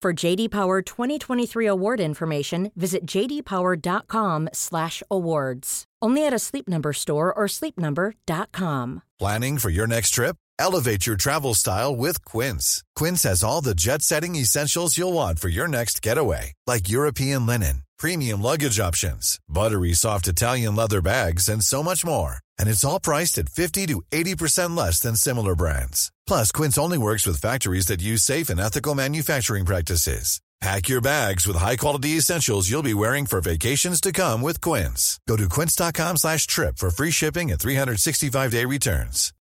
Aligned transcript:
For 0.00 0.12
JD 0.12 0.52
Power 0.52 0.80
2023 0.80 1.66
award 1.66 1.98
information, 1.98 2.70
visit 2.76 3.04
jdpower.com/awards. 3.04 5.84
Only 6.00 6.24
at 6.26 6.32
a 6.32 6.38
Sleep 6.38 6.68
Number 6.68 6.92
store 6.92 7.34
or 7.34 7.46
sleepnumber.com. 7.48 9.02
Planning 9.18 9.58
for 9.58 9.70
your 9.70 9.88
next 9.88 10.10
trip? 10.10 10.36
Elevate 10.60 11.04
your 11.06 11.16
travel 11.16 11.54
style 11.54 11.96
with 11.96 12.24
Quince. 12.24 12.84
Quince 12.94 13.24
has 13.24 13.42
all 13.42 13.60
the 13.60 13.74
jet 13.74 14.02
setting 14.02 14.36
essentials 14.36 14.96
you'll 14.96 15.12
want 15.12 15.40
for 15.40 15.48
your 15.48 15.66
next 15.66 16.00
getaway, 16.00 16.52
like 16.68 16.88
European 16.88 17.44
linen, 17.46 17.82
premium 17.98 18.40
luggage 18.40 18.78
options, 18.78 19.40
buttery 19.48 19.94
soft 19.94 20.28
Italian 20.28 20.76
leather 20.76 21.02
bags, 21.02 21.48
and 21.48 21.64
so 21.64 21.82
much 21.82 22.04
more. 22.04 22.38
And 22.58 22.68
it's 22.68 22.84
all 22.84 23.00
priced 23.00 23.38
at 23.38 23.48
50 23.48 23.86
to 23.86 24.02
80% 24.10 24.76
less 24.76 25.00
than 25.00 25.16
similar 25.16 25.54
brands. 25.54 26.10
Plus, 26.26 26.50
Quince 26.52 26.78
only 26.78 26.98
works 26.98 27.26
with 27.26 27.40
factories 27.40 27.86
that 27.86 28.00
use 28.00 28.22
safe 28.22 28.48
and 28.48 28.60
ethical 28.60 28.94
manufacturing 28.94 29.64
practices. 29.64 30.40
Pack 30.60 30.88
your 30.88 31.00
bags 31.00 31.46
with 31.46 31.56
high-quality 31.56 32.16
essentials 32.18 32.68
you'll 32.68 32.82
be 32.82 32.94
wearing 32.94 33.26
for 33.26 33.40
vacations 33.40 34.00
to 34.00 34.10
come 34.10 34.42
with 34.42 34.60
Quince. 34.60 35.20
Go 35.28 35.36
to 35.36 35.48
quince.com 35.48 36.16
slash 36.16 36.48
trip 36.48 36.78
for 36.78 36.90
free 36.90 37.12
shipping 37.12 37.52
and 37.52 37.60
365-day 37.60 38.64
returns. 38.64 39.32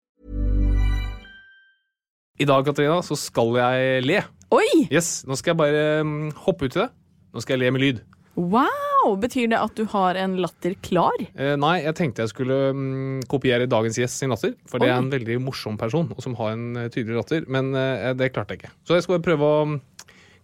I 2.38 2.44
dag, 2.44 2.64
Katarina, 2.64 3.00
så 3.02 3.16
skal 3.16 3.56
jeg 3.56 4.02
le. 4.04 4.20
Oi! 4.52 4.88
Yes, 4.92 5.24
Nå 5.24 5.38
skal 5.40 5.54
jeg 5.54 5.56
bare 5.56 6.02
mm, 6.04 6.34
hoppe 6.44 6.68
uti 6.68 6.82
det. 6.82 6.90
Nå 7.32 7.40
skal 7.40 7.56
jeg 7.56 7.64
le 7.64 7.70
med 7.72 7.80
lyd. 7.80 8.02
Wow! 8.36 9.16
Betyr 9.22 9.48
det 9.52 9.58
at 9.58 9.76
du 9.78 9.86
har 9.88 10.18
en 10.20 10.34
latter 10.42 10.74
klar? 10.84 11.16
Eh, 11.34 11.54
nei, 11.60 11.76
jeg 11.84 11.96
tenkte 11.96 12.24
jeg 12.24 12.32
skulle 12.34 12.56
mm, 12.76 13.20
kopiere 13.30 13.68
dagens 13.70 13.96
gjest 14.00 14.20
sin 14.20 14.32
latter. 14.34 14.52
For 14.68 14.82
det 14.82 14.90
er 14.90 14.98
en 15.00 15.12
veldig 15.12 15.38
morsom 15.44 15.78
person, 15.80 16.10
og 16.12 16.20
som 16.24 16.36
har 16.40 16.52
en 16.56 16.66
eh, 16.82 16.90
tydelig 16.92 17.16
latter. 17.20 17.46
Men 17.52 17.72
eh, 17.78 18.10
det 18.18 18.32
klarte 18.34 18.56
jeg 18.56 18.64
ikke. 18.64 18.72
Så 18.88 18.98
jeg 18.98 19.06
skal 19.06 19.16
bare 19.16 19.26
prøve 19.30 19.48
å 19.48 19.64
mm, 19.70 19.76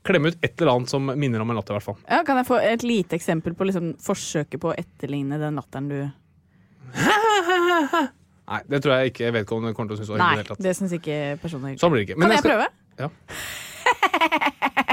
klemme 0.09 0.33
ut 0.33 0.39
et 0.41 0.55
eller 0.57 0.73
annet 0.77 0.95
som 0.95 1.13
minner 1.13 1.45
om 1.45 1.53
en 1.53 1.61
latter, 1.61 1.77
hvert 1.77 1.89
fall. 1.91 2.01
Ja, 2.09 2.23
kan 2.27 2.41
jeg 2.41 2.49
få 2.49 2.57
et 2.63 2.87
lite 2.87 3.19
eksempel 3.19 3.57
på 3.59 3.69
liksom, 3.69 3.93
forsøket 4.03 4.63
på 4.63 4.73
å 4.73 4.77
etterligne 4.79 5.37
den 5.43 5.61
latteren 5.61 5.93
du 5.93 6.01
Nei, 8.53 8.59
det 8.69 8.83
tror 8.85 8.99
jeg 8.99 9.13
ikke 9.13 9.31
vedkommende 9.39 9.73
kommer 9.77 9.93
til 9.93 9.97
å 9.97 10.03
synes 10.03 10.11
var 10.13 10.19
hyggelig. 10.21 10.49
Nei, 10.51 10.65
det 10.67 10.73
synes 10.77 10.91
syns 10.91 10.99
ikke 10.99 11.19
personen 11.41 11.65
er 11.65 11.69
hyggelig. 11.73 11.83
Sånn 11.85 11.93
blir 11.95 12.03
det 12.03 12.09
ikke. 12.09 12.19
Kan 12.21 12.35
jeg, 12.35 12.41
skal- 12.43 12.53
prøve? 12.53 12.67
Ja. 13.01 13.09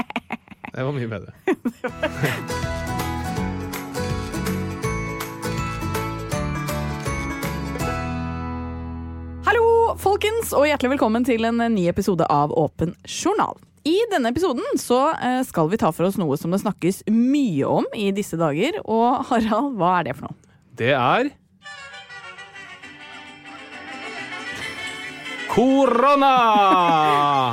Det 0.80 0.84
var 0.84 0.92
mye 0.96 1.08
bedre. 1.08 1.32
Hallo, 9.44 9.96
folkens, 10.00 10.54
og 10.56 10.64
hjertelig 10.64 10.94
velkommen 10.94 11.20
til 11.28 11.44
en 11.44 11.60
ny 11.74 11.84
episode 11.92 12.24
av 12.32 12.48
Åpen 12.56 12.96
journal. 13.04 13.60
I 13.84 14.00
denne 14.08 14.32
episoden 14.32 14.64
så 14.80 15.12
eh, 15.20 15.44
skal 15.44 15.68
vi 15.68 15.76
ta 15.84 15.92
for 15.92 16.08
oss 16.08 16.16
noe 16.16 16.32
som 16.40 16.48
det 16.56 16.64
snakkes 16.64 17.04
mye 17.12 17.68
om 17.68 17.84
i 17.92 18.08
disse 18.16 18.40
dager. 18.40 18.80
Og 18.80 19.20
Harald, 19.28 19.76
hva 19.76 19.98
er 19.98 20.08
det 20.08 20.16
for 20.16 20.30
noe? 20.30 20.40
Det 20.80 20.96
er 20.96 21.28
Korona! 25.50 26.36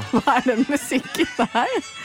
Hva 0.15 0.37
er 0.37 0.43
den 0.47 0.63
musikken 0.71 1.27
der? 1.43 1.96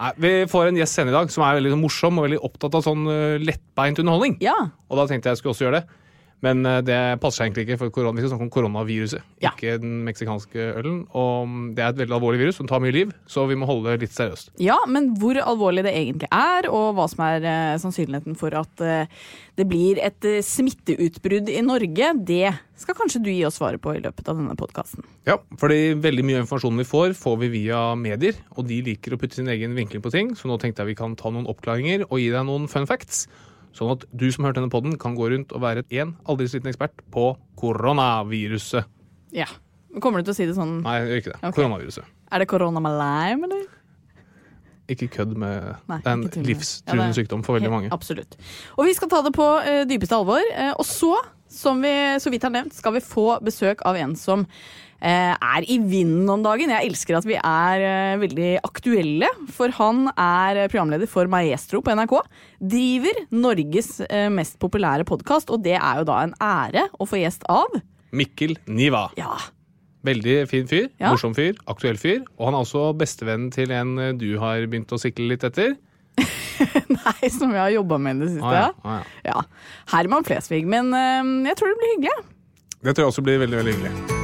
Nei, 0.00 0.12
vi 0.16 0.32
får 0.48 0.70
en 0.70 0.78
gjest 0.80 0.96
senere 0.96 1.12
i 1.12 1.18
dag 1.18 1.32
som 1.32 1.44
er 1.44 1.58
veldig 1.58 1.76
morsom 1.76 2.20
og 2.20 2.24
veldig 2.24 2.40
opptatt 2.46 2.76
av 2.78 2.84
sånn 2.86 3.02
uh, 3.04 3.40
lettbeint 3.42 4.00
underholdning. 4.00 4.38
Ja. 4.40 4.56
Og 4.88 5.00
da 5.00 5.04
tenkte 5.10 5.28
jeg 5.28 5.36
jeg 5.36 5.42
skulle 5.42 5.56
også 5.56 5.66
gjøre 5.66 5.82
det. 5.82 5.98
Men 6.44 6.64
eh, 6.64 6.78
det 6.86 6.98
passer 7.20 7.42
seg 7.42 7.50
egentlig 7.50 7.66
ikke, 7.68 7.78
for 7.82 7.92
korona, 7.94 8.16
vi 8.16 8.24
skal 8.24 8.32
snakke 8.32 8.46
om 8.46 8.52
koronaviruset, 8.54 9.24
Ja. 9.44 9.50
ikke 9.52 9.74
den 9.82 9.98
meksikanske 10.06 10.70
ølen. 10.80 11.02
Og 11.12 11.48
mm, 11.48 11.66
det 11.76 11.84
er 11.84 11.92
et 11.92 12.00
veldig 12.00 12.16
alvorlig 12.16 12.40
virus 12.40 12.56
som 12.60 12.68
tar 12.70 12.80
mye 12.80 12.94
liv, 12.96 13.12
så 13.28 13.44
vi 13.50 13.58
må 13.60 13.68
holde 13.68 13.92
det 13.92 14.06
litt 14.06 14.16
seriøst. 14.16 14.54
Ja, 14.62 14.78
men 14.88 15.12
hvor 15.20 15.36
alvorlig 15.42 15.84
det 15.84 15.92
egentlig 15.96 16.30
er, 16.32 16.70
og 16.72 16.94
hva 16.96 17.06
som 17.12 17.24
er 17.26 17.44
eh, 17.44 17.76
sannsynligheten 17.82 18.38
for 18.40 18.56
at 18.56 18.84
eh, 18.84 19.20
det 19.60 19.66
blir 19.68 20.00
et 20.00 20.24
eh, 20.24 20.40
smitteutbrudd 20.46 21.50
i 21.52 21.60
Norge, 21.66 22.12
det 22.24 22.54
skal 22.80 22.96
kanskje 22.96 23.20
du 23.20 23.28
gi 23.28 23.44
oss 23.44 23.58
svaret 23.60 23.82
på 23.84 23.92
i 23.92 24.00
løpet 24.00 24.28
av 24.32 24.40
denne 24.40 24.56
podkasten. 24.56 25.04
Ja, 25.28 25.36
fordi 25.60 25.92
veldig 26.00 26.24
mye 26.24 26.40
informasjon 26.46 26.80
vi 26.80 26.88
får, 26.88 27.12
får 27.20 27.36
vi 27.44 27.52
via 27.58 27.82
medier, 28.00 28.38
og 28.56 28.64
de 28.70 28.80
liker 28.88 29.12
å 29.12 29.20
putte 29.20 29.36
sin 29.36 29.52
egen 29.52 29.76
vinkling 29.76 30.00
på 30.00 30.12
ting, 30.14 30.32
så 30.38 30.48
nå 30.48 30.56
tenkte 30.62 30.80
jeg 30.86 30.94
vi 30.94 30.98
kan 31.02 31.12
ta 31.20 31.28
noen 31.28 31.48
oppklaringer 31.52 32.06
og 32.08 32.16
gi 32.22 32.30
deg 32.32 32.48
noen 32.48 32.64
fun 32.72 32.88
facts. 32.88 33.26
Sånn 33.76 33.92
at 33.94 34.06
du 34.10 34.26
som 34.34 34.46
hørte 34.46 34.60
denne 34.60 34.72
podden, 34.72 34.96
kan 35.00 35.16
gå 35.18 35.30
rundt 35.32 35.52
og 35.54 35.62
være 35.62 35.84
en 36.02 36.14
aldri 36.28 36.48
så 36.50 36.58
liten 36.58 36.72
ekspert 36.72 37.04
på 37.14 37.32
koronaviruset. 37.60 38.88
Ja. 39.34 39.46
Kommer 40.02 40.22
du 40.22 40.28
til 40.28 40.34
å 40.34 40.38
si 40.38 40.46
det 40.46 40.54
sånn 40.54 40.80
Nei, 40.84 40.96
jeg 41.00 41.08
gjør 41.10 41.20
ikke 41.22 41.32
det. 41.32 41.38
Okay. 41.40 41.54
Koronaviruset. 41.58 42.10
Er 42.30 42.42
det 42.42 42.48
korona 42.50 42.82
med 42.82 42.96
lime, 42.98 43.48
eller? 43.48 43.64
Ikke 44.90 45.06
kødd 45.10 45.36
med 45.38 45.66
Nei, 45.90 45.98
Det 46.02 46.10
er 46.10 46.16
en 46.16 46.46
livstruende 46.46 47.06
Ja, 47.06 47.08
er 47.10 47.18
sykdom 47.18 47.42
for 47.46 47.58
veldig 47.58 47.72
mange. 47.72 47.90
Absolutt. 47.94 48.36
Og 48.76 48.86
vi 48.88 48.94
skal 48.98 49.10
ta 49.10 49.22
det 49.26 49.34
på 49.36 49.46
uh, 49.46 49.82
dypeste 49.90 50.18
alvor. 50.18 50.42
Uh, 50.54 50.72
og 50.72 50.86
så, 50.86 51.12
som 51.50 51.82
vi 51.82 51.92
så 52.22 52.32
vidt 52.32 52.46
har 52.46 52.54
nevnt, 52.54 52.74
skal 52.74 52.96
vi 52.96 53.04
få 53.04 53.32
besøk 53.46 53.84
av 53.86 53.98
en 53.98 54.16
som 54.18 54.46
er 55.08 55.66
i 55.70 55.78
vinden 55.80 56.28
om 56.32 56.42
dagen. 56.44 56.72
Jeg 56.74 56.90
elsker 56.90 57.18
at 57.20 57.28
vi 57.28 57.38
er 57.38 57.84
eh, 57.84 58.18
veldig 58.20 58.50
aktuelle, 58.66 59.30
for 59.54 59.72
han 59.78 60.10
er 60.14 60.66
programleder 60.72 61.08
for 61.10 61.30
Maestro 61.30 61.80
på 61.84 61.94
NRK. 61.96 62.16
Driver 62.74 63.22
Norges 63.32 63.94
eh, 64.08 64.28
mest 64.32 64.60
populære 64.62 65.08
podkast, 65.08 65.52
og 65.54 65.64
det 65.64 65.78
er 65.78 66.02
jo 66.02 66.10
da 66.10 66.20
en 66.26 66.36
ære 66.36 66.90
å 67.00 67.08
få 67.08 67.22
gjest 67.22 67.48
av. 67.48 67.80
Mikkel 68.16 68.58
Niva. 68.68 69.08
Ja, 69.16 69.38
Veldig 70.06 70.48
fin 70.48 70.68
fyr. 70.68 70.88
Ja. 71.00 71.10
Morsom 71.12 71.34
fyr. 71.36 71.58
Aktuell 71.68 71.98
fyr. 72.00 72.22
Og 72.38 72.48
han 72.48 72.56
er 72.56 72.64
også 72.64 72.90
bestevennen 72.96 73.50
til 73.52 73.72
en 73.74 73.96
eh, 74.00 74.14
du 74.16 74.32
har 74.40 74.64
begynt 74.70 74.92
å 74.96 75.00
sikle 75.00 75.28
litt 75.34 75.44
etter. 75.46 75.76
Nei, 76.96 77.30
som 77.32 77.52
jeg 77.52 77.60
har 77.60 77.74
jobba 77.74 78.00
med 78.00 78.20
i 78.20 78.24
det 78.24 78.30
siste. 78.36 78.48
Ah, 78.48 78.56
ja. 78.56 78.64
ja. 78.64 78.94
Ah, 78.94 79.20
ja. 79.24 79.36
Ja. 79.36 79.76
Herman 79.94 80.26
Flesvig. 80.28 80.64
Men 80.68 80.94
uh, 80.94 81.48
jeg 81.48 81.60
tror 81.60 81.72
det 81.72 81.82
blir 81.82 81.94
hyggelig. 81.96 82.16
Det 82.80 82.96
tror 82.96 83.06
jeg 83.06 83.14
også 83.14 83.28
blir 83.28 83.44
veldig 83.44 83.60
veldig 83.60 83.76
hyggelig. 83.76 84.19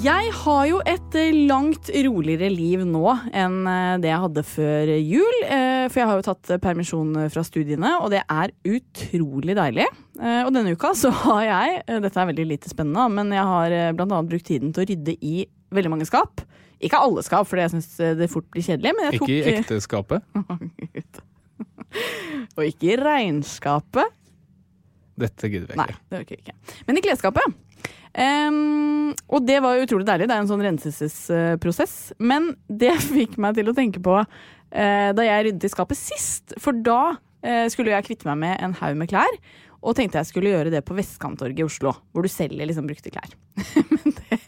Jeg 0.00 0.30
har 0.32 0.62
jo 0.64 0.78
et 0.88 1.16
eh, 1.18 1.34
langt 1.44 1.90
roligere 1.92 2.48
liv 2.48 2.86
nå 2.88 3.02
enn 3.36 3.56
eh, 3.68 3.96
det 4.00 4.08
jeg 4.08 4.22
hadde 4.22 4.44
før 4.48 4.92
jul. 4.96 5.36
eh, 5.44 5.84
For 5.92 6.00
jeg 6.00 6.08
har 6.08 6.20
jo 6.20 6.24
tatt 6.24 6.52
permisjon 6.62 7.10
fra 7.32 7.42
studiene, 7.44 7.90
og 8.00 8.08
det 8.14 8.22
er 8.24 8.54
utrolig 8.64 9.56
deilig. 9.58 9.84
Og 10.20 10.50
denne 10.56 10.72
uka 10.76 10.94
så 10.96 11.10
har 11.22 11.42
jeg 11.44 12.00
Dette 12.04 12.20
er 12.20 12.28
veldig 12.30 12.46
lite 12.48 12.72
spennende, 12.72 13.06
men 13.12 13.32
jeg 13.32 13.44
har 13.50 13.74
bl.a. 13.96 14.20
brukt 14.28 14.48
tiden 14.48 14.72
til 14.72 14.84
å 14.84 14.88
rydde 14.88 15.16
i 15.20 15.34
veldig 15.72 15.92
mange 15.92 16.08
skap. 16.08 16.42
Ikke 16.80 17.00
alle 17.00 17.24
skap, 17.24 17.48
for 17.48 17.60
jeg 17.60 17.72
syns 17.74 17.92
det 18.20 18.28
fort 18.32 18.48
blir 18.52 18.64
kjedelig. 18.64 18.94
Men 18.96 19.08
jeg 19.10 19.20
tok 19.20 19.28
Ikke 19.28 19.36
i 19.36 19.56
ekteskapet. 19.58 20.24
Og 22.56 22.64
ikke 22.64 22.94
i 22.94 23.00
regnskapet. 23.00 24.16
Dette 25.20 25.50
gidder 25.52 25.72
vi 25.72 25.80
Nei, 25.80 25.90
det 26.08 26.22
orker 26.22 26.38
vi 26.38 26.44
ikke. 26.44 26.56
Men 26.88 26.96
i 27.00 27.04
klesskapet. 27.04 27.56
Ehm, 28.18 29.12
og 29.30 29.46
det 29.46 29.60
var 29.62 29.80
utrolig 29.80 30.06
deilig. 30.08 30.28
Det 30.28 30.36
er 30.36 30.44
en 30.44 30.50
sånn 30.50 30.64
renselsesprosess. 30.66 31.96
Men 32.18 32.52
det 32.66 32.96
fikk 33.14 33.38
meg 33.42 33.58
til 33.58 33.70
å 33.70 33.76
tenke 33.76 34.02
på 34.04 34.20
uh, 34.20 35.10
da 35.16 35.26
jeg 35.26 35.48
ryddet 35.48 35.66
i 35.68 35.72
skapet 35.72 36.00
sist. 36.00 36.56
For 36.62 36.76
da 36.76 37.16
uh, 37.16 37.66
skulle 37.72 37.94
jeg 37.94 38.08
kvitte 38.08 38.30
meg 38.30 38.40
med 38.44 38.62
en 38.66 38.76
haug 38.82 39.00
med 39.00 39.10
klær. 39.12 39.40
Og 39.80 39.96
tenkte 39.96 40.20
jeg 40.20 40.28
skulle 40.28 40.52
gjøre 40.52 40.72
det 40.74 40.84
på 40.84 40.92
Vestkanttorget 40.96 41.62
i 41.62 41.64
Oslo, 41.64 41.94
hvor 42.12 42.26
du 42.26 42.28
selger 42.28 42.68
liksom 42.68 42.88
brukte 42.88 43.12
klær. 43.14 43.32
Men 43.94 44.16
det, 44.18 44.40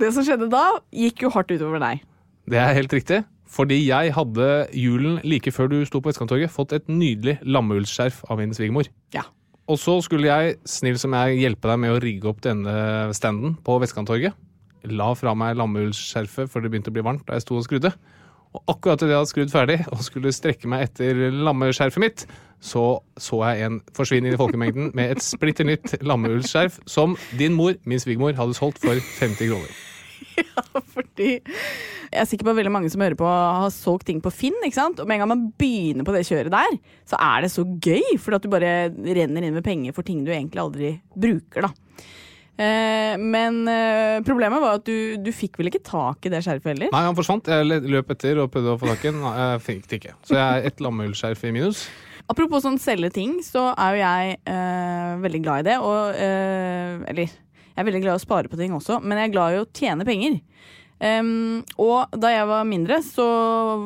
det 0.00 0.12
som 0.16 0.24
skjedde 0.24 0.48
da, 0.52 0.66
gikk 0.96 1.26
jo 1.26 1.32
hardt 1.34 1.52
utover 1.52 1.82
deg. 1.82 2.06
Det 2.48 2.60
er 2.62 2.78
helt 2.78 2.94
riktig. 2.94 3.24
Fordi 3.52 3.76
jeg 3.78 4.12
hadde 4.16 4.46
julen 4.74 5.20
like 5.24 5.52
før 5.54 5.68
du 5.70 5.76
sto 5.86 6.00
på 6.00 6.10
Vestkanttorget, 6.10 6.52
fått 6.52 6.74
et 6.76 6.88
nydelig 6.90 7.36
lammeullsskjerf 7.46 8.24
av 8.32 8.40
min 8.40 8.54
svigermor. 8.56 8.88
Ja. 9.14 9.26
Og 9.66 9.78
så 9.82 9.96
skulle 10.04 10.28
jeg, 10.30 10.58
snill 10.68 10.98
som 11.00 11.14
jeg, 11.18 11.40
hjelpe 11.42 11.70
deg 11.72 11.80
med 11.82 11.96
å 11.96 12.02
rigge 12.02 12.28
opp 12.30 12.42
denne 12.44 12.74
standen 13.16 13.56
på 13.66 13.80
Vestkanttorget. 13.82 14.36
La 14.86 15.08
fra 15.18 15.32
meg 15.34 15.56
lammeullskjerfet 15.58 16.52
før 16.52 16.62
det 16.62 16.70
begynte 16.70 16.92
å 16.92 16.94
bli 16.94 17.02
varmt 17.06 17.26
da 17.26 17.34
jeg 17.34 17.46
sto 17.46 17.58
og 17.58 17.66
skrudde. 17.66 17.90
Og 18.54 18.62
akkurat 18.70 19.02
idet 19.02 19.10
jeg 19.10 19.18
hadde 19.18 19.32
skrudd 19.32 19.52
ferdig 19.52 19.78
og 19.90 20.04
skulle 20.06 20.32
strekke 20.32 20.70
meg 20.70 20.86
etter 20.86 21.18
lammeskjerfet 21.34 22.02
mitt, 22.02 22.24
så 22.62 23.02
så 23.20 23.42
jeg 23.50 23.66
en 23.66 23.80
forsvinne 23.96 24.30
inn 24.30 24.38
i 24.38 24.40
folkemengden 24.40 24.94
med 24.96 25.16
et 25.16 25.24
splitter 25.24 25.66
nytt 25.68 25.98
lammeullskjerf 26.06 26.78
som 26.88 27.18
din 27.36 27.58
mor, 27.58 27.74
min 27.84 28.00
svigermor, 28.00 28.38
hadde 28.38 28.56
solgt 28.56 28.80
for 28.84 29.02
50 29.18 29.50
kroner. 29.50 29.76
Fordi 30.96 31.30
jeg 31.36 32.20
er 32.20 32.28
sikker 32.28 32.46
på 32.46 32.52
at 32.54 32.58
veldig 32.60 32.74
mange 32.74 32.90
som 32.92 33.02
hører 33.04 33.18
på, 33.18 33.26
har 33.28 33.72
solgt 33.74 34.06
ting 34.10 34.20
på 34.24 34.32
Finn. 34.34 34.56
ikke 34.64 34.78
sant? 34.78 35.00
Og 35.02 35.08
med 35.08 35.18
en 35.18 35.24
gang 35.24 35.32
man 35.32 35.48
begynner 35.58 36.06
på 36.06 36.14
det 36.16 36.26
kjøret 36.28 36.54
der, 36.54 36.78
så 37.08 37.20
er 37.20 37.46
det 37.46 37.52
så 37.54 37.64
gøy. 37.64 38.16
For 38.22 38.36
at 38.36 38.44
du 38.44 38.52
bare 38.52 38.76
renner 38.90 39.46
inn 39.46 39.56
med 39.56 39.66
penger 39.66 39.96
for 39.96 40.06
ting 40.06 40.24
du 40.26 40.32
egentlig 40.34 40.62
aldri 40.62 40.94
bruker. 41.16 41.68
da. 41.68 41.72
Eh, 42.56 43.14
men 43.20 43.66
eh, 43.68 44.22
problemet 44.24 44.62
var 44.62 44.78
at 44.78 44.86
du, 44.88 45.18
du 45.20 45.28
fikk 45.34 45.58
vel 45.60 45.68
ikke 45.68 45.84
tak 45.84 46.24
i 46.24 46.32
det 46.32 46.40
skjerfet 46.44 46.72
heller? 46.72 46.92
Nei, 46.94 47.04
han 47.04 47.16
forsvant. 47.18 47.50
Jeg 47.52 47.84
løp 47.84 48.12
etter 48.16 48.40
og 48.40 48.50
prøvde 48.54 48.74
å 48.76 48.80
få 48.80 48.88
tak 48.94 49.04
i 49.04 49.12
den. 49.12 49.24
Jeg 49.42 49.64
fikk 49.66 49.88
det 49.90 50.00
ikke. 50.00 50.18
Så 50.24 50.38
jeg 50.38 50.44
er 50.44 50.68
ett 50.70 50.84
lammeullskjerf 50.84 51.44
i 51.44 51.56
minus. 51.56 51.86
Apropos 52.26 52.64
sånn 52.64 52.78
selge 52.82 53.12
ting, 53.14 53.36
så 53.46 53.68
er 53.78 53.94
jo 53.94 54.00
jeg 54.00 54.38
eh, 54.50 55.10
veldig 55.22 55.40
glad 55.44 55.62
i 55.62 55.66
det. 55.68 55.76
Og 55.84 56.16
eh, 56.18 57.04
Eller, 57.12 57.36
jeg 57.76 57.82
er 57.82 57.88
veldig 57.90 58.00
glad 58.06 58.16
i 58.16 58.20
å 58.22 58.24
spare 58.24 58.48
på 58.48 58.56
ting 58.56 58.72
også, 58.72 59.02
men 59.04 59.20
jeg 59.20 59.28
er 59.28 59.32
glad 59.34 59.52
i 59.52 59.60
å 59.60 59.68
tjene 59.76 60.06
penger. 60.08 60.38
Um, 60.96 61.60
og 61.76 62.14
da 62.16 62.30
jeg 62.32 62.48
var 62.48 62.64
mindre, 62.64 63.02
så 63.04 63.26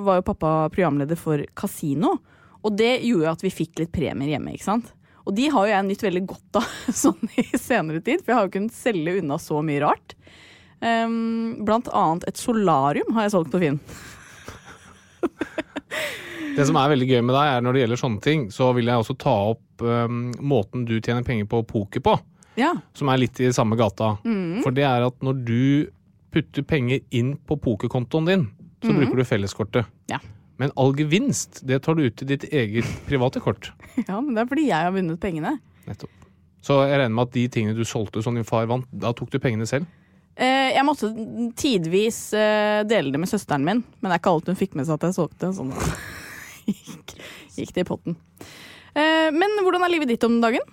var 0.07 0.21
jo 0.21 0.29
pappa 0.29 0.53
programleder 0.71 1.19
for 1.19 1.43
Casino. 1.59 2.15
Og 2.63 2.77
det 2.79 3.01
gjorde 3.03 3.27
jo 3.27 3.33
at 3.33 3.43
vi 3.43 3.51
fikk 3.51 3.83
litt 3.83 3.91
premier 3.91 4.31
hjemme, 4.37 4.55
ikke 4.55 4.69
sant. 4.69 4.93
Og 5.27 5.35
de 5.35 5.49
har 5.51 5.67
jo 5.67 5.75
jeg 5.75 5.87
nytt 5.89 6.05
veldig 6.07 6.23
godt 6.31 6.61
av 6.63 6.71
sånn 7.03 7.35
i 7.35 7.49
senere 7.59 7.99
tid, 7.99 8.23
for 8.23 8.31
jeg 8.31 8.39
har 8.39 8.47
jo 8.47 8.55
kunnet 8.61 8.79
selge 8.79 9.19
unna 9.19 9.41
så 9.43 9.59
mye 9.67 9.83
rart. 9.83 10.15
Um, 10.81 11.59
blant 11.67 11.91
annet 11.91 12.31
et 12.31 12.39
solarium 12.41 13.11
har 13.17 13.27
jeg 13.27 13.35
solgt 13.35 13.51
på 13.53 13.61
Finn. 13.65 13.83
Det 16.57 16.65
som 16.67 16.77
er 16.81 16.91
veldig 16.93 17.07
gøy 17.07 17.21
med 17.25 17.35
deg, 17.37 17.47
er 17.49 17.63
når 17.63 17.73
det 17.75 17.83
gjelder 17.83 18.01
sånne 18.01 18.23
ting, 18.25 18.41
så 18.55 18.71
vil 18.77 18.89
jeg 18.91 19.03
også 19.03 19.15
ta 19.21 19.35
opp 19.53 19.85
um, 19.87 20.31
måten 20.43 20.83
du 20.89 20.97
tjener 20.99 21.25
penger 21.27 21.47
på 21.51 21.63
poker 21.69 22.03
på, 22.05 22.17
Ja. 22.61 22.75
som 22.97 23.09
er 23.13 23.23
litt 23.23 23.41
i 23.41 23.49
samme 23.57 23.79
gata. 23.81 24.15
Mm. 24.25 24.61
For 24.65 24.75
det 24.77 24.85
er 24.87 25.07
at 25.09 25.17
når 25.25 25.41
du 25.49 25.63
putter 26.31 26.63
penger 26.63 27.01
inn 27.17 27.35
på 27.49 27.57
pokerkontoen 27.59 28.29
din, 28.29 28.45
så 28.85 28.93
bruker 28.95 29.19
du 29.19 29.25
felleskortet. 29.27 29.89
Ja. 30.13 30.21
Men 30.61 30.73
all 30.77 30.93
gevinst, 30.97 31.63
det 31.67 31.81
tar 31.87 31.97
du 31.97 32.05
ut 32.05 32.17
til 32.21 32.29
ditt 32.31 32.45
eget 32.53 32.89
private 33.09 33.41
kort. 33.43 33.73
ja, 33.97 34.21
men 34.21 34.35
det 34.37 34.45
er 34.45 34.51
fordi 34.53 34.69
jeg 34.69 34.87
har 34.87 34.93
vunnet 34.95 35.21
pengene. 35.23 35.57
Nettopp. 35.89 36.13
Så 36.61 36.77
jeg 36.85 37.01
regner 37.01 37.17
med 37.17 37.31
at 37.31 37.37
de 37.39 37.47
tingene 37.49 37.77
du 37.79 37.87
solgte 37.89 38.21
som 38.23 38.37
din 38.37 38.45
far 38.45 38.67
vant, 38.69 38.85
da 38.93 39.15
tok 39.17 39.33
du 39.33 39.39
pengene 39.41 39.65
selv? 39.69 39.89
Eh, 40.41 40.71
jeg 40.77 40.85
måtte 40.87 41.09
tidvis 41.59 42.19
eh, 42.37 42.83
dele 42.89 43.13
det 43.13 43.21
med 43.21 43.29
søsteren 43.29 43.65
min, 43.67 43.81
men 44.01 44.09
det 44.09 44.15
er 44.19 44.21
ikke 44.23 44.35
alt 44.37 44.51
hun 44.53 44.59
fikk 44.61 44.77
med 44.79 44.87
seg 44.89 44.99
at 45.01 45.09
jeg 45.09 45.17
solgte. 45.17 45.51
Sånn 45.57 45.73
gikk, 46.69 47.17
gikk 47.57 47.73
det 47.77 47.85
i 47.85 47.89
potten. 47.89 48.17
Eh, 48.93 49.29
men 49.35 49.57
hvordan 49.65 49.85
er 49.85 49.93
livet 49.97 50.13
ditt 50.13 50.25
om 50.29 50.39
dagen? 50.45 50.65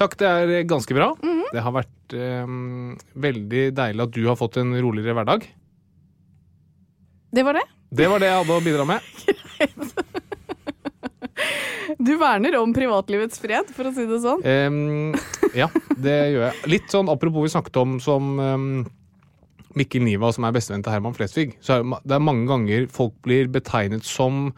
Takk, 0.00 0.16
det 0.20 0.28
er 0.28 0.52
ganske 0.68 0.96
bra. 0.96 1.12
Mhm. 1.20 1.42
Det 1.52 1.62
har 1.62 1.74
vært 1.74 2.14
øhm, 2.16 2.94
veldig 3.20 3.64
deilig 3.76 4.06
at 4.06 4.14
du 4.14 4.22
har 4.24 4.38
fått 4.40 4.56
en 4.62 4.72
roligere 4.80 5.16
hverdag. 5.18 5.44
Det 7.32 7.44
var 7.44 7.56
det. 7.60 7.66
Det 7.92 8.08
var 8.08 8.20
det 8.20 8.30
jeg 8.30 8.40
hadde 8.40 8.56
å 8.56 8.64
bidra 8.64 8.88
med. 8.88 9.00
Du 11.98 12.14
verner 12.18 12.54
om 12.56 12.72
privatlivets 12.74 13.40
fred, 13.42 13.68
for 13.74 13.88
å 13.88 13.92
si 13.94 14.04
det 14.08 14.18
sånn. 14.22 14.42
Um, 14.42 15.14
ja, 15.56 15.68
det 16.00 16.16
gjør 16.32 16.44
jeg. 16.46 16.58
Litt 16.72 16.94
sånn 16.94 17.10
apropos 17.12 17.44
vi 17.44 17.52
snakket 17.52 17.78
om 17.82 17.96
som 18.02 18.30
um, 18.40 18.66
Mikkel 19.78 20.04
Niva, 20.04 20.32
som 20.34 20.46
er 20.46 20.54
bestevenn 20.56 20.84
til 20.84 20.94
Herman 20.94 21.16
Flesvig. 21.16 21.56
Så 21.64 21.76
er 21.76 21.84
det, 21.84 22.16
er 22.16 22.24
mange 22.24 22.48
ganger 22.50 22.88
folk 22.92 23.14
blir 23.26 23.50
betegnet 23.52 24.06
som 24.08 24.48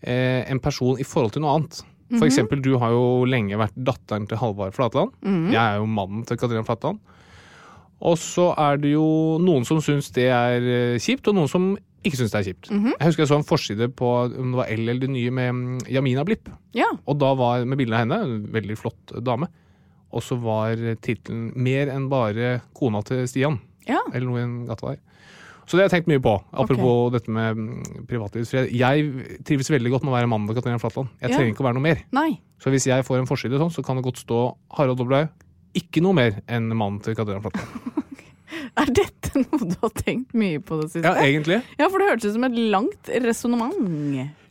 eh, 0.00 0.42
en 0.42 0.62
person 0.62 1.00
i 1.00 1.06
forhold 1.06 1.36
til 1.36 1.44
noe 1.44 1.56
annet. 1.58 1.82
For 2.18 2.26
eksempel, 2.28 2.60
du 2.64 2.74
har 2.82 2.92
jo 2.94 3.24
lenge 3.28 3.56
vært 3.60 3.76
datteren 3.76 4.26
til 4.28 4.40
Halvard 4.40 4.74
Flatland. 4.76 5.14
Jeg 5.52 5.60
er 5.62 5.80
jo 5.80 5.86
mannen 5.88 6.24
til 6.28 6.36
Katrine 6.40 6.64
Flatland. 6.66 7.00
Og 8.02 8.18
så 8.18 8.50
er 8.58 8.80
det 8.82 8.92
jo 8.96 9.38
noen 9.38 9.64
som 9.64 9.78
syns 9.84 10.10
det 10.16 10.26
er 10.34 10.64
eh, 10.66 10.98
kjipt, 11.00 11.28
og 11.30 11.36
noen 11.38 11.50
som 11.50 11.68
ikke 12.02 12.18
syns 12.18 12.32
det 12.34 12.40
er 12.40 12.46
kjipt. 12.48 12.70
Jeg 12.72 13.06
husker 13.06 13.22
jeg 13.22 13.30
så 13.30 13.38
en 13.38 13.46
forside 13.46 13.86
på 13.94 14.08
om 14.26 14.54
det 14.54 14.58
var 14.58 14.70
L 14.74 14.80
eller 14.82 15.04
det 15.04 15.10
nye 15.14 15.30
med 15.30 15.52
mm, 15.54 15.76
Jamina 15.94 16.24
Blipp. 16.26 16.50
Ja. 16.74 16.88
Og 17.06 17.20
da 17.22 17.30
var 17.38 17.62
med 17.62 17.78
bilde 17.78 17.94
av 17.94 18.02
henne, 18.02 18.18
en 18.26 18.48
veldig 18.56 18.76
flott 18.80 19.14
dame. 19.22 19.46
Og 20.12 20.24
så 20.26 20.36
var 20.36 20.76
tittelen 21.00 21.52
'Mer 21.54 21.94
enn 21.94 22.10
bare 22.10 22.60
kona 22.74 23.00
til 23.06 23.22
Stian'. 23.30 23.60
ja. 23.88 24.02
Eller 24.12 24.26
noe 24.26 24.40
i 24.40 24.42
en 24.42 24.66
gata 24.66 24.90
der. 24.92 24.98
Så 25.66 25.76
det 25.78 25.84
har 25.84 25.88
jeg 25.88 25.94
tenkt 26.02 26.10
mye 26.10 26.22
på. 26.24 26.32
Apropos 26.52 27.12
dette 27.14 27.30
med 27.32 27.56
mm, 27.56 28.06
privatlivsfred. 28.10 28.72
Jeg 28.74 29.38
trives 29.46 29.70
veldig 29.70 29.92
godt 29.94 30.04
med 30.06 30.12
å 30.12 30.16
være 30.18 30.30
mannen 30.32 30.48
til 30.50 30.58
Katarina 30.58 30.80
Flatland. 30.82 31.08
Jeg 31.22 31.30
Ja. 31.30 31.36
trenger 31.36 31.52
ikke 31.54 31.62
å 31.64 31.68
være 31.68 31.78
noe 31.78 31.86
mer. 31.86 32.02
Nei. 32.12 32.40
Så 32.62 32.70
hvis 32.74 32.86
jeg 32.90 33.04
får 33.06 33.20
en 33.22 33.26
forside 33.30 33.58
sånn, 33.62 33.70
så 33.74 33.84
kan 33.86 33.96
det 33.96 34.04
godt 34.04 34.18
stå 34.22 34.40
Harald 34.78 34.98
Doblaug. 34.98 35.28
Ikke 35.78 36.02
noe 36.04 36.12
mer 36.18 36.42
enn 36.48 36.68
mannen 36.76 37.00
til 37.00 37.14
Katarina 37.18 37.40
Flatland. 37.40 37.68
Er 38.76 38.88
dette 38.92 39.32
noe 39.40 39.64
du 39.64 39.74
har 39.80 39.90
tenkt 39.96 40.34
mye 40.36 40.58
på 40.60 40.76
det 40.80 40.90
siste? 40.92 41.06
Ja, 41.08 41.14
egentlig. 41.24 41.62
Ja, 41.80 41.88
for 41.88 41.98
det 42.02 42.08
hørtes 42.10 42.26
ut 42.30 42.34
som 42.36 42.44
et 42.44 42.58
langt 42.72 43.08
resonnement. 43.24 43.78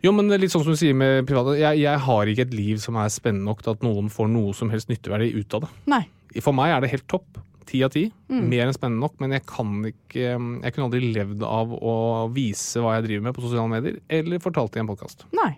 Jo, 0.01 0.11
men 0.17 0.29
litt 0.41 0.49
sånn 0.53 0.63
som 0.65 0.73
du 0.73 0.79
sier 0.79 0.95
med 0.97 1.27
private. 1.29 1.53
Jeg, 1.59 1.79
jeg 1.83 2.01
har 2.07 2.25
ikke 2.31 2.45
et 2.47 2.55
liv 2.57 2.79
som 2.81 2.97
er 2.97 3.11
spennende 3.13 3.45
nok 3.45 3.61
til 3.65 3.75
at 3.75 3.85
noen 3.85 4.09
får 4.13 4.29
noe 4.33 4.53
som 4.57 4.71
helst 4.73 4.89
nytteverdi 4.89 5.29
ut 5.37 5.53
av 5.57 5.65
det. 5.67 5.71
Nei. 5.93 6.01
For 6.41 6.55
meg 6.57 6.73
er 6.73 6.81
det 6.85 6.91
helt 6.95 7.07
topp. 7.11 7.41
Ti 7.69 7.83
av 7.85 7.91
ti. 7.93 8.05
Mer 8.31 8.65
enn 8.67 8.73
spennende 8.75 9.03
nok, 9.05 9.19
men 9.21 9.35
jeg 9.35 9.43
kan 9.45 9.73
ikke 9.85 10.31
Jeg 10.63 10.73
kunne 10.73 10.87
aldri 10.89 11.01
levd 11.13 11.43
av 11.45 11.71
å 11.77 11.95
vise 12.33 12.81
hva 12.81 12.95
jeg 12.97 13.05
driver 13.09 13.27
med 13.27 13.35
på 13.37 13.43
sosiale 13.45 13.69
medier, 13.69 13.99
eller 14.09 14.41
fortalt 14.43 14.73
det 14.73 14.81
i 14.81 14.85
en 14.85 14.89
podkast. 14.89 15.25
Nei. 15.37 15.51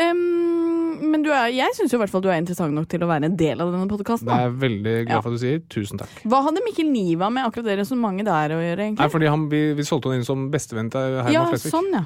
Um, 0.00 1.00
men 1.10 1.22
du 1.24 1.30
er, 1.34 1.48
jeg 1.52 1.74
syns 1.76 1.92
i 1.92 1.98
hvert 1.98 2.12
fall 2.12 2.22
du 2.22 2.28
er 2.30 2.38
interessant 2.40 2.72
nok 2.74 2.86
til 2.90 3.02
å 3.04 3.08
være 3.10 3.26
en 3.26 3.36
del 3.38 3.60
av 3.60 3.72
denne 3.72 3.88
Det 3.90 4.36
er 4.36 4.52
veldig 4.54 4.94
glad 5.06 5.16
Ja. 5.16 5.20
for 5.20 5.30
at 5.32 5.38
du 5.38 5.42
sier. 5.42 5.62
Tusen 5.68 5.98
takk. 5.98 6.10
Hva 6.24 6.42
hadde 6.46 6.62
Mikkel 6.64 6.90
Niva 6.90 7.30
med 7.30 7.44
akkurat 7.46 7.64
det 7.66 7.78
resonnementet 7.82 8.26
der 8.26 8.54
å 8.56 8.60
gjøre, 8.60 8.90
Nei, 8.98 9.08
fordi 9.08 9.26
han, 9.26 9.48
vi, 9.48 9.74
vi 9.74 9.82
solgte 9.82 10.10
han 10.10 10.20
inn 10.20 10.24
som 10.28 10.50
bestevenn 10.50 10.90
til 10.90 11.00
Herman 11.20 11.32
ja, 11.32 11.46
Flesvig. 11.50 11.72
sånn, 11.74 11.90
ja. 11.92 12.04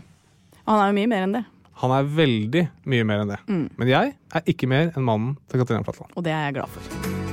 Han 0.67 0.81
er 0.81 0.89
jo 0.93 0.97
mye 1.01 1.09
mer 1.13 1.27
enn 1.27 1.37
det, 1.41 1.45
Han 1.83 1.91
er 1.91 2.05
veldig 2.05 2.69
mye 2.87 3.05
mer 3.05 3.21
enn 3.25 3.35
det. 3.35 3.41
Men 3.49 3.89
jeg 3.89 4.15
er 4.33 4.43
ikke 4.47 4.67
mer 4.71 4.93
enn 4.95 5.05
mannen 5.05 5.37
til 5.49 5.61
Katarina 5.61 5.85
Flatland. 5.85 6.13
og 6.17 6.25
det 6.25 6.33
er 6.33 6.49
jeg 6.49 6.55
glad 6.55 6.69
for. 6.69 7.24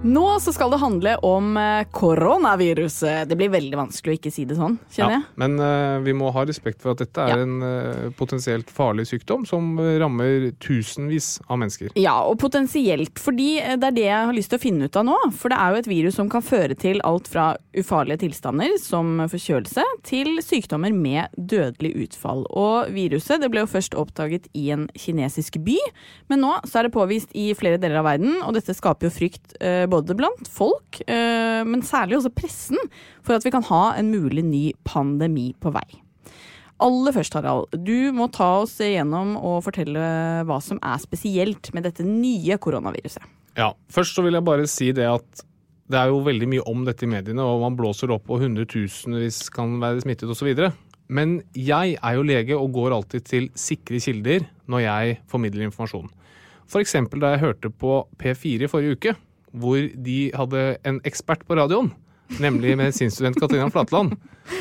Nå 0.00 0.40
så 0.40 0.52
skal 0.52 0.70
det 0.72 0.78
handle 0.80 1.10
om 1.28 1.56
eh, 1.60 1.82
koronaviruset. 1.92 3.28
Det 3.28 3.36
blir 3.36 3.50
veldig 3.52 3.76
vanskelig 3.76 4.14
å 4.14 4.16
ikke 4.16 4.30
si 4.32 4.46
det 4.48 4.56
sånn, 4.56 4.78
kjenner 4.88 5.18
jeg. 5.18 5.24
Men 5.42 5.56
uh, 5.60 5.98
vi 6.00 6.14
må 6.16 6.30
ha 6.32 6.44
respekt 6.48 6.80
for 6.80 6.94
at 6.94 7.02
dette 7.02 7.20
er 7.20 7.34
Ja. 7.34 7.44
en 7.44 7.60
uh, 7.60 8.06
potensielt 8.16 8.70
farlig 8.72 9.04
sykdom 9.10 9.44
som 9.44 9.76
rammer 9.76 10.54
tusenvis 10.64 11.42
av 11.52 11.60
mennesker. 11.60 11.92
Ja, 12.00 12.14
og 12.24 12.38
potensielt, 12.40 13.20
fordi 13.20 13.58
det 13.60 13.90
er 13.90 13.96
det 13.98 14.06
jeg 14.06 14.30
har 14.30 14.32
lyst 14.32 14.54
til 14.54 14.60
å 14.60 14.62
finne 14.62 14.88
ut 14.88 14.96
av 14.96 15.04
nå. 15.10 15.18
For 15.36 15.52
det 15.52 15.58
er 15.60 15.74
jo 15.76 15.82
et 15.82 15.90
virus 15.92 16.16
som 16.16 16.32
kan 16.32 16.46
føre 16.48 16.78
til 16.80 17.04
alt 17.04 17.28
fra 17.28 17.50
ufarlige 17.76 18.22
tilstander, 18.24 18.78
som 18.80 19.20
forkjølelse, 19.28 19.84
til 20.08 20.40
sykdommer 20.40 20.96
med 20.96 21.28
dødelig 21.36 21.92
utfall. 22.06 22.46
Og 22.48 22.88
viruset 22.96 23.44
det 23.44 23.52
ble 23.52 23.66
jo 23.66 23.72
først 23.74 23.98
oppdaget 24.00 24.48
i 24.56 24.70
en 24.72 24.88
kinesisk 24.96 25.60
by, 25.68 25.76
men 26.32 26.40
nå 26.46 26.56
så 26.64 26.80
er 26.80 26.88
det 26.88 26.96
påvist 26.96 27.36
i 27.36 27.50
flere 27.52 27.76
deler 27.76 28.00
av 28.00 28.08
verden, 28.08 28.40
og 28.46 28.56
dette 28.56 28.72
skaper 28.80 29.10
jo 29.10 29.14
frykt 29.20 29.58
eh, 29.60 29.84
både 29.92 30.16
blant 30.18 30.50
folk, 30.50 31.00
eh, 31.06 31.62
men 31.66 31.82
særlig 31.86 32.18
også 32.18 32.32
pressen, 32.34 32.78
for 33.26 33.36
at 33.36 33.46
vi 33.46 33.52
kan 33.54 33.66
ha 33.68 33.82
en 33.98 34.12
mulig 34.12 34.44
ny 34.46 34.64
pandemi 34.86 35.50
på 35.60 35.72
vei. 35.74 35.88
Aller 36.80 37.12
først, 37.12 37.34
Harald, 37.36 37.74
du 37.84 38.10
må 38.16 38.30
ta 38.32 38.62
oss 38.62 38.78
igjennom 38.80 39.34
og 39.36 39.60
fortelle 39.66 40.00
hva 40.48 40.60
som 40.64 40.80
er 40.80 41.02
spesielt 41.02 41.68
med 41.76 41.84
dette 41.84 42.06
nye 42.06 42.56
koronaviruset. 42.56 43.26
Ja, 43.58 43.74
Først 43.92 44.16
så 44.16 44.24
vil 44.24 44.38
jeg 44.38 44.46
bare 44.46 44.68
si 44.70 44.88
det 44.96 45.08
at 45.10 45.44
det 45.90 45.98
er 45.98 46.12
jo 46.12 46.22
veldig 46.22 46.46
mye 46.48 46.64
om 46.70 46.84
dette 46.86 47.04
i 47.04 47.10
mediene, 47.10 47.42
og 47.42 47.64
man 47.64 47.76
blåser 47.76 48.12
opp 48.14 48.30
og 48.30 48.44
hundretusenvis 48.44 49.48
kan 49.52 49.74
være 49.82 50.04
smittet 50.04 50.30
osv. 50.30 50.52
Men 51.10 51.40
jeg 51.58 51.96
er 51.98 52.16
jo 52.16 52.26
lege 52.26 52.56
og 52.56 52.70
går 52.76 52.94
alltid 52.94 53.26
til 53.26 53.48
sikre 53.58 53.98
kilder 54.00 54.46
når 54.70 54.84
jeg 54.84 55.16
formidler 55.30 55.66
informasjon. 55.66 56.06
F.eks. 56.70 56.94
da 57.18 57.32
jeg 57.32 57.42
hørte 57.42 57.72
på 57.74 57.96
P4 58.20 58.68
i 58.68 58.70
forrige 58.70 58.94
uke, 58.94 59.16
hvor 59.52 59.80
de 60.04 60.18
hadde 60.36 60.64
en 60.86 61.00
ekspert 61.08 61.46
på 61.48 61.58
radioen 61.58 61.92
nemlig 62.38 62.76
medisinstudent 62.78 63.38
Katarina 63.40 63.70
Flatland, 63.70 64.12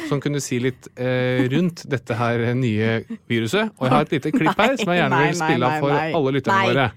som 0.10 0.22
kunne 0.22 0.42
si 0.42 0.60
litt 0.64 0.88
eh, 0.96 1.46
rundt 1.52 1.84
dette 1.90 2.18
her 2.18 2.42
nye 2.58 3.04
viruset. 3.30 3.76
Og 3.78 3.86
jeg 3.86 3.94
har 3.94 4.08
et 4.08 4.16
lite 4.18 4.34
klipp 4.34 4.58
her 4.58 4.74
som 4.80 4.94
jeg 4.94 5.04
gjerne 5.04 5.22
vil 5.28 5.38
spille 5.38 5.70
av 5.70 5.86
for 5.86 6.00
alle 6.00 6.36
lytterne 6.40 6.72
våre. 6.72 6.88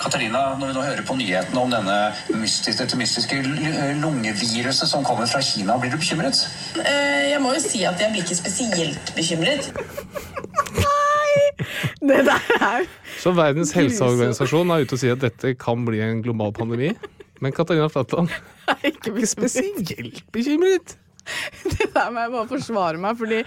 Katarina, 0.00 0.40
når 0.60 0.70
vi 0.70 0.74
nå 0.76 0.82
hører 0.86 1.04
på 1.08 1.16
nyhetene 1.18 1.60
om 1.64 1.72
denne 1.72 1.96
mystiske, 2.38 2.76
dette 2.78 2.98
mystiske 3.00 3.40
lungeviruset 3.98 4.86
som 4.88 5.04
kommer 5.04 5.26
fra 5.26 5.40
Kina, 5.42 5.76
blir 5.82 5.90
du 5.90 5.98
bekymret? 5.98 6.44
Eh, 6.78 7.30
Jeg 7.32 7.42
må 7.42 7.54
jo 7.56 7.62
si 7.64 7.82
at 7.88 8.00
jeg 8.00 8.12
blir 8.14 8.24
ikke 8.24 8.38
spesielt 8.38 9.14
bekymret. 9.16 9.72
Det 12.00 12.22
der 12.26 12.46
er 12.56 12.86
Så 13.20 13.32
Verdens 13.36 13.74
helseorganisasjon 13.76 14.72
er 14.72 14.84
ute 14.84 14.96
og 14.96 15.02
sier 15.02 15.16
at 15.18 15.24
dette 15.24 15.54
kan 15.60 15.84
bli 15.86 16.00
en 16.04 16.22
global 16.24 16.54
pandemi. 16.56 16.94
Men 17.40 17.54
Katarina 17.56 17.88
Flatland 17.92 18.32
ikke 18.84 19.12
ikke 19.14 19.28
spesielt 19.28 20.24
bekymret. 20.32 20.96
Det 21.64 21.90
der 21.94 22.10
må 22.12 22.24
jeg 22.24 22.32
bare 22.34 22.48
forsvare 22.50 23.00
meg, 23.00 23.16
fordi 23.18 23.40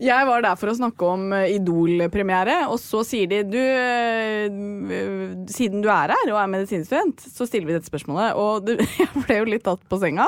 jeg 0.00 0.24
var 0.24 0.40
der 0.40 0.56
for 0.56 0.72
å 0.72 0.76
snakke 0.76 1.08
om 1.12 1.26
eh, 1.36 1.56
Idol-premiere, 1.58 2.62
og 2.72 2.78
så 2.80 3.02
sier 3.04 3.28
de 3.28 3.42
du, 3.44 3.58
eh, 3.60 4.46
siden 5.52 5.84
du 5.84 5.90
er 5.92 6.14
her 6.14 6.32
og 6.32 6.38
er 6.40 6.52
medisinstudent, 6.54 7.20
så 7.20 7.44
stiller 7.48 7.68
vi 7.68 7.76
dette 7.76 7.90
spørsmålet. 7.90 8.38
Og 8.40 8.72
jeg 9.02 9.10
ble 9.26 9.40
jo 9.42 9.50
litt 9.50 9.66
tatt 9.68 9.84
på 9.90 10.00
senga. 10.00 10.24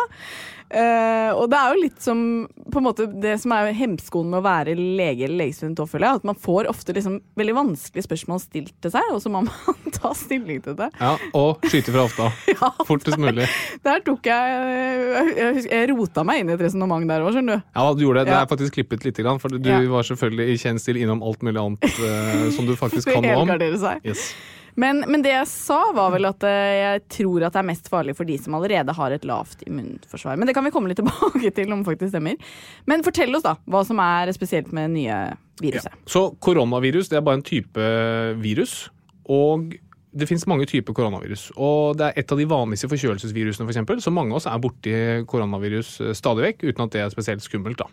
Eh, 0.73 1.31
og 1.37 1.51
det 1.53 1.59
er 1.59 1.75
jo 1.75 1.81
litt 1.83 1.99
som 2.01 2.21
på 2.73 2.81
en 2.81 2.87
måte 2.87 3.05
det 3.21 3.35
som 3.43 3.53
er 3.53 3.75
hemskoen 3.77 4.31
med 4.33 4.41
å 4.41 4.45
være 4.47 4.73
lege 4.79 5.27
eller 5.27 5.43
legestudent, 5.43 5.83
føler 5.91 6.09
jeg, 6.09 6.21
at 6.23 6.29
man 6.31 6.39
får 6.41 6.69
ofte 6.71 6.95
liksom 6.97 7.19
veldig 7.37 7.57
vanskelige 7.59 8.07
spørsmål 8.07 8.41
stilt 8.41 8.73
til 8.81 8.95
seg, 8.95 9.11
og 9.13 9.21
så 9.21 9.33
må 9.33 9.43
man 9.45 9.91
ta 9.99 10.15
stilling 10.17 10.63
til 10.65 10.79
det. 10.79 10.89
Ja, 10.97 11.13
Og 11.37 11.61
skyte 11.69 11.93
fra 11.93 12.07
hofta. 12.07 12.31
Ja, 12.63 12.71
Fortest 12.89 13.19
mulig. 13.21 13.47
Der 13.85 14.01
tok 14.07 14.27
jeg 14.29 14.57
Jeg, 15.33 15.63
jeg, 15.67 15.91
rota 15.93 16.23
meg 16.27 16.43
inn 16.43 16.53
i 16.53 16.55
et 16.57 16.63
resonnement 16.63 17.05
der 17.11 17.25
òg, 17.25 17.35
skjønner 17.37 17.61
du. 17.61 17.69
Ja, 17.77 17.87
du 17.93 18.03
gjorde 18.07 18.23
det. 18.25 18.31
Det 18.33 18.39
er 18.39 18.51
faktisk 18.55 18.77
klippet 18.79 19.07
litt, 19.09 19.21
grann, 19.23 19.41
for 19.43 19.53
du 19.53 19.61
Ja. 19.69 19.81
var 19.93 20.07
selvfølgelig 20.09 20.49
i 20.55 20.59
kjent 20.63 20.83
stil 20.83 21.01
innom 21.03 21.23
alt 21.27 21.43
mulig 21.45 21.61
annet 21.61 22.01
uh, 22.01 22.49
som 22.55 22.67
du 22.69 22.75
faktisk 22.79 23.09
kan 23.15 23.25
noe 23.25 23.45
om. 23.45 23.79
seg. 23.83 24.05
Yes. 24.07 24.31
Men, 24.81 25.03
men 25.05 25.25
det 25.25 25.35
jeg 25.35 25.49
sa, 25.51 25.79
var 25.93 26.15
vel 26.15 26.27
at 26.31 26.45
eh, 26.49 26.73
jeg 26.79 27.05
tror 27.19 27.45
at 27.47 27.55
det 27.55 27.61
er 27.61 27.69
mest 27.69 27.91
farlig 27.93 28.15
for 28.17 28.29
de 28.29 28.39
som 28.41 28.57
allerede 28.57 28.95
har 28.97 29.13
et 29.13 29.27
lavt 29.29 29.65
immunforsvar. 29.67 30.39
Men 30.41 30.49
det 30.49 30.57
kan 30.57 30.65
vi 30.65 30.73
komme 30.73 30.93
litt 30.93 31.01
tilbake 31.03 31.53
til 31.55 31.75
om 31.75 31.85
faktisk 31.87 32.15
stemmer. 32.15 32.41
Men 32.89 33.05
fortell 33.05 33.37
oss 33.37 33.45
da 33.45 33.57
hva 33.69 33.85
som 33.89 34.01
er 34.03 34.33
spesielt 34.37 34.73
med 34.73 34.95
nye 34.97 35.23
viruset. 35.61 35.95
Så 36.09 36.31
koronavirus 36.43 37.13
det 37.13 37.21
er 37.21 37.27
bare 37.27 37.43
en 37.43 37.47
type 37.47 37.89
virus, 38.41 38.87
og 39.31 39.75
det 40.13 40.29
finnes 40.29 40.45
mange 40.49 40.67
typer 40.69 40.97
koronavirus. 40.97 41.51
Og 41.57 41.99
det 42.01 42.09
er 42.09 42.23
et 42.23 42.33
av 42.33 42.41
de 42.41 42.49
vanligste 42.49 42.89
forkjølelsesvirusene, 42.93 43.65
for 43.65 43.73
eksempel, 43.73 44.01
så 44.05 44.13
mange 44.13 44.35
av 44.35 44.41
oss 44.41 44.49
er 44.49 44.61
borti 44.61 44.97
koronavirus 45.29 45.95
eh, 46.01 46.17
stadig 46.17 46.49
vekk, 46.49 46.67
uten 46.71 46.87
at 46.87 46.97
det 46.97 47.05
er 47.05 47.13
spesielt 47.13 47.45
skummelt. 47.45 47.85
da. 47.85 47.89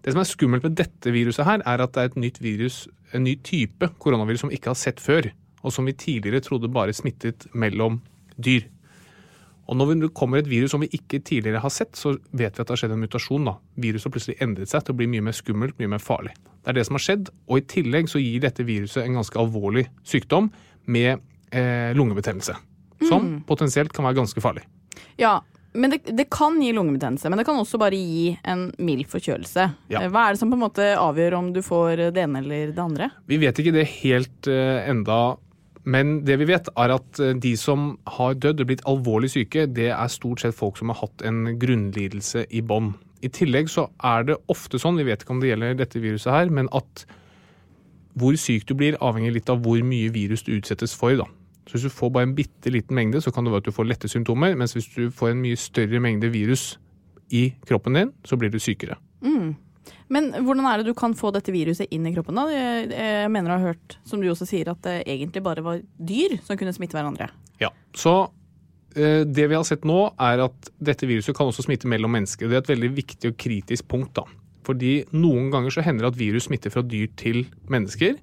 Det 0.00 0.14
som 0.14 0.22
er 0.22 0.28
skummelt 0.28 0.64
med 0.64 0.78
dette 0.80 1.12
viruset 1.12 1.44
her, 1.44 1.60
er 1.68 1.84
at 1.84 1.92
det 1.96 2.02
er 2.02 2.12
et 2.12 2.22
nytt 2.22 2.40
virus, 2.40 2.86
en 3.12 3.26
ny 3.26 3.36
type 3.44 3.90
koronavirus 4.00 4.44
som 4.44 4.52
vi 4.52 4.56
ikke 4.56 4.72
har 4.72 4.80
sett 4.80 5.00
før, 5.02 5.28
og 5.62 5.72
som 5.74 5.88
vi 5.88 5.92
tidligere 5.92 6.42
trodde 6.44 6.70
bare 6.72 6.94
smittet 6.96 7.48
mellom 7.54 8.00
dyr. 8.40 8.66
Og 9.70 9.76
når 9.78 9.92
det 10.00 10.14
kommer 10.18 10.40
et 10.40 10.48
virus 10.50 10.72
som 10.74 10.82
vi 10.82 10.88
ikke 10.96 11.20
tidligere 11.22 11.60
har 11.62 11.70
sett, 11.70 11.94
så 11.94 12.16
vet 12.34 12.56
vi 12.56 12.62
at 12.62 12.66
det 12.66 12.72
har 12.72 12.80
skjedd 12.80 12.94
en 12.96 13.04
mutasjon. 13.04 13.44
da. 13.46 13.52
Viruset 13.78 14.08
har 14.08 14.14
plutselig 14.16 14.40
endret 14.42 14.72
seg 14.72 14.82
til 14.82 14.96
å 14.96 14.98
bli 14.98 15.06
mye 15.12 15.22
mer 15.28 15.36
skummelt, 15.36 15.76
mye 15.78 15.92
mer 15.92 16.02
farlig. 16.02 16.32
Det 16.64 16.72
er 16.72 16.80
det 16.80 16.86
som 16.88 16.98
har 16.98 17.04
skjedd, 17.04 17.30
og 17.46 17.60
i 17.60 17.66
tillegg 17.70 18.10
så 18.10 18.18
gir 18.18 18.42
dette 18.42 18.66
viruset 18.66 19.04
en 19.04 19.20
ganske 19.20 19.38
alvorlig 19.38 19.86
sykdom 20.02 20.50
med 20.90 21.20
eh, 21.54 21.92
lungebetennelse. 21.94 22.56
Som 23.06 23.38
potensielt 23.48 23.94
kan 23.96 24.04
være 24.04 24.18
ganske 24.18 24.42
farlig. 24.44 24.66
Ja, 25.16 25.38
men 25.72 25.94
det, 25.94 26.00
det 26.18 26.26
kan 26.34 26.58
gi 26.60 26.72
lungebetennelse, 26.74 27.30
men 27.30 27.38
det 27.38 27.46
kan 27.46 27.60
også 27.62 27.78
bare 27.80 27.96
gi 27.96 28.32
en 28.42 28.66
mild 28.82 29.06
forkjølelse. 29.12 29.68
Ja. 29.92 30.02
Eh, 30.02 30.10
Hva 30.10 30.26
er 30.26 30.34
det 30.34 30.42
som 30.42 30.50
på 30.50 30.58
en 30.58 30.64
måte 30.66 30.90
avgjør 30.98 31.38
om 31.38 31.52
du 31.54 31.62
får 31.64 32.08
det 32.10 32.24
ene 32.26 32.42
eller 32.42 32.74
det 32.74 32.82
andre? 32.82 33.08
Vi 33.30 33.38
vet 33.40 33.62
ikke 33.62 33.76
det 33.78 33.86
helt 34.00 34.50
eh, 34.50 34.82
enda, 34.90 35.20
men 35.88 36.18
det 36.28 36.36
vi 36.42 36.48
vet 36.50 36.68
er 36.76 36.92
at 36.92 37.20
eh, 37.22 37.36
de 37.40 37.54
som 37.56 37.94
har 38.16 38.36
dødd 38.36 38.60
og 38.62 38.68
blitt 38.68 38.84
alvorlig 38.88 39.30
syke, 39.32 39.64
det 39.66 39.90
er 39.94 40.12
stort 40.12 40.42
sett 40.42 40.56
folk 40.56 40.76
som 40.80 40.92
har 40.92 41.00
hatt 41.00 41.24
en 41.26 41.54
grunnlidelse 41.60 42.44
i 42.50 42.60
bånn. 42.60 42.92
I 43.24 43.30
tillegg 43.32 43.68
så 43.72 43.86
er 44.04 44.28
det 44.28 44.38
ofte 44.52 44.80
sånn, 44.80 45.00
vi 45.00 45.08
vet 45.08 45.24
ikke 45.24 45.34
om 45.36 45.42
det 45.42 45.52
gjelder 45.52 45.80
dette 45.80 46.00
viruset 46.00 46.32
her, 46.32 46.52
men 46.52 46.68
at 46.76 47.04
hvor 48.20 48.36
syk 48.40 48.66
du 48.68 48.74
blir 48.76 48.98
avhenger 49.04 49.32
litt 49.36 49.50
av 49.52 49.60
hvor 49.64 49.80
mye 49.86 50.10
virus 50.12 50.44
du 50.44 50.52
utsettes 50.56 50.94
for. 50.96 51.14
da. 51.16 51.28
Så 51.68 51.78
Hvis 51.78 51.88
du 51.88 51.94
får 51.94 52.10
bare 52.10 52.28
en 52.28 52.34
bitte 52.34 52.72
liten 52.72 52.96
mengde, 52.96 53.20
så 53.22 53.30
kan 53.30 53.44
det 53.44 53.52
være 53.52 53.62
at 53.64 53.70
du 53.70 53.76
får 53.76 53.86
lette 53.86 54.08
symptomer. 54.10 54.56
Mens 54.58 54.74
hvis 54.74 54.88
du 54.96 55.10
får 55.14 55.32
en 55.32 55.42
mye 55.44 55.56
større 55.56 56.00
mengde 56.02 56.32
virus 56.32 56.80
i 57.30 57.52
kroppen 57.68 57.94
din, 57.94 58.12
så 58.24 58.36
blir 58.36 58.50
du 58.50 58.58
sykere. 58.58 58.98
Men 60.10 60.32
hvordan 60.42 60.66
er 60.66 60.80
det 60.80 60.90
du 60.90 60.96
kan 60.98 61.14
få 61.14 61.30
dette 61.34 61.54
viruset 61.54 61.90
inn 61.94 62.08
i 62.08 62.12
kroppen? 62.16 62.38
da? 62.38 62.48
Jeg, 62.50 63.30
mener 63.30 63.46
du 63.46 63.54
har 63.54 63.68
hørt, 63.70 63.96
som 64.06 64.22
du 64.22 64.26
også 64.30 64.48
sier, 64.48 64.72
at 64.72 64.82
det 64.86 64.96
egentlig 65.04 65.42
bare 65.46 65.64
var 65.64 65.80
dyr 65.96 66.36
som 66.46 66.58
kunne 66.58 66.74
smitte 66.74 66.98
hverandre. 66.98 67.30
Ja, 67.62 67.70
så 67.94 68.14
eh, 68.96 69.22
det 69.22 69.46
vi 69.46 69.54
har 69.54 69.66
sett 69.68 69.86
nå 69.86 70.02
er 70.18 70.42
at 70.48 70.72
dette 70.82 71.06
viruset 71.06 71.36
kan 71.38 71.50
også 71.50 71.68
smitte 71.68 71.90
mellom 71.90 72.10
mennesker. 72.18 72.50
Det 72.50 72.58
er 72.58 72.64
et 72.64 72.72
veldig 72.72 72.90
viktig 72.98 73.32
og 73.32 73.38
kritisk 73.38 73.86
punkt. 73.92 74.16
da. 74.18 74.26
Fordi 74.66 74.96
noen 75.14 75.48
ganger 75.54 75.74
så 75.74 75.84
hender 75.86 76.08
det 76.08 76.12
at 76.14 76.20
virus 76.20 76.48
smitter 76.50 76.74
fra 76.74 76.82
dyr 76.82 77.06
til 77.20 77.44
mennesker. 77.70 78.18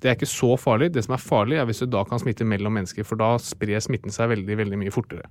Det 0.00 0.10
er 0.10 0.14
ikke 0.14 0.30
så 0.30 0.54
farlig. 0.60 0.92
Det 0.94 1.02
som 1.06 1.16
er 1.16 1.22
farlig, 1.22 1.58
er 1.58 1.66
hvis 1.66 1.82
det 1.82 1.90
da 1.94 2.04
kan 2.06 2.22
smitte 2.22 2.46
mellom 2.46 2.78
mennesker, 2.78 3.06
for 3.06 3.18
da 3.18 3.34
sprer 3.42 3.82
smitten 3.82 4.14
seg 4.14 4.30
veldig, 4.30 4.60
veldig 4.62 4.78
mye 4.84 4.94
fortere. 4.94 5.26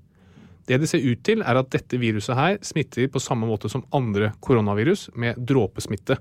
Det 0.66 0.80
det 0.82 0.90
ser 0.90 1.04
ut 1.06 1.22
til, 1.26 1.44
er 1.46 1.60
at 1.60 1.70
dette 1.74 2.00
viruset 2.02 2.38
her 2.38 2.58
smitter 2.66 3.10
på 3.12 3.22
samme 3.22 3.46
måte 3.46 3.70
som 3.70 3.86
andre 3.94 4.32
koronavirus, 4.42 5.12
med 5.14 5.38
dråpesmitte. 5.38 6.18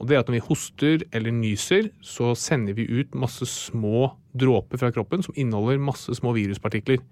Og 0.00 0.08
det 0.08 0.16
er 0.16 0.22
at 0.22 0.30
når 0.30 0.38
vi 0.38 0.46
hoster 0.46 1.02
eller 1.12 1.34
nyser, 1.34 1.90
så 2.00 2.32
sender 2.38 2.78
vi 2.78 2.86
ut 2.88 3.18
masse 3.18 3.44
små 3.50 4.12
dråper 4.38 4.80
fra 4.80 4.92
kroppen 4.94 5.24
som 5.26 5.34
inneholder 5.36 5.82
masse 5.82 6.14
små 6.16 6.32
viruspartikler. 6.38 7.02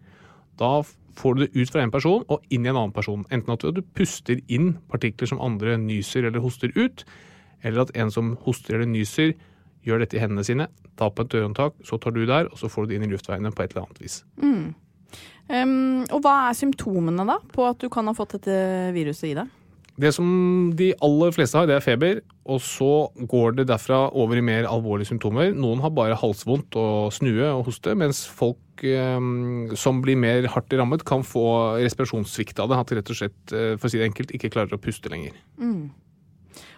Da 0.58 0.80
får 1.18 1.34
du 1.34 1.44
det 1.44 1.50
ut 1.58 1.74
fra 1.74 1.82
en 1.82 1.92
person 1.92 2.24
og 2.30 2.46
inn 2.54 2.64
i 2.64 2.70
en 2.70 2.78
annen 2.78 2.94
person. 2.94 3.26
Enten 3.34 3.52
at 3.52 3.66
du 3.74 3.82
puster 3.98 4.40
inn 4.46 4.76
partikler 4.88 5.28
som 5.28 5.42
andre 5.42 5.76
nyser 5.82 6.30
eller 6.30 6.42
hoster 6.44 6.72
ut, 6.78 7.04
eller 7.66 7.84
at 7.84 7.94
en 7.98 8.14
som 8.14 8.36
hoster 8.46 8.78
eller 8.78 8.88
nyser, 8.88 9.34
gjør 9.86 10.02
dette 10.02 10.18
i 10.18 10.20
hendene 10.22 10.44
sine, 10.46 10.66
Ta 10.98 11.12
på 11.14 11.22
et 11.22 11.30
dørhåndtak, 11.30 11.76
så 11.86 11.94
tar 12.02 12.10
du 12.10 12.24
der, 12.26 12.48
og 12.50 12.58
så 12.58 12.66
får 12.66 12.84
du 12.84 12.90
det 12.90 12.96
inn 12.98 13.06
i 13.06 13.12
luftveiene 13.12 13.52
på 13.54 13.62
et 13.62 13.70
eller 13.70 13.84
annet 13.86 14.00
vis. 14.02 14.16
Um, 15.48 16.04
og 16.12 16.20
hva 16.24 16.34
er 16.48 16.58
symptomene 16.58 17.24
da 17.28 17.38
på 17.54 17.64
at 17.64 17.80
du 17.80 17.88
kan 17.92 18.08
ha 18.10 18.12
fått 18.16 18.36
dette 18.36 18.58
viruset 18.96 19.30
i 19.30 19.36
deg? 19.38 19.54
Det 19.98 20.12
som 20.14 20.26
de 20.78 20.92
aller 21.02 21.32
fleste 21.34 21.58
har, 21.58 21.66
det 21.66 21.74
er 21.74 21.82
feber, 21.82 22.20
og 22.46 22.60
så 22.62 23.08
går 23.18 23.56
det 23.58 23.64
derfra 23.66 24.04
over 24.14 24.38
i 24.38 24.44
mer 24.46 24.68
alvorlige 24.70 25.10
symptomer. 25.10 25.50
Noen 25.56 25.82
har 25.82 25.90
bare 25.90 26.18
halsvondt 26.20 26.76
og 26.78 27.08
snue 27.16 27.48
og 27.48 27.64
hoste, 27.66 27.96
mens 27.98 28.20
folk 28.30 28.84
eh, 28.86 29.18
som 29.74 30.02
blir 30.04 30.20
mer 30.20 30.46
hardt 30.52 30.76
rammet, 30.78 31.02
kan 31.08 31.26
få 31.26 31.48
respirasjonssvikt 31.82 32.62
av 32.62 32.70
det. 32.70 32.78
At 32.78 32.92
de 32.92 33.00
rett 33.00 33.10
og 33.10 33.18
slett, 33.18 33.40
eh, 33.50 33.72
for 33.74 33.88
å 33.88 33.90
si 33.90 33.98
det 33.98 34.06
enkelt, 34.12 34.36
ikke 34.38 34.52
klarer 34.54 34.78
å 34.78 34.82
puste 34.84 35.10
lenger. 35.10 35.34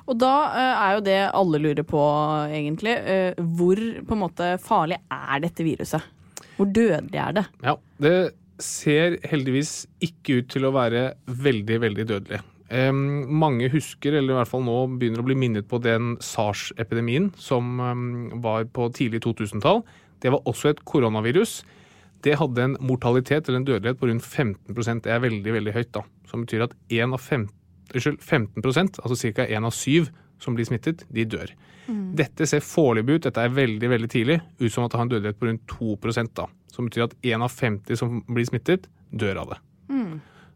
Og 0.09 0.17
da 0.19 0.33
eh, 0.57 0.87
er 0.87 0.97
jo 0.97 1.05
det 1.11 1.21
alle 1.43 1.61
lurer 1.61 1.87
på, 1.87 2.01
egentlig. 2.49 2.97
eh, 3.05 3.45
hvor 3.59 3.85
på 4.01 4.17
en 4.17 4.25
måte 4.25 4.55
farlig 4.65 4.97
er 5.13 5.45
dette 5.45 5.67
viruset? 5.67 6.09
Hvor 6.57 6.73
dødelig 6.73 7.21
er 7.21 7.37
det? 7.37 7.45
Ja, 7.65 7.77
det 8.01 8.15
ser 8.65 9.19
heldigvis 9.29 9.85
ikke 10.05 10.41
ut 10.41 10.49
til 10.53 10.67
å 10.69 10.75
være 10.75 11.11
veldig, 11.27 11.79
veldig 11.85 12.07
dødelig. 12.09 12.41
Um, 12.71 13.27
mange 13.41 13.67
husker, 13.73 14.15
eller 14.15 14.37
i 14.37 14.39
hvert 14.39 14.51
fall 14.53 14.63
nå 14.63 14.77
begynner 15.01 15.25
å 15.25 15.27
bli 15.27 15.35
minnet 15.39 15.67
på 15.71 15.81
den 15.83 16.15
SARS-epidemien 16.23 17.33
som 17.41 17.81
um, 17.83 18.05
var 18.45 18.69
på 18.71 18.87
tidlig 18.95 19.25
2000-tall. 19.25 19.83
Det 20.23 20.31
var 20.31 20.47
også 20.47 20.71
et 20.71 20.85
koronavirus. 20.87 21.61
Det 22.23 22.37
hadde 22.39 22.63
en 22.63 22.77
mortalitet 22.85 23.49
eller 23.49 23.63
en 23.63 23.67
dødelighet 23.67 23.99
på 23.99 24.11
rundt 24.11 24.23
15% 24.23 25.07
Det 25.07 25.13
er 25.13 25.25
veldig 25.25 25.55
veldig 25.57 25.75
høyt. 25.75 25.93
da. 25.97 26.05
Som 26.31 26.45
betyr 26.45 26.69
at 26.69 26.77
1 26.93 27.17
av 27.17 27.19
15, 27.19 27.49
unnskyld, 27.95 28.21
15 28.21 29.03
altså 29.03 29.33
ca. 29.35 29.49
1 29.49 29.67
av 29.67 29.75
7 29.75 30.11
som 30.41 30.57
blir 30.57 30.69
smittet, 30.69 31.05
de 31.13 31.27
dør. 31.29 31.53
Dette 31.91 32.47
ser 32.47 32.63
foreløpig 32.63 33.17
ut, 33.19 33.25
dette 33.27 33.43
er 33.43 33.51
veldig 33.51 33.89
veldig 33.91 34.11
tidlig, 34.13 34.37
ut 34.61 34.73
som 34.73 34.85
at 34.85 34.93
det 34.93 35.01
har 35.01 35.07
en 35.09 35.11
dødelighet 35.11 35.41
på 35.41 35.49
rundt 35.49 35.65
2 35.73 36.29
da. 36.39 36.47
Som 36.71 36.87
betyr 36.87 37.09
at 37.09 37.17
1 37.27 37.43
av 37.43 37.51
50 37.51 37.99
som 37.99 38.21
blir 38.29 38.47
smittet, 38.47 38.87
dør 39.11 39.43
av 39.43 39.55
det. 39.55 39.59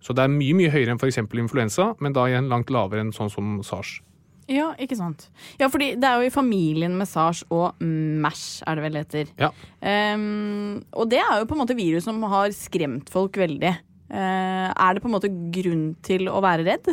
Så 0.04 0.12
det 0.12 0.26
er 0.26 0.32
mye 0.32 0.56
mye 0.56 0.72
høyere 0.72 0.92
enn 0.92 1.00
f.eks. 1.00 1.22
influensa, 1.24 1.94
men 2.04 2.12
da 2.16 2.26
igjen 2.28 2.50
langt 2.52 2.72
lavere 2.72 3.00
enn 3.00 3.14
sånn 3.16 3.32
som 3.32 3.56
SARS. 3.64 3.96
Ja, 4.52 4.74
ikke 4.76 4.98
sant. 4.98 5.30
Ja, 5.56 5.70
fordi 5.72 5.94
det 5.96 6.04
er 6.04 6.20
jo 6.20 6.28
i 6.28 6.34
familien 6.34 6.98
med 6.98 7.08
SARS 7.08 7.40
og 7.48 7.80
MERS, 7.80 8.44
er 8.68 8.76
det 8.76 8.84
vel 8.84 8.98
heter. 9.00 9.30
Ja. 9.40 9.48
Um, 9.80 10.82
og 10.92 11.08
det 11.08 11.22
er 11.22 11.40
jo 11.40 11.48
på 11.48 11.56
en 11.56 11.62
måte 11.62 11.78
virus 11.78 12.04
som 12.04 12.20
har 12.28 12.52
skremt 12.52 13.08
folk 13.12 13.40
veldig. 13.40 13.72
Uh, 14.12 14.68
er 14.68 14.92
det 14.92 15.00
på 15.00 15.08
en 15.08 15.16
måte 15.16 15.32
grunn 15.32 15.86
til 16.04 16.28
å 16.28 16.44
være 16.44 16.68
redd? 16.68 16.92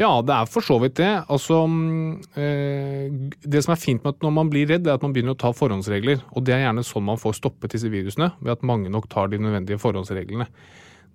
Ja, 0.00 0.08
det 0.24 0.32
er 0.32 0.48
for 0.48 0.64
så 0.64 0.78
vidt 0.80 0.96
det. 0.96 1.10
Altså, 1.28 1.58
mm, 1.68 2.12
eh, 2.40 3.32
det 3.44 3.60
som 3.66 3.74
er 3.74 3.80
fint 3.80 4.00
med 4.00 4.14
at 4.14 4.24
når 4.24 4.32
man 4.32 4.50
blir 4.52 4.70
redd, 4.70 4.86
er 4.88 4.96
at 4.96 5.04
man 5.04 5.12
begynner 5.12 5.36
å 5.36 5.40
ta 5.40 5.50
forhåndsregler. 5.52 6.22
Og 6.32 6.46
det 6.46 6.54
er 6.56 6.64
gjerne 6.64 6.84
sånn 6.88 7.04
man 7.04 7.20
får 7.20 7.36
stoppet 7.36 7.76
disse 7.76 7.90
virusene, 7.92 8.30
ved 8.40 8.54
at 8.54 8.64
mange 8.64 8.88
nok 8.92 9.10
tar 9.12 9.28
de 9.28 9.40
nødvendige 9.42 9.80
forhåndsreglene. 9.82 10.48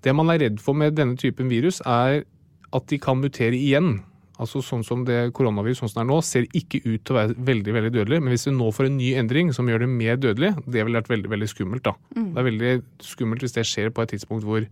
Det 0.06 0.14
man 0.14 0.30
er 0.30 0.44
redd 0.44 0.62
for 0.62 0.78
med 0.78 0.94
denne 1.00 1.18
typen 1.18 1.50
virus, 1.50 1.82
er 1.82 2.28
at 2.76 2.88
de 2.92 3.02
kan 3.02 3.18
mutere 3.18 3.58
igjen. 3.58 4.04
Altså 4.38 4.60
sånn 4.62 4.84
som 4.86 5.06
det 5.08 5.32
koronavirus 5.34 5.80
sånn 5.82 5.90
som 5.90 6.02
det 6.02 6.06
er 6.06 6.10
nå, 6.12 6.22
ser 6.28 6.48
ikke 6.52 6.84
ut 6.86 7.02
til 7.08 7.16
å 7.16 7.20
være 7.22 7.36
veldig 7.50 7.76
veldig 7.80 7.94
dødelig. 7.96 8.22
Men 8.22 8.36
hvis 8.36 8.46
du 8.46 8.54
nå 8.54 8.70
får 8.76 8.92
en 8.92 8.98
ny 9.00 9.14
endring 9.18 9.54
som 9.56 9.70
gjør 9.72 9.86
det 9.86 9.92
mer 9.96 10.20
dødelig, 10.22 10.52
det 10.68 10.84
ville 10.84 11.00
vært 11.00 11.14
veldig 11.14 11.32
veldig 11.34 11.50
skummelt. 11.50 11.88
da. 11.88 11.96
Det 12.14 12.42
er 12.42 12.50
veldig 12.52 12.74
skummelt 13.02 13.46
hvis 13.46 13.56
det 13.56 13.66
skjer 13.66 13.96
på 13.96 14.06
et 14.06 14.14
tidspunkt 14.14 14.46
hvor 14.46 14.68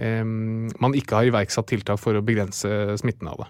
man 0.00 0.94
ikke 0.96 1.18
har 1.18 1.28
iverksatt 1.28 1.68
tiltak 1.68 2.00
for 2.00 2.16
å 2.16 2.22
begrense 2.24 2.70
smitten 3.00 3.28
av 3.28 3.42
det. 3.42 3.48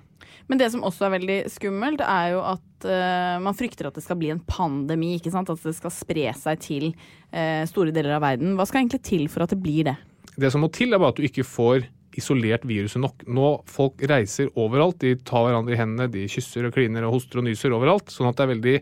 Men 0.51 0.59
det 0.59 0.67
som 0.73 0.83
også 0.83 1.07
er 1.07 1.13
veldig 1.15 1.39
skummelt, 1.53 2.01
er 2.03 2.33
jo 2.33 2.41
at 2.43 2.87
eh, 2.91 3.37
man 3.39 3.55
frykter 3.55 3.87
at 3.87 3.95
det 3.95 4.03
skal 4.03 4.19
bli 4.19 4.33
en 4.33 4.43
pandemi. 4.43 5.13
ikke 5.15 5.31
sant? 5.31 5.51
At 5.53 5.63
det 5.63 5.77
skal 5.77 5.93
spre 5.95 6.33
seg 6.35 6.65
til 6.65 6.87
eh, 6.91 7.63
store 7.71 7.95
deler 7.95 8.17
av 8.17 8.25
verden. 8.25 8.57
Hva 8.59 8.67
skal 8.67 8.83
egentlig 8.83 9.05
til 9.07 9.29
for 9.31 9.45
at 9.45 9.55
det 9.55 9.61
blir 9.63 9.87
det? 9.93 9.95
Det 10.35 10.51
som 10.51 10.65
må 10.65 10.71
til, 10.75 10.91
er 10.91 10.99
bare 10.99 11.15
at 11.15 11.21
du 11.21 11.29
ikke 11.29 11.47
får 11.47 11.87
isolert 12.19 12.67
viruset 12.67 12.99
nok. 12.99 13.23
Nå 13.31 13.53
Folk 13.71 14.03
reiser 14.11 14.51
overalt. 14.59 14.99
De 15.05 15.15
tar 15.23 15.47
hverandre 15.47 15.77
i 15.77 15.79
hendene, 15.79 16.11
de 16.11 16.27
kysser 16.31 16.67
og 16.67 16.75
kliner 16.75 17.07
og 17.07 17.15
hoster 17.21 17.39
og 17.39 17.47
nyser 17.47 17.77
overalt. 17.77 18.11
Sånn 18.11 18.27
at 18.33 18.41
det 18.41 18.49
er 18.49 18.55
veldig 18.57 18.77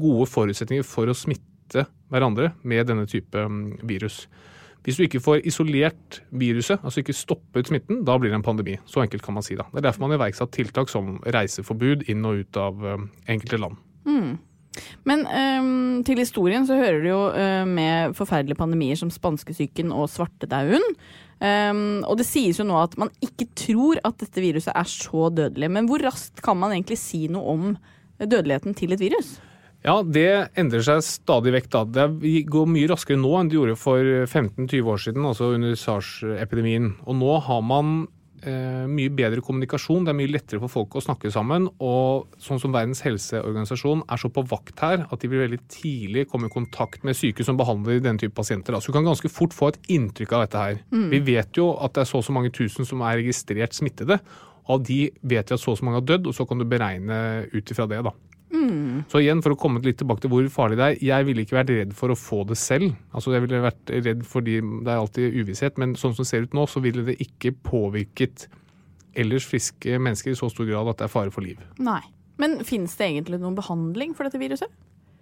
gode 0.00 0.28
forutsetninger 0.30 0.88
for 0.88 1.10
å 1.10 1.16
smitte 1.16 1.84
hverandre 2.10 2.54
med 2.64 2.88
denne 2.88 3.04
type 3.10 3.44
mm, 3.44 3.82
virus. 3.84 4.22
Hvis 4.86 4.96
du 4.96 5.04
ikke 5.04 5.20
får 5.20 5.42
isolert 5.48 6.20
viruset, 6.32 6.80
altså 6.80 7.02
ikke 7.02 7.16
stoppet 7.16 7.68
smitten, 7.68 8.04
da 8.08 8.16
blir 8.18 8.32
det 8.32 8.38
en 8.40 8.46
pandemi. 8.46 8.78
Så 8.88 9.02
enkelt 9.04 9.24
kan 9.24 9.36
man 9.36 9.44
si 9.44 9.58
da. 9.58 9.66
Det 9.72 9.82
er 9.82 9.90
derfor 9.90 10.06
man 10.06 10.14
har 10.14 10.22
iverksatt 10.22 10.54
tiltak 10.56 10.92
som 10.92 11.18
reiseforbud 11.26 12.06
inn 12.08 12.24
og 12.24 12.44
ut 12.44 12.60
av 12.60 12.86
eh, 12.86 13.02
enkelte 13.34 13.60
land. 13.60 13.76
Men 15.08 15.24
øhm, 15.26 16.04
til 16.06 16.20
historien 16.22 16.66
så 16.66 16.78
hører 16.78 17.00
det 17.02 17.10
jo 17.10 17.22
øh, 17.34 17.66
med 17.68 18.14
forferdelige 18.16 18.58
pandemier 18.58 18.96
som 18.96 19.10
spanskesyken 19.12 19.92
og 19.92 20.08
svartedauden. 20.12 20.84
Um, 21.40 22.02
og 22.04 22.18
det 22.20 22.26
sies 22.28 22.58
jo 22.60 22.66
nå 22.68 22.76
at 22.82 22.98
man 23.00 23.08
ikke 23.24 23.46
tror 23.56 23.96
at 24.04 24.18
dette 24.20 24.42
viruset 24.44 24.74
er 24.76 24.88
så 24.88 25.30
dødelig. 25.32 25.70
Men 25.72 25.88
hvor 25.88 26.02
raskt 26.04 26.42
kan 26.44 26.58
man 26.60 26.74
egentlig 26.74 27.00
si 27.00 27.24
noe 27.32 27.54
om 27.54 27.70
dødeligheten 28.20 28.76
til 28.76 28.92
et 28.92 29.00
virus? 29.00 29.38
Ja, 29.80 30.02
det 30.04 30.52
endrer 30.60 30.84
seg 30.84 31.00
stadig 31.06 31.54
vekk. 31.56 31.68
da. 31.72 31.84
Det 31.88 32.44
går 32.52 32.66
mye 32.68 32.88
raskere 32.90 33.16
nå 33.20 33.32
enn 33.40 33.48
det 33.48 33.56
gjorde 33.56 33.78
for 33.80 34.00
15-20 34.28 34.88
år 34.92 34.98
siden, 35.00 35.24
altså 35.24 35.54
under 35.56 35.72
SARS-epidemien. 35.78 36.90
Og 37.08 37.16
nå 37.16 37.38
har 37.46 37.62
man 37.64 38.02
eh, 38.44 38.84
mye 38.90 39.08
bedre 39.16 39.40
kommunikasjon, 39.44 40.04
det 40.04 40.12
er 40.12 40.18
mye 40.18 40.32
lettere 40.34 40.60
for 40.60 40.68
folk 40.74 40.98
å 41.00 41.04
snakke 41.06 41.32
sammen. 41.32 41.70
Og 41.80 42.28
sånn 42.44 42.60
som 42.60 42.76
Verdens 42.76 43.00
helseorganisasjon 43.06 44.04
er 44.04 44.20
så 44.20 44.28
på 44.28 44.44
vakt 44.52 44.84
her 44.84 45.06
at 45.08 45.24
de 45.24 45.32
vil 45.32 45.46
veldig 45.46 45.62
tidlig 45.72 46.26
komme 46.28 46.50
i 46.50 46.54
kontakt 46.54 47.04
med 47.06 47.16
syke 47.16 47.46
som 47.46 47.56
behandler 47.60 48.04
denne 48.04 48.20
type 48.20 48.36
pasienter. 48.36 48.76
Altså, 48.76 48.90
Så 48.90 48.92
du 48.92 48.98
kan 49.00 49.08
ganske 49.08 49.32
fort 49.32 49.56
få 49.56 49.72
et 49.72 49.80
inntrykk 49.96 50.36
av 50.36 50.44
dette 50.44 50.58
her. 50.66 50.80
Vi 51.10 51.24
vet 51.24 51.56
jo 51.56 51.72
at 51.80 51.94
det 51.94 52.04
er 52.04 52.12
så 52.12 52.20
og 52.20 52.28
så 52.28 52.36
mange 52.36 52.52
tusen 52.52 52.84
som 52.84 53.00
er 53.00 53.16
registrert 53.22 53.72
smittede. 53.72 54.20
Av 54.68 54.82
de 54.84 55.10
vet 55.24 55.48
vi 55.48 55.54
at 55.56 55.60
så 55.60 55.72
og 55.72 55.78
så 55.80 55.84
mange 55.88 56.02
har 56.02 56.06
dødd, 56.06 56.26
og 56.28 56.34
så 56.36 56.44
kan 56.46 56.58
du 56.60 56.68
beregne 56.68 57.48
ut 57.48 57.70
ifra 57.72 57.88
det. 57.88 58.04
da. 58.04 58.12
Så 59.10 59.20
igjen, 59.22 59.40
for 59.44 59.54
å 59.54 59.58
komme 59.58 59.82
litt 59.84 60.00
tilbake 60.00 60.24
til 60.24 60.32
hvor 60.32 60.46
farlig 60.52 60.78
det 60.80 60.86
er. 60.86 60.96
Jeg 61.06 61.26
ville 61.28 61.44
ikke 61.44 61.58
vært 61.58 61.72
redd 61.74 61.92
for 61.96 62.12
å 62.12 62.18
få 62.18 62.42
det 62.48 62.58
selv. 62.58 62.92
Altså 63.14 63.34
Jeg 63.34 63.44
ville 63.44 63.62
vært 63.62 63.92
redd 64.06 64.24
fordi 64.26 64.58
det 64.60 64.90
er 64.90 64.98
alltid 64.98 65.36
uvisshet, 65.38 65.78
men 65.80 65.94
sånn 65.98 66.16
som 66.16 66.24
det 66.24 66.30
ser 66.32 66.46
ut 66.48 66.56
nå, 66.56 66.66
så 66.70 66.82
ville 66.84 67.06
det 67.06 67.18
ikke 67.22 67.54
påvirket 67.66 68.48
ellers 69.18 69.46
friske 69.48 69.98
mennesker 69.98 70.34
i 70.34 70.38
så 70.38 70.50
stor 70.50 70.68
grad 70.68 70.90
at 70.90 71.00
det 71.00 71.06
er 71.08 71.14
fare 71.14 71.34
for 71.34 71.46
liv. 71.46 71.62
Nei. 71.82 72.02
Men 72.40 72.60
fins 72.64 72.94
det 72.96 73.10
egentlig 73.10 73.40
noen 73.42 73.58
behandling 73.58 74.14
for 74.16 74.24
dette 74.24 74.40
viruset? 74.40 74.70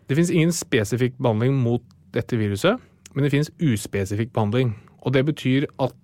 Det 0.09 0.17
finnes 0.17 0.33
ingen 0.33 0.55
spesifikk 0.55 1.17
behandling 1.19 1.57
mot 1.61 1.83
dette 2.15 2.39
viruset, 2.39 2.79
men 3.13 3.27
det 3.27 3.33
finnes 3.35 3.51
uspesifikk 3.59 4.31
behandling. 4.37 4.73
Og 5.03 5.13
det 5.17 5.25
betyr 5.29 5.67
at 5.83 5.97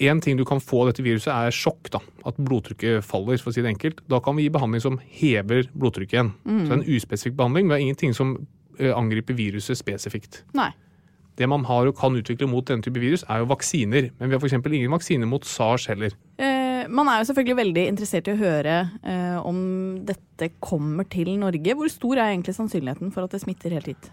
én 0.00 0.20
ting 0.24 0.38
du 0.38 0.44
kan 0.48 0.60
få 0.62 0.82
av 0.84 0.90
dette 0.90 1.04
viruset, 1.04 1.30
er 1.30 1.54
sjokk. 1.54 1.90
da, 1.92 2.00
At 2.26 2.38
blodtrykket 2.40 3.04
faller, 3.04 3.40
for 3.40 3.52
å 3.52 3.54
si 3.54 3.64
det 3.64 3.72
enkelt. 3.74 4.00
Da 4.08 4.20
kan 4.24 4.36
vi 4.36 4.46
gi 4.46 4.52
behandling 4.54 4.82
som 4.84 5.00
hever 5.20 5.68
blodtrykket 5.74 6.16
igjen. 6.16 6.32
Så 6.44 6.68
det 6.68 6.70
er 6.70 6.78
en 6.80 6.88
uspesifikk 6.96 7.36
behandling. 7.36 7.68
Vi 7.68 7.76
har 7.76 7.84
ingenting 7.84 8.14
som 8.16 8.36
eh, 8.78 8.92
angriper 8.96 9.36
viruset 9.36 9.78
spesifikt. 9.78 10.42
Nei. 10.56 10.70
Det 11.40 11.48
man 11.48 11.64
har 11.64 11.88
og 11.88 11.96
kan 11.96 12.16
utvikle 12.16 12.48
mot 12.50 12.66
denne 12.68 12.84
type 12.84 13.00
virus, 13.00 13.24
er 13.28 13.40
jo 13.40 13.50
vaksiner. 13.52 14.10
Men 14.18 14.28
vi 14.28 14.36
har 14.36 14.42
f.eks. 14.42 14.56
ingen 14.60 14.92
vaksiner 14.92 15.28
mot 15.28 15.44
SARS 15.48 15.86
heller. 15.92 16.16
Eh, 16.40 16.88
man 16.88 17.08
er 17.08 17.20
jo 17.20 17.28
selvfølgelig 17.30 17.58
veldig 17.60 17.84
interessert 17.92 18.28
i 18.28 18.34
å 18.34 18.40
høre 18.40 18.78
eh, 19.04 19.38
om 19.46 19.60
dette 20.08 20.50
kommer 20.60 21.08
til 21.08 21.32
Norge. 21.40 21.76
Hvor 21.76 21.92
stor 21.92 22.18
er 22.18 22.32
egentlig 22.32 22.56
sannsynligheten 22.56 23.12
for 23.14 23.24
at 23.24 23.36
det 23.36 23.42
smitter 23.44 23.76
helt 23.76 23.92
hit? 23.92 24.10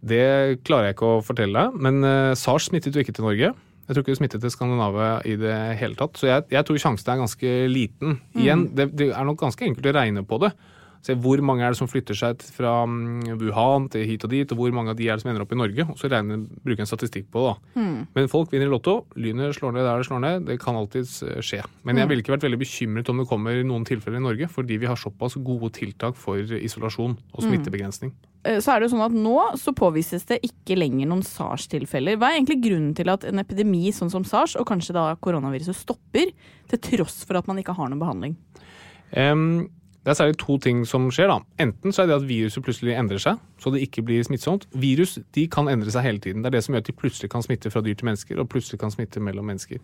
Det 0.00 0.62
klarer 0.64 0.88
jeg 0.88 0.96
ikke 0.96 1.10
å 1.18 1.24
fortelle 1.24 1.66
deg, 1.66 1.80
men 1.84 2.00
eh, 2.06 2.36
SARS 2.38 2.70
smittet 2.70 2.96
jo 2.96 3.04
ikke 3.04 3.16
til 3.16 3.28
Norge. 3.28 3.52
Jeg 3.90 3.96
tror 3.96 4.04
ikke 4.04 4.12
det 4.14 4.20
smittet 4.20 4.44
til 4.44 4.52
Skandinavia 4.54 5.14
i 5.26 5.32
det 5.34 5.54
hele 5.80 5.98
tatt. 5.98 6.14
Så 6.14 6.28
jeg, 6.28 6.44
jeg 6.54 6.66
tror 6.66 6.76
sjansen 6.78 7.08
er 7.10 7.22
ganske 7.24 7.54
liten. 7.66 8.20
Igjen, 8.38 8.68
det, 8.78 8.92
det 8.94 9.08
er 9.10 9.26
nok 9.26 9.40
ganske 9.40 9.66
enkelt 9.66 9.88
å 9.90 9.94
regne 9.96 10.22
på 10.22 10.38
det. 10.44 10.52
Se 11.04 11.16
hvor 11.16 11.40
mange 11.44 11.64
er 11.64 11.72
det 11.72 11.80
som 11.80 11.88
flytter 11.88 12.16
seg 12.16 12.42
fra 12.54 12.74
mm, 12.84 13.38
Wuhan 13.40 13.88
til 13.92 14.04
hit 14.08 14.24
og 14.26 14.32
dit, 14.34 14.52
og 14.52 14.60
hvor 14.60 14.74
mange 14.76 14.92
av 14.92 14.98
de 14.98 15.08
er 15.08 15.16
det 15.16 15.24
som 15.24 15.32
ender 15.32 15.46
opp 15.46 15.54
i 15.54 15.60
Norge. 15.60 15.86
Og 15.88 16.00
så 16.00 16.10
regner, 16.12 16.42
bruker 16.64 16.84
en 16.84 16.90
statistikk 16.90 17.30
på 17.32 17.44
det. 17.46 17.52
da. 17.52 17.84
Men 18.16 18.32
folk 18.32 18.52
vinner 18.52 18.68
i 18.68 18.72
Lotto. 18.72 18.96
Lynet 19.16 19.56
slår 19.56 19.76
ned 19.76 19.88
der 19.88 20.02
det 20.02 20.08
slår 20.10 20.24
ned. 20.26 20.48
Det 20.48 20.58
kan 20.62 20.78
alltids 20.78 21.20
skje. 21.46 21.62
Men 21.88 22.02
jeg 22.02 22.10
ville 22.10 22.24
ikke 22.24 22.36
vært 22.36 22.48
veldig 22.48 22.60
bekymret 22.60 23.12
om 23.12 23.22
det 23.22 23.28
kommer 23.30 23.62
noen 23.64 23.86
tilfeller 23.88 24.20
i 24.20 24.26
Norge, 24.28 24.50
fordi 24.52 24.80
vi 24.82 24.90
har 24.90 25.00
såpass 25.00 25.38
gode 25.40 25.72
tiltak 25.78 26.18
for 26.20 26.40
isolasjon 26.60 27.16
og 27.16 27.46
smittebegrensning. 27.46 28.12
Mm 28.12 28.26
så 28.40 28.72
er 28.72 28.80
det 28.80 28.88
jo 28.88 28.94
sånn 28.94 29.04
at 29.04 29.16
Nå 29.16 29.34
så 29.60 29.72
påvises 29.76 30.24
det 30.30 30.38
ikke 30.46 30.78
lenger 30.78 31.10
noen 31.10 31.24
SARS-tilfeller. 31.26 32.16
Hva 32.16 32.30
er 32.30 32.38
egentlig 32.38 32.62
grunnen 32.64 32.94
til 32.96 33.10
at 33.12 33.26
en 33.28 33.42
epidemi 33.42 33.90
sånn 33.92 34.12
som 34.12 34.24
SARS, 34.24 34.56
og 34.56 34.68
kanskje 34.70 34.96
da 34.96 35.10
koronaviruset, 35.20 35.76
stopper, 35.76 36.32
til 36.70 36.80
tross 36.86 37.20
for 37.28 37.36
at 37.40 37.50
man 37.50 37.60
ikke 37.60 37.76
har 37.76 37.90
noen 37.90 38.00
behandling? 38.00 38.38
Em, 39.12 39.68
det 40.00 40.12
er 40.12 40.16
særlig 40.16 40.38
to 40.40 40.56
ting 40.62 40.84
som 40.88 41.10
skjer. 41.12 41.28
da. 41.28 41.40
Enten 41.60 41.92
så 41.92 42.02
er 42.02 42.08
det 42.08 42.20
at 42.22 42.28
viruset 42.28 42.64
plutselig 42.64 42.94
endrer 42.96 43.20
seg, 43.20 43.40
så 43.60 43.72
det 43.72 43.82
ikke 43.84 44.04
blir 44.08 44.22
smittsomt. 44.24 44.64
Virus 44.72 45.18
de 45.36 45.44
kan 45.52 45.68
endre 45.68 45.92
seg 45.92 46.06
hele 46.06 46.22
tiden. 46.24 46.40
Det 46.40 46.48
er 46.48 46.56
det 46.56 46.64
som 46.64 46.74
gjør 46.74 46.84
at 46.86 46.88
de 46.88 46.96
plutselig 46.96 47.30
kan 47.30 47.44
smitte 47.44 47.72
fra 47.72 47.82
dyr 47.84 47.98
til 47.98 48.08
mennesker, 48.08 48.40
og 48.40 48.48
plutselig 48.48 48.80
kan 48.80 48.94
smitte 48.94 49.20
mellom 49.20 49.44
mennesker. 49.52 49.82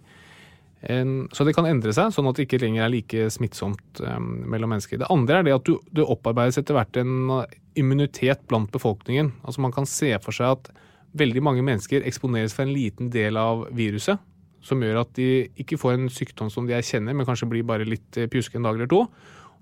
Så 0.87 1.45
det 1.45 1.55
kan 1.57 1.67
endre 1.67 1.93
seg, 1.97 2.13
sånn 2.15 2.29
at 2.31 2.39
det 2.39 2.47
ikke 2.47 2.61
lenger 2.63 2.85
er 2.85 2.93
like 2.93 3.29
smittsomt 3.33 4.03
mellom 4.25 4.71
mennesker. 4.75 5.01
Det 5.01 5.09
andre 5.11 5.41
er 5.41 5.47
det 5.49 5.55
at 5.57 5.69
du, 5.69 5.79
det 5.91 6.05
opparbeides 6.05 6.61
etter 6.61 6.77
hvert 6.77 6.99
en 7.01 7.15
uh, 7.33 7.57
immunitet 7.77 8.45
blant 8.49 8.71
befolkningen. 8.73 9.33
Altså 9.43 9.65
Man 9.65 9.75
kan 9.75 9.89
se 9.89 10.13
for 10.23 10.37
seg 10.37 10.53
at 10.59 10.71
veldig 11.17 11.43
mange 11.43 11.65
mennesker 11.65 12.05
eksponeres 12.07 12.55
for 12.55 12.67
en 12.67 12.75
liten 12.77 13.11
del 13.13 13.41
av 13.41 13.67
viruset, 13.75 14.21
som 14.65 14.83
gjør 14.83 15.01
at 15.01 15.17
de 15.17 15.47
ikke 15.63 15.79
får 15.81 15.97
en 15.97 16.09
sykdom 16.13 16.53
som 16.53 16.69
de 16.69 16.77
erkjenner, 16.77 17.17
men 17.17 17.27
kanskje 17.27 17.49
blir 17.51 17.67
bare 17.67 17.87
litt 17.89 18.19
eh, 18.19 18.29
pjuske 18.31 18.59
en 18.59 18.67
dag 18.67 18.77
eller 18.77 18.91
to. 18.91 19.05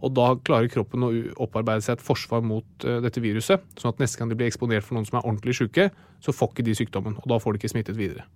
Og 0.04 0.12
da 0.16 0.26
klarer 0.44 0.68
kroppen 0.72 1.06
å 1.06 1.10
opparbeide 1.46 1.84
seg 1.86 1.96
et 1.98 2.04
forsvar 2.04 2.42
mot 2.44 2.84
eh, 2.84 2.98
dette 3.04 3.22
viruset. 3.24 3.62
Sånn 3.80 3.94
at 3.94 4.02
neste 4.02 4.20
gang 4.20 4.28
de 4.32 4.36
blir 4.38 4.50
eksponert 4.50 4.84
for 4.84 4.98
noen 4.98 5.06
som 5.08 5.18
er 5.20 5.24
ordentlig 5.24 5.56
syke, 5.56 5.88
så 6.24 6.34
får 6.36 6.52
ikke 6.52 6.66
de 6.68 6.74
sykdommen. 6.78 7.16
Og 7.22 7.30
da 7.32 7.38
får 7.40 7.54
de 7.56 7.62
ikke 7.62 7.72
smittet 7.72 7.96
videre. 7.98 8.26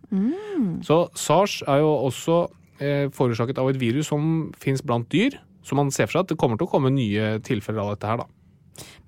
Så 0.86 1.02
SARS 1.18 1.60
er 1.68 1.82
jo 1.84 1.92
også 2.08 2.38
eh, 2.80 3.06
forårsaket 3.14 3.60
av 3.60 3.68
et 3.72 3.78
virus 3.80 4.08
som 4.12 4.48
fins 4.60 4.82
blant 4.84 5.08
dyr. 5.12 5.36
Så 5.66 5.76
man 5.76 5.90
ser 5.92 6.08
for 6.08 6.16
seg 6.18 6.24
at 6.26 6.32
det 6.32 6.40
kommer 6.40 6.56
til 6.56 6.68
å 6.68 6.72
komme 6.72 6.90
nye 6.94 7.36
tilfeller 7.44 7.84
av 7.84 7.94
dette 7.96 8.08
her, 8.08 8.22
da. 8.24 8.28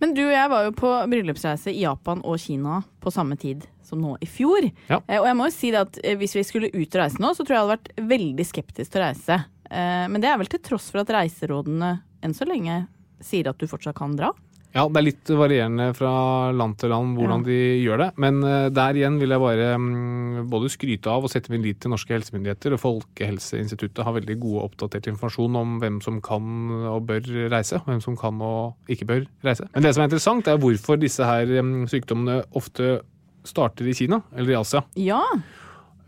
Men 0.03 0.14
du 0.16 0.25
og 0.25 0.33
jeg 0.33 0.49
var 0.51 0.64
jo 0.66 0.73
på 0.75 0.88
bryllupsreise 1.12 1.70
i 1.70 1.85
Japan 1.85 2.23
og 2.27 2.40
Kina 2.42 2.81
på 3.05 3.12
samme 3.14 3.37
tid 3.38 3.62
som 3.87 4.01
nå 4.03 4.16
i 4.25 4.27
fjor. 4.27 4.66
Ja. 4.90 4.99
Eh, 5.07 5.20
Og 5.20 5.29
jeg 5.29 5.37
må 5.38 5.46
jo 5.46 5.55
si 5.55 5.70
det 5.70 5.81
at 5.85 5.99
eh, 6.03 6.16
hvis 6.18 6.35
vi 6.37 6.42
skulle 6.46 6.70
ut 6.75 6.88
og 6.96 7.01
reise 7.01 7.23
nå, 7.23 7.31
så 7.37 7.44
tror 7.46 7.55
jeg 7.55 7.61
jeg 7.61 7.66
hadde 7.68 7.77
vært 7.77 8.11
veldig 8.11 8.46
skeptisk 8.49 8.92
til 8.92 9.01
å 9.01 9.05
reise. 9.07 9.38
Eh, 9.71 10.07
Men 10.11 10.21
det 10.21 10.31
er 10.31 10.39
vel 10.41 10.51
til 10.51 10.63
tross 10.67 10.91
for 10.93 11.05
at 11.05 11.15
reiserådene 11.15 11.97
enn 12.21 12.37
så 12.37 12.47
lenge 12.49 12.85
sier 13.25 13.51
at 13.51 13.61
du 13.61 13.69
fortsatt 13.71 13.97
kan 13.97 14.17
dra? 14.19 14.33
Ja, 14.71 14.85
det 14.87 15.01
er 15.01 15.03
litt 15.03 15.31
varierende 15.35 15.89
fra 15.99 16.11
land 16.55 16.77
til 16.79 16.93
land 16.93 17.17
hvordan 17.19 17.43
de 17.43 17.57
gjør 17.83 18.05
det. 18.05 18.09
Men 18.23 18.39
eh, 18.47 18.69
der 18.71 18.99
igjen 18.99 19.17
vil 19.19 19.35
jeg 19.35 19.43
bare 19.43 19.71
mm, 19.83 20.45
både 20.53 20.71
skryte 20.71 21.11
av 21.11 21.27
og 21.27 21.33
sette 21.33 21.51
min 21.51 21.65
lit 21.65 21.81
til 21.83 21.91
norske 21.91 22.15
helsemyndigheter. 22.15 22.77
og 22.77 22.83
Folkehelseinstituttet 22.85 24.05
har 24.07 24.15
veldig 24.15 24.37
god 24.43 24.59
og 24.61 24.67
oppdatert 24.69 25.11
informasjon 25.11 25.59
om 25.59 25.79
hvem 25.83 25.99
som 26.05 26.21
kan 26.23 26.71
og 26.93 27.03
bør 27.09 27.27
reise, 27.51 27.81
og 27.83 27.91
hvem 27.91 28.05
som 28.05 28.19
kan 28.21 28.39
og 28.47 28.93
ikke 28.95 29.09
bør 29.11 29.25
reise. 29.47 29.67
Men 29.75 29.87
det 29.87 29.95
som 29.97 30.05
er 30.05 30.13
interessant, 30.13 30.51
er 30.51 30.63
hvorfor 30.63 31.03
disse 31.03 31.27
her 31.27 31.51
mm, 31.51 31.89
sykdommene 31.91 32.45
ofte 32.55 33.01
starter 33.47 33.89
i 33.89 33.97
Kina 33.97 34.21
eller 34.37 34.55
i 34.55 34.61
Asia. 34.61 34.85
Ja. 35.01 35.25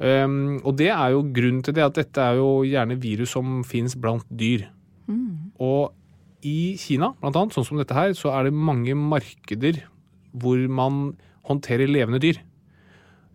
Um, 0.02 0.58
og 0.66 0.74
det 0.80 0.88
er 0.90 1.12
jo 1.14 1.22
grunnen 1.30 1.62
til 1.62 1.76
det 1.76 1.84
at 1.84 1.98
dette 2.00 2.22
er 2.22 2.40
jo 2.40 2.64
gjerne 2.66 2.98
virus 2.98 3.36
som 3.36 3.60
fins 3.66 3.94
blant 3.94 4.26
dyr. 4.28 4.66
Og 5.62 5.92
i 6.42 6.74
Kina, 6.80 7.12
blant 7.20 7.38
annet, 7.38 7.54
sånn 7.54 7.66
som 7.68 7.78
dette 7.78 7.94
her, 7.94 8.14
så 8.18 8.32
er 8.34 8.48
det 8.48 8.56
mange 8.56 8.96
markeder 8.98 9.84
hvor 10.32 10.58
man 10.66 11.12
håndterer 11.46 11.90
levende 11.90 12.18
dyr. 12.22 12.40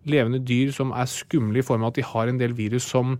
Levende 0.08 0.42
dyr 0.44 0.72
som 0.76 0.92
er 0.92 1.08
skumle 1.08 1.62
i 1.62 1.64
form 1.64 1.86
av 1.86 1.94
at 1.94 2.00
de 2.00 2.06
har 2.10 2.28
en 2.28 2.40
del 2.40 2.56
virus 2.58 2.88
som 2.88 3.16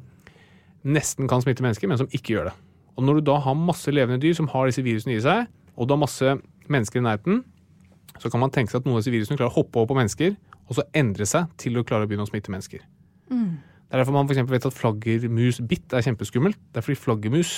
nesten 0.85 1.29
kan 1.31 1.41
smitte 1.45 1.65
mennesker, 1.65 1.89
men 1.89 2.01
som 2.01 2.11
ikke 2.13 2.35
gjør 2.37 2.51
det. 2.51 2.57
Og 2.99 3.07
når 3.07 3.19
du 3.19 3.31
da 3.31 3.39
har 3.45 3.57
masse 3.57 3.93
levende 3.95 4.21
dyr 4.21 4.37
som 4.37 4.51
har 4.53 4.69
disse 4.69 4.85
virusene 4.85 5.17
i 5.17 5.25
seg, 5.25 5.49
og 5.79 5.87
du 5.87 5.95
har 5.95 6.03
masse 6.03 6.37
mennesker 6.69 7.01
i 7.01 7.07
nærheten, 7.07 7.43
så 8.19 8.31
kan 8.33 8.43
man 8.43 8.53
tenke 8.53 8.73
seg 8.73 8.83
at 8.83 8.89
noen 8.89 8.99
av 8.99 9.05
disse 9.05 9.15
virusene 9.15 9.39
klarer 9.39 9.53
å 9.53 9.61
hoppe 9.61 9.79
over 9.79 9.93
på 9.93 9.99
mennesker, 10.01 10.37
og 10.69 10.77
så 10.77 10.85
endre 10.99 11.27
seg 11.29 11.49
til 11.61 11.79
å 11.79 11.87
klare 11.87 12.05
å 12.05 12.11
begynne 12.11 12.27
å 12.27 12.31
smitte 12.31 12.53
mennesker. 12.53 12.83
Det 13.29 13.97
er 13.97 14.03
derfor 14.03 14.17
man 14.17 14.29
for 14.29 14.37
eksempel 14.37 14.57
vet 14.57 14.69
at 14.69 14.77
flaggermusbitt 14.77 15.95
er 15.97 16.05
kjempeskummelt. 16.05 16.59
Det 16.73 16.81
er 16.81 16.85
fordi 16.85 17.01
flaggermus 17.01 17.53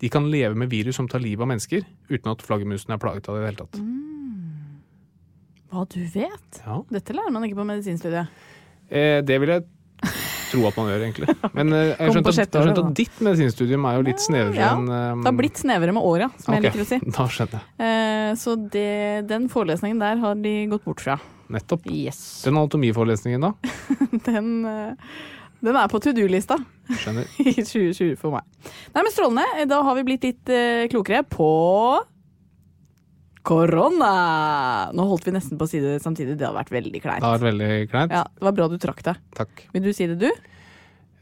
de 0.00 0.08
kan 0.12 0.28
leve 0.30 0.54
med 0.54 0.70
virus 0.70 0.96
som 0.96 1.08
tar 1.10 1.20
livet 1.20 1.42
av 1.42 1.50
mennesker, 1.50 1.82
uten 2.08 2.30
at 2.30 2.44
flaggermusen 2.46 2.94
er 2.94 3.00
plaget 3.02 3.28
av 3.28 3.36
det 3.36 3.40
i 3.40 3.44
det 3.44 3.50
hele 3.50 3.64
tatt. 3.64 3.80
Hva 5.68 5.84
du 5.92 5.98
vet? 6.14 6.60
Ja. 6.64 6.78
Dette 6.94 7.16
lærer 7.16 7.34
man 7.34 7.44
ikke 7.44 7.58
på 7.58 7.66
medisinstudiet. 7.68 8.30
Eh, 8.88 9.18
det 9.26 9.36
vil 9.42 9.52
jeg 9.52 9.66
tro 10.50 10.64
at 10.68 10.76
man 10.78 10.90
gjør, 10.90 11.04
egentlig. 11.06 11.34
Men 11.54 11.72
eh, 11.76 11.84
jeg 11.92 11.96
har 12.00 12.16
skjønt 12.16 12.30
at, 12.32 12.58
skjønt 12.58 12.82
at 12.82 12.92
ditt 12.98 13.22
medisinstudium 13.24 13.88
er 13.88 13.98
jo 13.98 14.04
litt 14.08 14.22
snevrere 14.22 14.58
Ja, 14.60 14.74
enn 14.74 14.86
um... 14.88 15.24
Det 15.24 15.30
har 15.30 15.38
blitt 15.38 15.62
snevrere 15.62 15.96
med 15.96 16.06
åra, 16.10 16.28
som 16.42 16.56
jeg 16.56 16.66
liker 16.66 16.84
å 16.84 16.88
si. 16.88 17.00
Da 17.18 17.26
skjønner 17.32 17.58
jeg. 17.58 17.88
Eh, 17.88 18.30
så 18.40 18.54
det, 18.76 18.92
den 19.30 19.48
forelesningen 19.52 20.02
der 20.02 20.22
har 20.22 20.38
de 20.44 20.54
gått 20.72 20.86
bort 20.88 21.04
fra. 21.04 21.18
Nettopp. 21.48 21.88
Yes. 21.92 22.20
Den 22.44 22.58
anatomiforelesningen, 22.58 23.48
da? 23.48 23.54
Den, 24.28 24.52
eh, 24.68 25.16
den 25.64 25.74
er 25.74 25.88
på 25.90 25.98
to 25.98 26.12
do-lista 26.14 26.54
Skjønner. 26.86 27.26
i 27.42 27.54
2020 27.56 28.14
for 28.20 28.36
meg. 28.36 28.46
Nei, 28.94 29.02
men 29.02 29.10
Strålende. 29.12 29.66
Da 29.70 29.80
har 29.84 29.98
vi 29.98 30.04
blitt 30.06 30.26
litt 30.28 30.52
eh, 30.52 30.84
klokere 30.92 31.24
på 31.26 31.48
korona. 33.48 34.10
Nå 34.96 35.06
holdt 35.08 35.28
vi 35.28 35.32
nesten 35.36 35.58
på 35.60 35.68
å 35.68 35.70
si 35.70 35.80
det 35.82 35.96
samtidig. 36.04 36.36
Det 36.38 36.46
hadde 36.48 36.58
vært 36.60 36.74
veldig 36.74 36.92
Det 36.98 37.02
kleint. 37.04 37.24
har 37.24 37.38
vært 37.38 37.48
veldig 37.48 37.70
kleint. 37.92 38.12
Ja, 38.14 38.24
det 38.36 38.46
var 38.48 38.56
bra 38.58 38.68
du 38.68 38.76
trakk 38.82 39.00
deg. 39.06 39.22
Takk. 39.38 39.64
Vil 39.74 39.86
du 39.88 39.92
si 39.96 40.08
det, 40.10 40.18
du? 40.20 40.28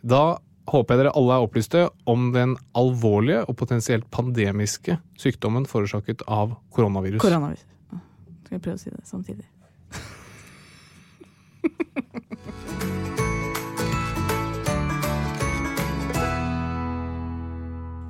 Da 0.07 0.25
håper 0.67 0.97
jeg 0.97 1.05
dere 1.05 1.15
alle 1.15 1.37
er 1.39 1.45
opplyste 1.47 1.85
om 2.11 2.31
den 2.35 2.57
alvorlige 2.75 3.45
og 3.47 3.55
potensielt 3.61 4.09
pandemiske 4.11 4.99
sykdommen 5.23 5.69
forårsaket 5.71 6.27
av 6.27 6.57
koronavirus. 6.75 7.23
Koronavirus. 7.23 7.63
Skal 8.47 8.59
vi 8.59 8.65
prøve 8.67 8.79
å 8.79 8.83
si 8.83 8.91
det 8.91 9.07
samtidig? 9.07 9.47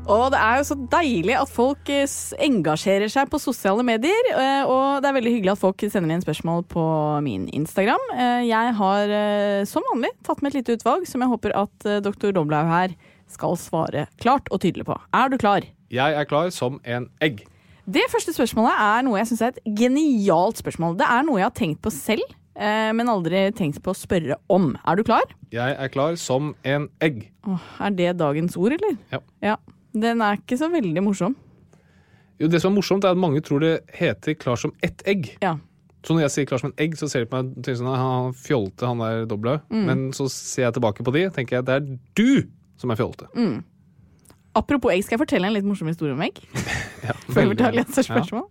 Og 0.06 0.28
det 0.30 0.38
er 0.38 0.60
jo 0.60 0.66
så 0.68 0.76
deilig 0.92 1.34
at 1.34 1.50
folk 1.50 1.88
eh, 1.90 2.04
engasjerer 2.46 3.10
seg 3.10 3.26
på 3.32 3.40
sosiale 3.42 3.82
medier. 3.86 4.28
eh, 4.38 4.62
Og 4.62 5.02
det 5.02 5.08
er 5.10 5.16
veldig 5.16 5.32
hyggelig 5.34 5.52
at 5.56 5.62
folk 5.64 5.82
sender 5.90 6.14
inn 6.14 6.22
spørsmål 6.22 6.62
på 6.70 6.84
min 7.26 7.48
Instagram. 7.50 8.04
Eh, 8.14 8.44
Jeg 8.46 8.74
har 8.78 9.10
som 9.66 9.82
vanlig 9.90 10.12
tatt 10.22 10.42
med 10.42 10.54
et 10.54 10.60
lite 10.60 10.76
utvalg 10.78 11.08
som 11.10 11.20
jeg 11.24 11.32
håper 11.32 11.56
at 11.58 11.88
doktor 12.06 12.30
Doblaug 12.36 12.70
her 12.70 12.94
skal 13.26 13.56
svare 13.58 14.06
klart 14.22 14.46
og 14.54 14.60
tydelig 14.62 14.86
på. 14.86 14.94
Er 15.12 15.28
du 15.28 15.36
klar? 15.42 15.66
Jeg 15.90 16.14
er 16.14 16.24
klar 16.30 16.50
som 16.54 16.78
en 16.84 17.08
egg. 17.20 17.42
Det 17.86 18.06
første 18.10 18.30
spørsmålet 18.34 18.78
er 18.78 19.02
noe 19.06 19.18
jeg 19.18 19.26
syns 19.32 19.42
er 19.42 19.54
et 19.54 19.74
genialt 19.78 20.58
spørsmål. 20.62 20.96
Det 20.98 21.06
er 21.10 21.26
noe 21.26 21.38
jeg 21.42 21.46
har 21.50 21.54
tenkt 21.58 21.82
på 21.82 21.90
selv, 21.94 22.22
men 22.58 23.06
aldri 23.10 23.44
tenkt 23.54 23.78
på 23.84 23.92
å 23.92 23.98
spørre 23.98 24.38
om. 24.50 24.72
Er 24.86 24.98
du 24.98 25.04
klar? 25.06 25.22
Jeg 25.54 25.74
er 25.78 25.90
klar 25.94 26.16
som 26.18 26.54
en 26.66 26.88
egg. 27.02 27.28
Åh, 27.46 27.66
er 27.86 27.94
det 27.98 28.16
dagens 28.18 28.56
ord, 28.58 28.74
eller? 28.78 28.96
Ja. 29.14 29.20
ja. 29.42 29.56
Den 29.96 30.22
er 30.24 30.40
ikke 30.40 30.58
så 30.60 30.68
veldig 30.72 31.04
morsom. 31.04 31.36
Jo, 32.36 32.50
det 32.52 32.60
som 32.60 32.74
er 32.74 32.76
morsomt, 32.76 33.06
er 33.06 33.16
at 33.16 33.20
mange 33.20 33.40
tror 33.44 33.62
det 33.64 33.72
heter 33.96 34.36
klar 34.36 34.60
som 34.60 34.74
ett 34.84 35.00
egg. 35.08 35.30
Ja. 35.40 35.56
Så 36.06 36.14
når 36.14 36.26
jeg 36.26 36.34
sier 36.34 36.50
klar 36.50 36.60
som 36.62 36.70
en 36.70 36.82
egg, 36.82 36.98
så 37.00 37.08
ser 37.10 37.24
de 37.24 37.30
på 37.30 37.38
meg 37.38 37.48
og 37.48 37.64
tenker 37.64 37.78
sånn 37.80 37.96
Han 37.98 38.34
fjolte, 38.38 38.86
han 38.86 39.00
der 39.02 39.24
doble. 39.30 39.56
Mm. 39.72 39.86
Men 39.88 40.04
så 40.14 40.28
ser 40.30 40.68
jeg 40.68 40.76
tilbake 40.76 41.06
på 41.06 41.14
de, 41.16 41.24
tenker 41.34 41.58
jeg 41.58 41.66
det 41.66 41.78
er 41.80 41.88
du 42.18 42.28
som 42.78 42.92
er 42.92 43.00
fjolte. 43.00 43.30
Mm. 43.34 43.64
Apropos 44.56 44.92
egg, 44.92 45.02
skal 45.04 45.16
jeg 45.16 45.24
fortelle 45.24 45.48
en 45.50 45.56
litt 45.56 45.66
morsom 45.66 45.88
historie 45.90 46.16
om 46.16 46.22
egg? 46.26 46.42
Ja, 47.06 47.12
veldig 47.36 47.84
spørsmål. 47.92 48.46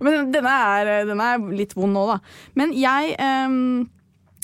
Men 0.00 0.30
denne 0.32 0.52
er, 0.72 0.90
denne 1.04 1.24
er 1.34 1.42
litt 1.52 1.74
vond 1.76 1.92
nå, 1.92 2.04
da. 2.08 2.14
Men 2.56 2.70
jeg 2.72 3.10
ehm, 3.20 3.90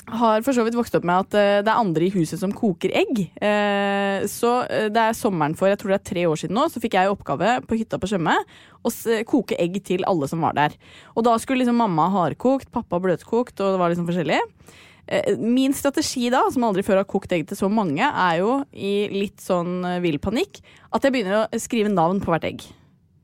har 0.07 0.43
for 0.47 0.55
så 0.55 0.63
vidt 0.67 0.77
vokst 0.79 0.95
opp 0.95 1.07
med 1.07 1.27
at 1.27 1.37
eh, 1.37 1.61
det 1.67 1.73
er 1.73 1.81
andre 1.81 2.07
i 2.07 2.13
huset 2.15 2.39
som 2.41 2.55
koker 2.55 2.93
egg. 2.95 3.25
Eh, 3.43 4.27
så 4.31 4.53
eh, 4.71 4.87
det 4.93 5.03
er 5.03 5.17
sommeren 5.19 5.57
for 5.59 5.71
jeg 5.71 5.81
tror 5.81 5.93
det 5.93 5.99
er 5.99 6.09
tre 6.13 6.27
år 6.31 6.41
siden 6.41 6.57
nå, 6.59 6.69
så 6.71 6.83
fikk 6.83 6.95
jeg 6.99 7.11
oppgave 7.11 7.57
på 7.67 7.79
hytta 7.81 7.99
på 7.99 8.11
Tjøme 8.11 8.37
å 8.87 8.93
koke 9.27 9.59
egg 9.59 9.81
til 9.87 10.07
alle 10.07 10.29
som 10.31 10.45
var 10.47 10.55
der. 10.59 10.77
Og 11.19 11.27
da 11.27 11.35
skulle 11.43 11.65
liksom 11.65 11.81
mamma 11.83 12.07
hardkokt, 12.15 12.71
pappa 12.75 13.01
bløtkokt, 13.03 13.59
og 13.59 13.75
det 13.75 13.81
var 13.81 13.91
liksom 13.91 14.07
forskjellig. 14.07 14.39
Min 15.43 15.75
strategi 15.75 16.29
da, 16.31 16.45
som 16.55 16.65
aldri 16.67 16.85
før 16.87 17.01
har 17.01 17.09
kokt 17.11 17.35
egg 17.35 17.49
til 17.51 17.59
så 17.59 17.71
mange, 17.71 18.07
er 18.07 18.39
jo 18.43 18.61
i 18.71 19.09
litt 19.11 19.43
sånn 19.43 19.81
vill 20.03 20.21
panikk 20.23 20.61
at 20.95 21.03
jeg 21.03 21.15
begynner 21.15 21.41
å 21.41 21.61
skrive 21.63 21.91
navn 21.91 22.23
på 22.23 22.31
hvert 22.31 22.47
egg. 22.47 22.63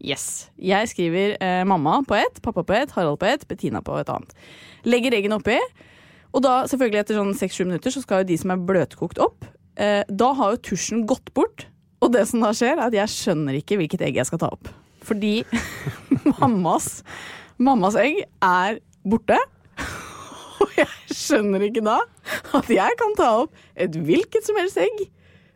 Yes. 0.03 0.51
Jeg 0.59 0.90
skriver 0.90 1.38
mamma 1.66 2.01
på 2.11 2.18
ett, 2.18 2.42
pappa 2.42 2.66
på 2.66 2.75
ett, 2.75 2.95
Harald 2.99 3.23
på 3.23 3.31
ett, 3.31 3.47
Bettina 3.47 3.85
på 3.87 4.01
et 4.03 4.11
annet. 4.11 4.35
Legger 4.83 5.14
eggene 5.14 5.38
oppi, 5.38 5.61
og 6.33 6.45
da 6.45 6.62
selvfølgelig 6.71 7.03
etter 7.03 7.18
sånn 7.18 7.35
seks-sju 7.37 7.66
minutter 7.66 7.95
så 7.95 8.03
skal 8.05 8.23
jo 8.23 8.31
de 8.31 8.38
som 8.40 8.55
er 8.55 8.64
bløtkokt 8.68 9.21
opp. 9.23 9.47
Eh, 9.81 10.03
da 10.09 10.33
har 10.38 10.55
jo 10.55 10.62
tusjen 10.71 11.05
gått 11.09 11.33
bort, 11.37 11.66
og 12.03 12.12
det 12.16 12.25
som 12.29 12.42
da 12.45 12.53
skjer, 12.57 12.77
er 12.77 12.88
at 12.88 12.97
jeg 12.97 13.12
skjønner 13.12 13.59
ikke 13.61 13.79
hvilket 13.81 14.05
egg 14.09 14.18
jeg 14.21 14.29
skal 14.29 14.40
ta 14.42 14.51
opp. 14.53 14.71
Fordi 15.07 15.42
mammas, 16.40 17.03
mammas 17.62 17.99
egg 18.01 18.25
er 18.42 18.81
borte. 19.03 19.38
Og 20.62 20.77
jeg 20.79 21.16
skjønner 21.18 21.64
ikke 21.66 21.83
da 21.83 21.97
at 22.55 22.68
jeg 22.71 22.99
kan 23.01 23.16
ta 23.18 23.33
opp 23.40 23.57
et 23.75 23.97
hvilket 23.99 24.47
som 24.47 24.59
helst 24.61 24.79
egg. 24.79 25.01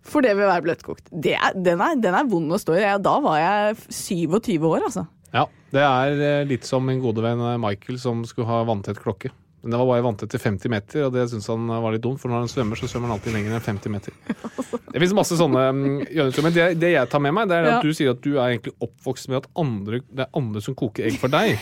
For 0.07 0.23
det 0.23 0.33
vil 0.39 0.47
være 0.47 0.65
bløtkokt. 0.65 1.09
Er, 1.15 1.55
den, 1.55 1.83
er, 1.83 1.99
den 1.99 2.15
er 2.15 2.27
vond 2.31 2.51
å 2.55 2.59
stå 2.63 2.75
i. 2.79 2.85
Da 3.03 3.15
var 3.23 3.39
jeg 3.39 3.79
27 3.87 4.67
år, 4.67 4.87
altså. 4.87 5.07
Ja, 5.35 5.47
det 5.75 5.83
er 5.83 6.23
eh, 6.23 6.45
litt 6.47 6.67
som 6.67 6.87
min 6.87 7.03
gode 7.03 7.25
venn 7.25 7.43
eh, 7.43 7.59
Michael 7.61 7.99
som 8.03 8.23
skulle 8.27 8.49
ha 8.51 8.63
vanntett 8.69 9.01
klokke. 9.03 9.33
Men 9.63 9.73
det 9.73 9.79
var 9.81 9.89
bare 9.89 10.05
vanntett 10.05 10.31
til 10.31 10.41
50 10.43 10.71
meter, 10.71 11.05
og 11.09 11.15
det 11.17 11.25
syns 11.33 11.47
han 11.51 11.65
var 11.67 11.91
litt 11.95 12.03
dumt, 12.05 12.21
for 12.23 12.31
når 12.31 12.45
han 12.45 12.51
svømmer, 12.53 12.79
så 12.79 12.87
svømmer 12.91 13.09
han 13.11 13.17
alltid 13.17 13.35
lenger 13.35 13.57
enn 13.57 13.65
50 13.65 13.91
meter. 13.97 14.13
Det 14.93 15.01
finnes 15.03 15.15
masse 15.19 15.37
sånne 15.37 15.63
mm, 15.75 15.97
gjøremål, 16.15 16.45
men 16.47 16.53
det, 16.55 16.67
det 16.81 16.91
jeg 16.95 17.09
tar 17.13 17.21
med 17.21 17.35
meg, 17.37 17.49
det 17.51 17.57
er 17.59 17.67
Ja. 17.67 17.73
at 17.81 17.85
du 17.85 17.91
sier 17.97 18.15
at 18.15 18.21
du 18.25 18.37
er 18.39 18.53
egentlig 18.55 18.73
oppvokst 18.87 19.29
med 19.29 19.43
at 19.43 19.49
andre, 19.61 19.99
det 20.09 20.23
er 20.25 20.31
andre 20.39 20.63
som 20.65 20.77
koker 20.79 21.05
egg 21.11 21.19
for 21.21 21.29
deg. 21.35 21.59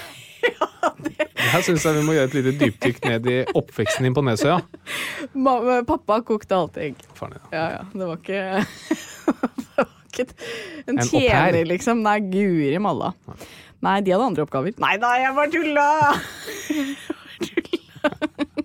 Her 1.54 1.64
syns 1.64 1.82
jeg 1.86 1.96
vi 1.96 2.04
må 2.06 2.14
gjøre 2.14 2.28
et 2.28 2.36
lite 2.36 2.52
dypdykk 2.60 3.00
ned 3.08 3.26
i 3.32 3.36
oppveksten 3.56 4.04
din 4.06 4.14
på 4.16 4.22
Nesøya. 4.26 4.58
Ma- 5.34 5.80
Pappa 5.88 6.20
kokte 6.26 6.54
alltid 6.58 6.82
egg. 6.90 7.02
Faen, 7.18 7.34
ja. 7.38 7.42
Ja, 7.56 7.64
ja. 7.78 7.82
Det 7.94 8.08
var 8.10 8.20
ikke, 8.20 8.42
det 9.24 9.80
var 9.80 9.90
ikke 10.12 10.26
en, 10.28 10.98
En 10.98 11.02
tjener, 11.08 11.60
liksom. 11.72 12.04
Nei, 12.06 12.18
guri 12.28 12.76
malla. 12.84 13.14
Nei, 13.84 13.98
de 14.04 14.14
hadde 14.14 14.28
andre 14.30 14.46
oppgaver. 14.46 14.76
Nei 14.84 14.94
da, 15.02 15.14
jeg 15.24 15.34
bare 15.40 15.50
tulla! 15.56 15.88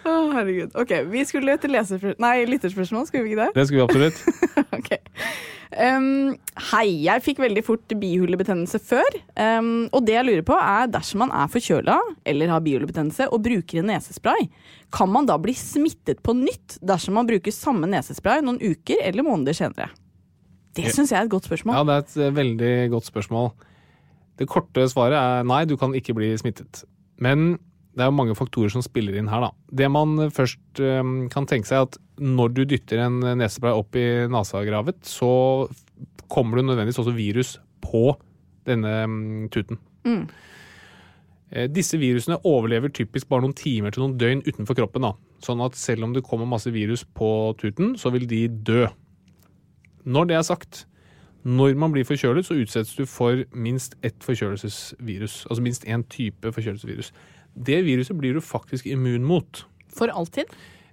Jeg 0.00 0.16
oh, 0.16 0.30
herregud. 0.32 0.74
Ok, 0.78 0.92
vi 1.10 1.22
skulle 1.28 1.56
til 1.60 1.74
Nei, 2.22 2.34
lytterspørsmål, 2.48 3.06
skulle 3.08 3.26
vi 3.26 3.34
ikke 3.34 3.46
det? 3.46 3.54
Det 3.56 3.66
skulle 3.68 3.82
vi 3.82 3.88
absolutt. 3.88 4.20
Ok. 4.80 4.94
Um, 5.70 6.32
hei, 6.72 6.86
jeg 7.04 7.22
fikk 7.22 7.40
veldig 7.42 7.62
fort 7.62 7.92
bihulebetennelse 8.00 8.80
før. 8.82 9.16
Um, 9.38 9.86
og 9.94 10.02
det 10.06 10.16
jeg 10.16 10.26
lurer 10.26 10.44
på 10.46 10.56
er 10.56 10.90
dersom 10.90 11.22
man 11.24 11.34
er 11.36 11.50
forkjøla 11.52 11.98
eller 12.26 12.50
har 12.50 12.62
bihulebetennelse 12.64 13.28
og 13.30 13.44
bruker 13.44 13.82
en 13.82 13.90
nesespray, 13.92 14.48
kan 14.94 15.10
man 15.12 15.28
da 15.30 15.36
bli 15.42 15.54
smittet 15.58 16.22
på 16.26 16.34
nytt 16.38 16.78
dersom 16.82 17.18
man 17.20 17.28
bruker 17.30 17.54
samme 17.54 17.90
nesespray 17.90 18.42
noen 18.42 18.58
uker 18.62 19.02
eller 19.06 19.26
måneder 19.26 19.58
senere? 19.60 19.90
Det 20.74 20.90
syns 20.94 21.12
jeg 21.12 21.18
er 21.18 21.26
et 21.26 21.32
godt 21.32 21.46
spørsmål. 21.50 21.76
Ja, 21.76 21.86
det 21.86 21.94
er 21.94 22.04
et 22.04 22.16
eh, 22.18 22.36
veldig 22.36 22.74
godt 22.94 23.10
spørsmål. 23.10 23.50
Det 24.40 24.48
korte 24.50 24.86
svaret 24.90 25.18
er 25.18 25.46
nei, 25.46 25.64
du 25.68 25.76
kan 25.78 25.94
ikke 25.98 26.14
bli 26.16 26.30
smittet. 26.40 26.84
Men 27.20 27.58
det 27.96 28.04
er 28.04 28.10
jo 28.10 28.16
mange 28.16 28.36
faktorer 28.38 28.70
som 28.72 28.84
spiller 28.84 29.16
inn 29.18 29.30
her, 29.30 29.48
da. 29.48 29.50
Det 29.82 29.88
man 29.90 30.30
først 30.34 30.82
eh, 30.82 31.02
kan 31.32 31.48
tenke 31.50 31.68
seg, 31.68 31.80
er 31.80 31.88
at 31.88 31.98
når 32.20 32.52
du 32.54 32.62
dytter 32.68 33.02
en 33.06 33.18
nesespray 33.40 33.74
opp 33.74 33.98
i 33.98 34.06
nasagravet, 34.30 35.00
så 35.06 35.30
kommer 36.30 36.60
det 36.60 36.68
nødvendigvis 36.68 37.00
også 37.02 37.16
virus 37.16 37.56
på 37.82 38.12
denne 38.68 38.94
mm, 39.10 39.48
tuten. 39.50 39.80
Mm. 40.06 40.22
Eh, 41.50 41.66
Disse 41.72 41.98
virusene 41.98 42.38
overlever 42.46 42.92
typisk 42.94 43.28
bare 43.28 43.44
noen 43.44 43.56
timer 43.58 43.94
til 43.94 44.04
noen 44.04 44.18
døgn 44.20 44.44
utenfor 44.46 44.78
kroppen. 44.78 45.08
da. 45.08 45.14
Sånn 45.44 45.62
at 45.64 45.78
selv 45.78 46.06
om 46.06 46.14
det 46.14 46.24
kommer 46.26 46.48
masse 46.48 46.70
virus 46.70 47.04
på 47.04 47.56
tuten, 47.58 47.96
så 47.98 48.12
vil 48.14 48.28
de 48.30 48.46
dø. 48.48 48.86
Når 50.06 50.30
det 50.30 50.38
er 50.38 50.46
sagt, 50.46 50.84
når 51.42 51.74
man 51.80 51.92
blir 51.92 52.04
forkjølet, 52.04 52.46
så 52.46 52.56
utsettes 52.60 52.94
du 52.96 53.06
for 53.08 53.44
minst 53.52 53.96
ett 54.04 54.20
forkjølelsesvirus. 54.24 55.46
Altså 55.48 55.64
minst 55.64 55.86
én 55.88 56.04
type 56.12 56.52
forkjølelsesvirus. 56.52 57.12
Det 57.54 57.80
viruset 57.86 58.16
blir 58.18 58.36
du 58.36 58.44
faktisk 58.44 58.86
immun 58.86 59.24
mot. 59.26 59.64
For 59.94 60.12
alltid? 60.12 60.50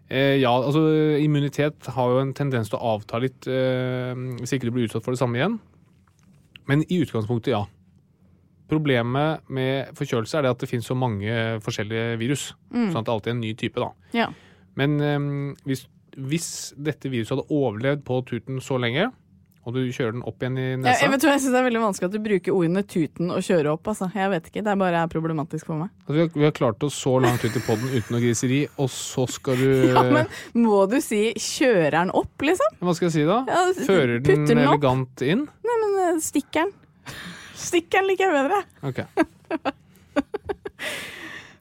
Eh, 0.08 0.38
ja, 0.39 0.52
altså 0.56 0.82
immunitet 1.20 1.89
har 1.91 2.12
jo 2.13 2.22
en 2.22 2.34
tendens 2.36 2.72
til 2.72 2.80
å 2.80 2.93
avta 2.96 3.20
litt 3.20 3.48
eh, 3.52 4.13
hvis 4.39 4.56
ikke 4.56 4.70
du 4.70 4.76
blir 4.76 4.88
utsatt 4.88 5.04
for 5.04 5.15
det 5.15 5.20
samme 5.20 5.39
igjen. 5.39 5.58
Men 6.67 6.84
i 6.88 7.02
utgangspunktet, 7.04 7.52
ja. 7.54 7.65
Problemet 8.67 9.46
med 9.54 9.93
forkjølelse 9.96 10.39
er 10.39 10.43
det 10.43 10.56
at 10.56 10.63
det 10.63 10.70
finnes 10.72 10.88
så 10.89 10.96
mange 11.00 11.32
forskjellige 11.63 12.17
virus. 12.20 12.50
Mm. 12.72 12.89
Sånn 12.89 13.00
at 13.00 13.08
det 13.08 13.13
alltid 13.13 13.32
er 13.32 13.38
en 13.38 13.46
ny 13.46 13.54
type, 13.60 13.84
da. 13.84 14.15
Ja. 14.15 14.32
Men 14.80 14.98
eh, 15.04 15.30
hvis, 15.67 15.86
hvis 16.15 16.50
dette 16.76 17.12
viruset 17.12 17.36
hadde 17.36 17.48
overlevd 17.54 18.04
på 18.08 18.22
tuten 18.28 18.63
så 18.63 18.80
lenge, 18.82 19.10
og 19.68 19.74
du 19.76 19.82
kjører 19.92 20.14
den 20.16 20.22
opp 20.24 20.40
igjen 20.40 20.56
i 20.58 20.66
nesa. 20.80 20.88
nesa 20.88 21.04
jeg, 21.04 21.12
jeg 21.28 21.42
syns 21.44 21.52
det 21.52 21.60
er 21.60 21.66
veldig 21.68 21.82
vanskelig 21.84 22.08
at 22.08 22.14
du 22.16 22.22
bruker 22.24 22.56
ordene 22.56 22.84
tuten 22.88 23.34
og 23.36 23.42
kjøre 23.44 23.74
opp. 23.74 23.90
Altså. 23.92 24.08
Jeg 24.16 24.32
vet 24.32 24.46
ikke, 24.48 24.62
Det 24.64 24.72
er 24.72 24.80
bare 24.80 25.02
er 25.04 25.12
problematisk 25.12 25.68
for 25.68 25.82
meg. 25.82 25.90
altså, 26.06 26.14
vi, 26.16 26.20
har, 26.24 26.30
vi 26.38 26.46
har 26.48 26.54
klart 26.56 26.86
oss 26.88 26.96
så 27.04 27.18
langt 27.20 27.44
ut 27.44 27.58
i 27.60 27.64
poden 27.66 27.92
uten 27.92 28.16
noe 28.16 28.22
griseri, 28.24 28.62
og 28.80 28.88
så 28.94 29.26
skal 29.28 29.60
du 29.60 29.68
Ja, 29.98 30.06
men 30.08 30.32
Må 30.56 30.86
du 30.88 30.96
si 31.04 31.34
'kjører 31.36 31.92
den 32.00 32.14
opp', 32.16 32.48
liksom? 32.48 32.80
Hva 32.80 32.96
skal 32.96 33.10
jeg 33.10 33.16
si, 33.20 33.26
da? 33.28 33.42
Ja, 33.52 33.60
Fører 33.90 34.24
den 34.24 34.48
den 34.48 34.64
elegant 34.64 35.22
inn? 35.28 35.44
Nei, 35.68 35.78
men 35.84 36.22
stikker 36.24 36.64
den. 36.64 36.72
Stikker 37.58 38.00
den 38.00 38.08
liker 38.14 38.32
jeg 38.32 38.36
bedre. 38.40 38.64
Ok. 38.88 39.04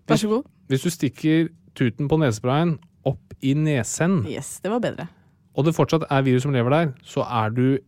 Vær 0.06 0.20
så 0.20 0.28
god. 0.30 0.46
Hvis 0.70 0.82
du 0.86 0.90
stikker 0.94 1.48
tuten 1.76 2.08
på 2.10 2.18
nesesprayen 2.20 2.76
opp 3.06 3.34
i 3.42 3.54
nesen, 3.58 4.20
Yes, 4.30 4.60
det 4.62 4.70
var 4.72 4.80
bedre. 4.82 5.08
og 5.56 5.64
det 5.64 5.74
fortsatt 5.74 6.04
er 6.10 6.22
virus 6.22 6.42
som 6.44 6.52
lever 6.54 6.70
der, 6.70 6.92
så 7.02 7.24
er 7.26 7.50
du 7.50 7.78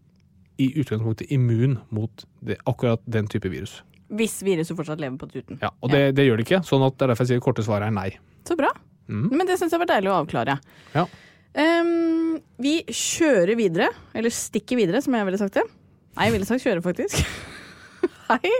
i 0.58 0.72
utgangspunktet 0.80 1.30
immun 1.34 1.78
mot 1.94 2.24
det, 2.40 2.58
akkurat 2.66 3.02
den 3.06 3.28
type 3.30 3.50
virus. 3.52 3.78
Hvis 4.08 4.38
viruset 4.42 4.76
fortsatt 4.76 5.00
lever 5.00 5.18
på 5.20 5.28
tuten. 5.30 5.58
Ja, 5.62 5.70
Og 5.84 5.92
det, 5.92 6.16
det 6.16 6.24
gjør 6.24 6.40
det 6.40 6.46
ikke, 6.46 6.62
sånn 6.66 6.84
at 6.86 6.96
det 6.96 7.06
er 7.06 7.12
derfor 7.12 7.26
jeg 7.26 7.32
sier 7.32 7.40
det 7.42 7.46
korte 7.46 7.64
svaret 7.66 7.90
er 7.90 7.94
nei. 7.94 8.10
Så 8.48 8.56
bra. 8.58 8.72
Mm. 9.08 9.26
Men 9.32 9.48
det 9.48 9.58
syns 9.60 9.74
jeg 9.74 9.82
var 9.82 9.90
deilig 9.90 10.12
å 10.12 10.20
avklare. 10.22 10.56
Ja. 10.94 11.04
Um, 11.58 12.38
vi 12.60 12.80
kjører 12.86 13.56
videre, 13.58 13.90
eller 14.16 14.32
stikker 14.34 14.80
videre, 14.80 15.02
som 15.04 15.16
jeg 15.16 15.28
ville 15.28 15.40
sagt 15.40 15.58
det. 15.60 15.64
Nei, 16.16 16.28
jeg 16.28 16.36
ville 16.38 16.48
sagt 16.48 16.64
kjøre, 16.64 16.84
faktisk. 16.84 17.20
Hei. 18.30 18.56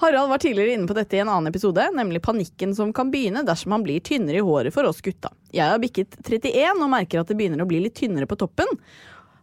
Harald 0.00 0.30
var 0.32 0.38
tidligere 0.40 0.72
inne 0.74 0.88
på 0.88 0.94
dette 0.96 1.18
i 1.18 1.20
en 1.20 1.28
annen 1.28 1.50
episode, 1.50 1.84
nemlig 1.92 2.22
panikken 2.24 2.72
som 2.76 2.92
kan 2.96 3.10
begynne 3.12 3.42
dersom 3.44 3.74
man 3.74 3.82
blir 3.84 4.00
tynnere 4.00 4.40
i 4.40 4.44
håret 4.44 4.72
for 4.72 4.88
oss 4.88 5.02
gutta. 5.04 5.28
Jeg 5.52 5.68
har 5.68 5.82
bikket 5.82 6.16
31 6.24 6.80
og 6.80 6.88
merker 6.88 7.20
at 7.20 7.28
det 7.28 7.36
begynner 7.36 7.60
å 7.60 7.68
bli 7.68 7.82
litt 7.84 7.98
tynnere 8.00 8.28
på 8.30 8.38
toppen. 8.40 8.70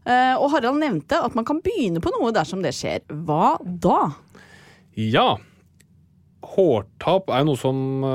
Eh, 0.08 0.36
og 0.40 0.54
Harald 0.54 0.80
nevnte 0.80 1.20
at 1.20 1.36
man 1.36 1.46
kan 1.48 1.60
begynne 1.64 2.02
på 2.04 2.14
noe 2.16 2.32
dersom 2.36 2.64
det 2.64 2.74
skjer. 2.78 3.04
Hva 3.28 3.58
da? 3.60 4.00
Ja. 4.98 5.36
Hårtap 6.48 7.32
er 7.34 7.44
noe 7.44 7.60
som 7.60 8.06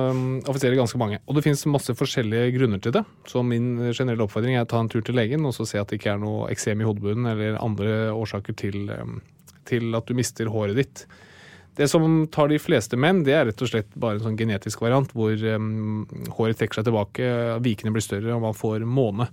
affiserer 0.49 0.79
ganske 0.79 0.99
mange. 1.01 1.19
Og 1.27 1.37
det 1.37 1.45
finnes 1.45 1.67
masse 1.69 1.93
forskjellige 1.99 2.55
grunner 2.57 2.81
til 2.83 2.95
det. 2.97 3.03
Så 3.29 3.43
min 3.45 3.75
generelle 3.91 4.25
oppfordring 4.25 4.57
er 4.57 4.65
å 4.65 4.71
ta 4.71 4.81
en 4.81 4.89
tur 4.93 5.05
til 5.05 5.19
legen 5.19 5.45
og 5.45 5.53
så 5.57 5.67
se 5.69 5.81
at 5.83 5.91
det 5.91 6.01
ikke 6.01 6.15
er 6.15 6.23
noe 6.23 6.49
eksem 6.55 6.81
i 6.81 6.89
hodebunnen 6.89 7.29
eller 7.35 7.61
andre 7.61 7.99
årsaker 8.15 8.57
til, 8.57 8.87
um, 8.89 9.21
til 9.69 9.93
at 9.99 10.09
du 10.09 10.17
mister 10.17 10.49
håret 10.55 10.81
ditt. 10.81 11.05
Det 11.77 11.89
som 11.89 12.25
tar 12.33 12.51
de 12.53 12.61
fleste 12.61 12.99
menn, 13.01 13.23
det 13.25 13.37
er 13.37 13.47
rett 13.49 13.63
og 13.65 13.69
slett 13.69 13.93
bare 13.97 14.19
en 14.19 14.27
sånn 14.27 14.39
genetisk 14.39 14.83
variant 14.85 15.13
hvor 15.17 15.33
um, 15.57 16.05
håret 16.39 16.61
trekker 16.61 16.81
seg 16.81 16.89
tilbake, 16.89 17.33
vikene 17.65 17.93
blir 17.93 18.05
større 18.05 18.33
og 18.37 18.47
man 18.47 18.57
får 18.57 18.87
måne. 18.89 19.29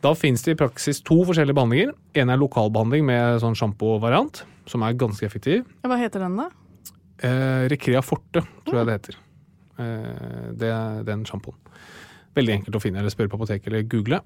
Da 0.00 0.14
finnes 0.16 0.42
det 0.46 0.54
i 0.54 0.58
praksis 0.60 1.02
to 1.04 1.18
forskjellige 1.28 1.56
behandlinger. 1.58 1.90
En 2.16 2.32
er 2.32 2.40
lokalbehandling 2.40 3.04
med 3.04 3.40
sånn 3.42 3.56
sjampo-variant, 3.58 4.42
som 4.70 4.84
er 4.86 4.96
ganske 4.96 5.26
effektiv. 5.26 5.66
Hva 5.84 5.98
heter 6.00 6.24
den, 6.24 6.38
da? 6.40 6.48
Eh, 7.20 7.66
Recrea 7.68 8.00
Forte, 8.04 8.40
tror 8.64 8.80
jeg 8.80 8.88
det 8.88 8.96
heter. 8.96 9.18
Eh, 9.76 10.46
det 10.56 10.70
er 10.72 11.04
den 11.04 11.26
sjampoen. 11.28 11.58
Veldig 12.38 12.54
enkelt 12.60 12.78
å 12.78 12.80
finne, 12.80 13.02
eller 13.02 13.12
spørre 13.12 13.32
på 13.32 13.36
apoteket 13.40 13.68
eller 13.68 13.84
google. 13.92 14.22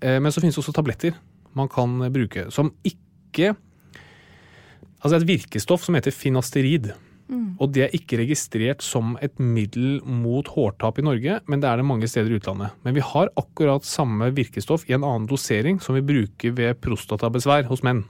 eh, 0.00 0.20
men 0.20 0.30
så 0.30 0.42
finnes 0.44 0.54
det 0.54 0.62
også 0.62 0.76
tabletter 0.76 1.18
man 1.58 1.68
kan 1.68 1.98
bruke, 2.12 2.50
som 2.54 2.72
ikke 2.84 3.56
Altså 5.00 5.16
et 5.16 5.24
virkestoff 5.24 5.80
som 5.86 5.94
heter 5.96 6.12
finasterid. 6.12 6.90
Og 7.30 7.70
det 7.74 7.84
er 7.84 7.94
ikke 7.94 8.18
registrert 8.22 8.82
som 8.82 9.14
et 9.22 9.36
middel 9.38 10.00
mot 10.02 10.46
hårtap 10.50 10.98
i 10.98 11.04
Norge, 11.06 11.38
men 11.46 11.62
det 11.62 11.68
er 11.70 11.78
det 11.78 11.86
mange 11.86 12.08
steder 12.10 12.32
i 12.32 12.40
utlandet. 12.40 12.74
Men 12.86 12.96
vi 12.96 13.04
har 13.04 13.30
akkurat 13.38 13.86
samme 13.86 14.32
virkestoff 14.34 14.86
i 14.88 14.96
en 14.96 15.06
annen 15.06 15.28
dosering 15.30 15.78
som 15.82 15.94
vi 15.98 16.04
bruker 16.06 16.56
ved 16.56 16.80
prostatabesvær 16.82 17.68
hos 17.70 17.84
menn. 17.86 18.02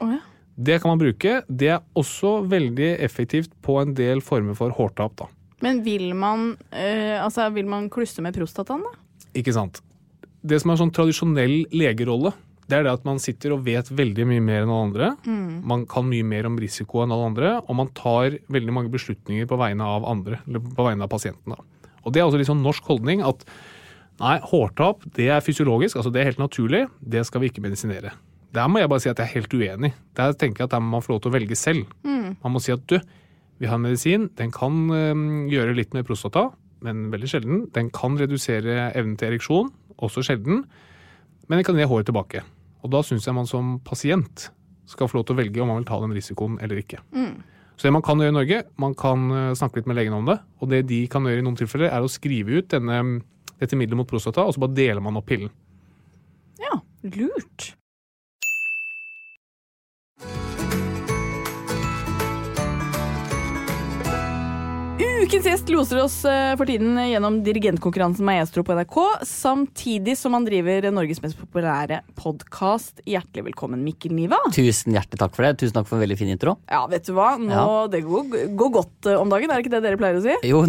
Oh, 0.00 0.10
ja. 0.10 0.20
Det 0.56 0.80
kan 0.82 0.92
man 0.92 1.00
bruke. 1.00 1.38
Det 1.48 1.70
er 1.76 1.84
også 1.98 2.42
veldig 2.50 2.90
effektivt 3.04 3.54
på 3.64 3.78
en 3.80 3.94
del 3.96 4.20
former 4.24 4.58
for 4.58 4.74
hårtap. 4.74 5.16
da. 5.16 5.30
Men 5.62 5.84
vil 5.86 6.10
man, 6.18 6.56
øh, 6.72 7.24
altså, 7.24 7.48
vil 7.54 7.66
man 7.66 7.88
klusse 7.90 8.22
med 8.22 8.34
prostataen, 8.34 8.82
da? 8.82 9.26
Ikke 9.38 9.54
sant? 9.54 9.80
Det 10.42 10.58
som 10.60 10.70
er 10.70 10.74
en 10.74 10.82
sånn 10.86 10.96
tradisjonell 10.96 11.54
legerolle, 11.70 12.34
det 12.70 12.78
er 12.78 12.86
det 12.86 12.92
at 12.94 13.04
man 13.04 13.18
sitter 13.20 13.52
og 13.56 13.64
vet 13.66 13.88
veldig 13.90 14.24
mye 14.30 14.42
mer 14.44 14.62
enn 14.62 14.70
alle 14.70 14.86
andre. 14.86 15.08
Man 15.72 15.84
kan 15.90 16.06
mye 16.08 16.24
mer 16.24 16.46
om 16.48 16.56
risiko 16.62 17.02
enn 17.02 17.12
alle 17.12 17.28
andre, 17.32 17.52
og 17.66 17.78
man 17.78 17.90
tar 17.98 18.38
veldig 18.52 18.74
mange 18.76 18.92
beslutninger 18.92 19.48
på 19.50 19.58
vegne 19.60 19.84
av 19.84 20.06
andre, 20.08 20.38
eller 20.46 20.62
på 20.62 20.86
vegne 20.86 21.04
av 21.06 21.10
pasienten. 21.12 21.56
da. 21.56 21.88
Og 22.04 22.12
Det 22.12 22.20
er 22.20 22.26
også 22.26 22.38
litt 22.40 22.50
sånn 22.50 22.62
norsk 22.64 22.86
holdning 22.88 23.22
at 23.26 23.44
nei, 24.22 24.36
hårtap 24.38 25.02
det 25.16 25.28
er 25.34 25.42
fysiologisk, 25.44 25.96
altså 25.98 26.12
det 26.14 26.22
er 26.22 26.30
helt 26.30 26.42
naturlig, 26.42 26.86
det 27.00 27.24
skal 27.26 27.42
vi 27.42 27.50
ikke 27.50 27.64
medisinere. 27.64 28.14
Der 28.52 28.68
må 28.68 28.82
jeg 28.82 28.90
bare 28.92 29.00
si 29.00 29.08
at 29.08 29.18
jeg 29.18 29.28
er 29.28 29.36
helt 29.40 29.54
uenig. 29.56 29.92
Der 30.18 30.34
tenker 30.36 30.62
jeg 30.62 30.68
at 30.68 30.74
der 30.74 30.82
må 30.84 30.98
man 30.98 31.04
få 31.04 31.14
lov 31.14 31.22
til 31.24 31.32
å 31.32 31.36
velge 31.38 31.56
selv. 31.56 31.86
Man 32.44 32.52
må 32.52 32.60
si 32.60 32.72
at 32.74 32.84
du, 32.90 32.98
vi 33.58 33.68
har 33.70 33.78
en 33.78 33.86
medisin, 33.86 34.28
den 34.36 34.50
kan 34.52 34.90
øhm, 34.92 35.48
gjøre 35.48 35.76
litt 35.78 35.94
med 35.96 36.04
prostata, 36.04 36.50
men 36.84 37.06
veldig 37.12 37.30
sjelden. 37.30 37.62
Den 37.72 37.88
kan 37.94 38.18
redusere 38.20 38.90
evnen 38.92 39.16
til 39.16 39.30
ereksjon, 39.30 39.70
også 40.02 40.24
sjelden. 40.26 40.64
Men 41.52 41.60
jeg 41.60 41.66
kan 41.68 41.76
gi 41.76 41.84
håret 41.84 42.06
tilbake. 42.08 42.40
Og 42.80 42.88
da 42.94 43.02
syns 43.04 43.26
jeg 43.28 43.36
man 43.36 43.44
som 43.44 43.74
pasient 43.84 44.46
skal 44.88 45.10
få 45.10 45.18
lov 45.18 45.26
til 45.28 45.36
å 45.36 45.40
velge 45.42 45.60
om 45.60 45.68
man 45.68 45.82
vil 45.82 45.88
ta 45.90 45.98
den 46.00 46.14
risikoen 46.16 46.54
eller 46.64 46.80
ikke. 46.80 47.02
Så 47.76 47.84
det 47.84 47.92
man 47.92 48.04
kan 48.06 48.20
gjøre 48.22 48.32
i 48.32 48.36
Norge, 48.38 48.62
man 48.80 48.94
kan 48.96 49.26
øh, 49.28 49.50
snakke 49.58 49.80
litt 49.80 49.90
med 49.90 49.98
legen 49.98 50.16
om 50.16 50.30
det. 50.30 50.38
Og 50.64 50.70
det 50.72 50.80
de 50.88 51.02
kan 51.12 51.28
gjøre 51.28 51.42
i 51.42 51.44
noen 51.44 51.58
tilfeller, 51.60 51.92
er 51.92 52.00
å 52.00 52.08
skrive 52.08 52.56
ut 52.56 52.72
denne, 52.72 53.02
dette 53.60 53.76
middelet 53.76 54.00
mot 54.00 54.08
prostata, 54.08 54.46
og 54.48 54.56
så 54.56 54.64
bare 54.64 54.76
deler 54.78 55.04
man 55.04 55.20
opp 55.20 55.28
pillen. 55.28 55.52
Ja, 56.62 56.78
lurt. 57.04 57.74
Ukens 65.22 65.44
gjest 65.46 65.68
loser 65.70 66.00
oss 66.02 66.14
eh, 66.26 66.52
for 66.58 66.66
tiden 66.66 66.96
gjennom 66.98 67.36
dirigentkonkurransen 67.46 68.26
Maestro 68.26 68.64
på 68.66 68.74
NRK, 68.74 68.96
samtidig 69.28 70.16
som 70.18 70.34
han 70.34 70.42
driver 70.42 70.88
Norges 70.90 71.20
mest 71.22 71.36
populære 71.38 72.00
podkast. 72.18 72.98
Hjertelig 73.06 73.44
velkommen, 73.52 73.84
Mikkel 73.86 74.16
Niva. 74.16 74.40
Tusen 74.50 74.96
hjertelig 74.96 75.20
takk 75.20 75.36
for 75.36 75.46
det. 75.46 75.52
Tusen 75.60 75.76
takk 75.76 75.86
for 75.86 76.00
en 76.00 76.02
veldig 76.02 76.16
fin 76.18 76.32
intro. 76.32 76.56
Ja, 76.66 76.80
vet 76.90 77.06
du 77.06 77.12
hva? 77.14 77.36
Nå, 77.38 77.52
Ja. 77.54 77.66
Det 77.92 78.00
går, 78.02 78.32
går 78.58 78.72
godt 78.74 79.10
eh, 79.12 79.20
om 79.20 79.30
dagen, 79.30 79.52
er 79.52 79.62
det 79.62 79.66
ikke 79.68 79.74
det 79.76 79.82
dere 79.84 80.00
pleier 80.00 80.18
å 80.18 80.24
si? 80.24 80.34
Jo, 80.50 80.64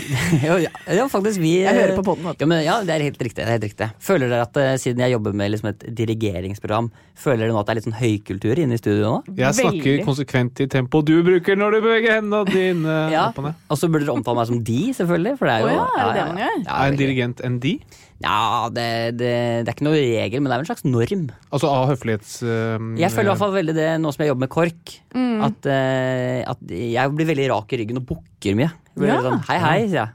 jo 0.46 0.60
ja, 0.62 1.08
faktisk 1.10 1.42
vi 1.42 1.56
Jeg 1.64 1.74
hører 1.74 1.98
på 1.98 2.06
podden, 2.06 2.30
vet. 2.30 2.46
Ja, 2.46 2.60
ja, 2.62 2.78
det 2.86 2.94
er 2.94 3.06
helt 3.08 3.18
riktig. 3.26 3.40
Det 3.42 3.48
er 3.48 3.56
helt 3.56 3.66
riktig. 3.66 3.90
Føler 4.06 4.30
dere 4.30 4.46
at 4.46 4.62
eh, 4.62 4.76
siden 4.84 5.02
jeg 5.02 5.16
jobber 5.16 5.34
med 5.34 5.50
liksom 5.56 5.72
et 5.72 5.82
dirigeringsprogram, 5.98 6.92
føler 7.18 7.48
dere 7.48 7.56
nå 7.56 7.58
at 7.58 7.66
det 7.66 7.74
er 7.74 7.80
litt 7.80 7.90
sånn 7.90 7.98
høykultur 7.98 8.62
inne 8.68 8.78
i 8.78 8.84
studio 8.84 9.16
nå? 9.16 9.34
Jeg 9.42 9.58
snakker 9.64 9.82
Veldig. 9.82 10.06
konsekvent 10.06 10.62
i 10.62 10.70
tempo 10.78 11.02
du 11.02 11.16
bruker 11.26 11.58
når 11.58 11.74
du 11.80 11.82
beveger 11.88 12.20
hendene 12.20 12.46
dine 12.54 12.96
Ja, 13.10 13.26
opp 13.32 13.42
og 13.42 13.50
ned. 13.50 13.60
Burde 13.96 14.06
dere 14.06 14.16
omtale 14.20 14.36
meg 14.42 14.50
som 14.52 14.58
de, 14.68 14.80
selvfølgelig. 15.00 15.32
For 15.40 15.48
det 15.48 15.54
er 15.56 15.64
jo 15.64 15.70
oh, 15.72 15.76
ja, 15.76 15.86
er 15.96 16.10
det 16.12 16.16
det 16.20 16.26
man 16.28 16.40
gjør? 16.42 16.58
Ja, 16.66 16.74
Er 16.76 16.92
en 16.92 17.00
dirigent 17.00 17.40
en 17.48 17.56
de? 17.64 17.72
ja 18.24 18.36
det, 18.72 18.84
det, 19.20 19.32
det 19.66 19.68
er 19.68 19.74
ikke 19.74 19.84
noe 19.84 19.96
regel, 20.00 20.40
men 20.40 20.48
det 20.48 20.54
er 20.54 20.60
vel 20.62 20.64
en 20.64 20.70
slags 20.70 20.86
norm. 20.88 21.24
Altså 21.52 21.68
av 21.72 21.88
høflighets... 21.90 22.36
Uh, 22.44 22.76
Jeg 23.00 23.12
føler 23.12 23.28
i 23.28 23.32
hvert 23.34 23.42
fall 23.42 23.56
veldig 23.56 23.74
det 23.76 23.88
nå 24.00 24.12
som 24.14 24.24
jeg 24.24 24.30
jobber 24.32 24.46
med 24.46 24.52
KORK. 24.54 24.94
Mm. 25.16 25.42
At, 25.48 25.68
uh, 25.68 26.38
at 26.54 26.76
jeg 26.76 27.16
blir 27.18 27.28
veldig 27.32 27.48
rak 27.52 27.74
i 27.76 27.80
ryggen 27.82 28.00
og 28.00 28.06
bukker 28.12 28.56
mye. 28.56 28.70
Jeg 28.94 29.02
blir 29.02 29.12
Ja. 29.12 29.18
sånn, 29.26 29.42
hei, 29.50 29.58
hei, 29.60 29.76
sier 29.88 30.00
jeg. 30.04 30.14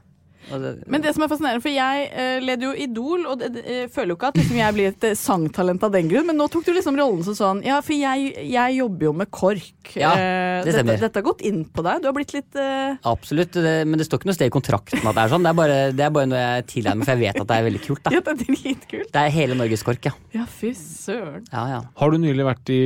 Men 0.86 1.04
det 1.04 1.12
som 1.16 1.24
er 1.24 1.30
fascinerende, 1.32 1.62
for 1.64 1.72
jeg 1.74 2.08
eh, 2.12 2.38
leder 2.44 2.68
jo 2.68 2.72
Idol, 2.86 3.26
og 3.30 3.40
det, 3.42 3.64
føler 3.94 4.12
jo 4.12 4.18
ikke 4.18 4.30
at 4.32 4.38
liksom, 4.40 4.58
jeg 4.60 4.76
blir 4.76 4.90
et 4.92 5.06
eh, 5.08 5.16
sangtalent 5.18 5.82
av 5.86 5.92
den 5.94 6.10
grunn, 6.10 6.26
men 6.28 6.38
nå 6.38 6.48
tok 6.52 6.66
du 6.68 6.72
liksom 6.76 6.98
rollen 6.98 7.24
som 7.26 7.36
sånn 7.38 7.62
Ja, 7.66 7.80
for 7.84 7.96
jeg, 7.96 8.32
jeg 8.52 8.76
jobber 8.78 9.08
jo 9.08 9.14
med 9.22 9.30
KORK. 9.32 9.96
Ja, 9.98 10.12
Eh, 10.12 10.64
det 10.64 10.74
stemmer. 10.74 10.96
Dette, 10.96 11.08
dette 11.08 11.20
har 11.20 11.24
gått 11.26 11.42
inn 11.48 11.62
på 11.64 11.82
deg. 11.84 12.02
Du 12.02 12.08
har 12.08 12.14
blitt 12.16 12.34
litt 12.36 12.58
eh, 12.60 12.98
Absolutt, 13.08 13.56
det, 13.56 13.72
men 13.88 13.98
det 14.00 14.06
står 14.06 14.20
ikke 14.20 14.30
noe 14.30 14.36
sted 14.36 14.50
i 14.50 14.54
kontrakten 14.54 15.00
at 15.02 15.16
det 15.16 15.24
er 15.24 15.32
sånn. 15.32 15.46
Det 15.46 15.50
er 15.52 15.58
bare, 15.58 15.78
det 15.96 16.06
er 16.06 16.14
bare 16.14 16.30
noe 16.30 16.42
jeg 16.42 16.66
tilegner 16.72 17.00
meg, 17.00 17.08
for 17.08 17.16
jeg 17.16 17.22
vet 17.32 17.42
at 17.42 17.50
det 17.50 17.58
er 17.58 17.66
veldig 17.68 17.82
kult. 17.86 18.02
da. 18.04 18.14
Ja, 18.14 18.22
det 18.22 18.34
er 18.34 18.40
dritkult. 18.42 19.10
Det 19.14 19.22
er 19.22 19.34
hele 19.34 19.58
Norges 19.58 19.84
KORK, 19.86 20.10
ja. 20.10 20.14
Ja, 20.36 20.46
fy 20.60 20.72
søren. 20.78 21.46
ja, 21.52 21.64
ja. 21.76 21.80
Har 22.02 22.12
du 22.14 22.20
nylig 22.22 22.46
vært 22.46 22.72
i 22.72 22.80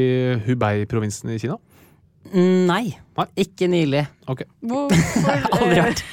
Hubei-provinsen 0.46 1.34
i 1.34 1.40
Kina? 1.42 1.58
Nei, 2.34 2.96
Nei. 3.16 3.26
ikke 3.36 3.68
nylig. 3.70 4.04
Ok. 4.26 4.44
Hvorfor 4.66 5.48
Aldri 5.56 5.78
eh, 5.78 5.88
vært. 5.88 6.04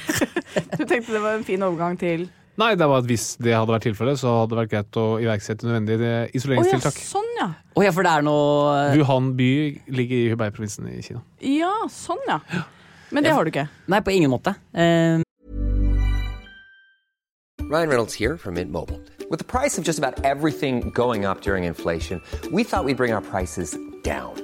Du 0.78 0.84
tenkte 0.84 1.12
det 1.12 1.22
var 1.22 1.38
en 1.38 1.46
fin 1.46 1.62
overgang 1.66 1.98
til 2.00 2.28
Nei, 2.54 2.68
det 2.78 2.86
var 2.86 3.00
at 3.02 3.08
hvis 3.08 3.32
det 3.42 3.50
hadde 3.50 3.74
vært 3.74 3.82
tilfellet, 3.88 4.18
så 4.20 4.30
hadde 4.38 4.52
det 4.52 4.58
vært 4.60 4.70
greit 4.70 4.98
å 5.00 5.06
iverksette 5.18 5.66
nødvendige 5.66 6.10
ja, 6.12 6.20
isoleringstiltak. 6.38 7.00
sånn 7.02 7.26
ja. 7.40 7.48
Oh, 7.74 7.82
ja, 7.82 7.90
for 7.90 8.06
det 8.06 8.12
er 8.14 8.22
noe 8.22 8.76
Wuhan 8.94 9.32
by 9.34 9.48
ligger 9.90 10.20
i 10.20 10.28
Hubei-provinsen 10.30 10.86
i 10.92 11.02
Kina. 11.02 11.24
Ja, 11.42 11.72
sånn 11.90 12.22
ja. 12.30 12.38
Men 13.10 13.26
det 13.26 13.34
har 13.34 13.42
du 13.42 13.50
ikke. 13.50 13.66
Nei, 13.90 14.00
på 14.06 14.14
ingen 14.14 14.30
måte. 14.30 14.54
Eh, 14.70 15.18
Ryan 17.64 17.88
Reynolds 17.88 18.14
her 18.14 18.36
fra 18.36 18.52
Mint 18.54 18.70
Mobile. 18.70 19.00
prisen 19.30 19.38
the 19.38 19.44
price 19.44 19.74
alt 19.74 19.92
som 19.92 20.02
går 20.04 20.86
opp 20.86 20.94
going 20.94 21.24
inflasjonen, 21.24 22.20
during 22.52 22.64
trodde 22.64 22.78
at 22.80 22.86
vi 22.86 22.92
skulle 22.92 22.96
bringe 22.96 23.14
our 23.14 23.20
prices 23.20 23.76
down. 24.04 24.43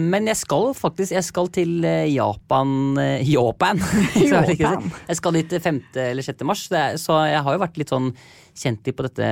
Men 0.00 0.24
jeg 0.24 0.38
skal 0.40 0.70
faktisk 0.72 1.12
jeg 1.12 1.24
skal 1.26 1.50
til 1.52 1.82
eh, 1.84 2.06
Japan 2.14 2.96
eh, 2.96 3.26
Japan! 3.28 3.80
Jeg 4.16 4.56
Japan. 4.56 4.86
Jeg 5.08 5.18
skal 5.18 5.36
dit 5.36 5.52
5. 5.52 5.80
eller 6.00 6.24
6. 6.24 6.44
mars, 6.48 6.62
så 7.02 7.18
jeg 7.28 7.42
har 7.44 7.52
jo 7.56 7.60
vært 7.60 7.76
litt 7.76 7.92
sånn 7.92 8.08
kjent 8.56 8.88
på 8.88 9.04
dette 9.04 9.28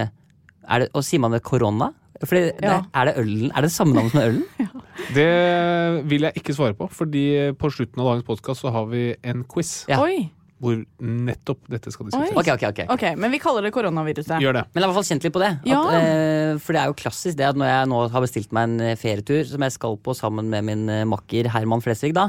er 0.71 0.83
det, 0.85 0.91
Og 0.93 1.05
sier 1.07 1.23
man 1.23 1.33
det 1.33 1.41
korona? 1.47 1.89
Fordi 2.21 2.51
Ja. 2.61 2.83
er 2.93 3.09
det 3.09 3.15
ølen? 3.23 3.49
Er 3.57 3.65
det 3.65 3.71
samme 3.73 3.97
navn 3.97 4.11
som 4.13 4.21
ølen? 4.21 4.45
Det 5.17 6.05
vil 6.05 6.27
jeg 6.29 6.37
ikke 6.37 6.53
svare 6.53 6.77
på, 6.77 6.85
fordi 6.93 7.25
på 7.57 7.71
slutten 7.73 8.03
av 8.03 8.11
dagens 8.11 8.27
podkast 8.29 8.61
så 8.61 8.69
har 8.75 8.85
vi 8.91 9.15
en 9.25 9.47
quiz 9.49 9.87
Ja. 9.89 10.03
Oi. 10.05 10.29
Hvor 10.61 10.77
nettopp 11.01 11.63
dette 11.73 11.89
skal 11.95 12.11
diskuteres. 12.11 12.37
Ok, 12.37 12.51
ok, 12.53 12.65
ok. 12.69 12.81
Ok, 12.93 13.05
Men 13.17 13.33
vi 13.33 13.39
kaller 13.41 13.65
det 13.65 13.73
koronaviruset. 13.73 14.37
Gjør 14.45 14.59
det. 14.59 14.65
Men 14.75 14.83
la 14.83 14.87
meg 14.87 14.93
i 14.93 14.93
hvert 14.93 14.99
fall 15.01 15.09
kjent 15.09 15.25
litt 15.25 15.33
på 15.33 15.41
det. 15.41 15.51
At, 15.57 15.69
Ja. 15.71 15.79
eh, 15.97 16.59
for 16.61 16.77
det 16.77 16.83
er 16.83 16.91
jo 16.91 16.97
klassisk 17.01 17.39
det 17.39 17.47
at 17.49 17.57
når 17.57 17.71
jeg 17.71 17.89
nå 17.89 18.01
har 18.13 18.21
bestilt 18.27 18.53
meg 18.53 18.69
en 18.69 18.81
eh, 18.81 18.97
ferietur 19.01 19.41
som 19.49 19.65
jeg 19.65 19.73
skal 19.73 19.97
på 19.97 20.15
sammen 20.19 20.51
med 20.53 20.65
min 20.69 20.83
eh, 20.93 21.05
makker 21.09 21.49
Herman 21.55 21.81
Flesvig, 21.81 22.13
da, 22.13 22.29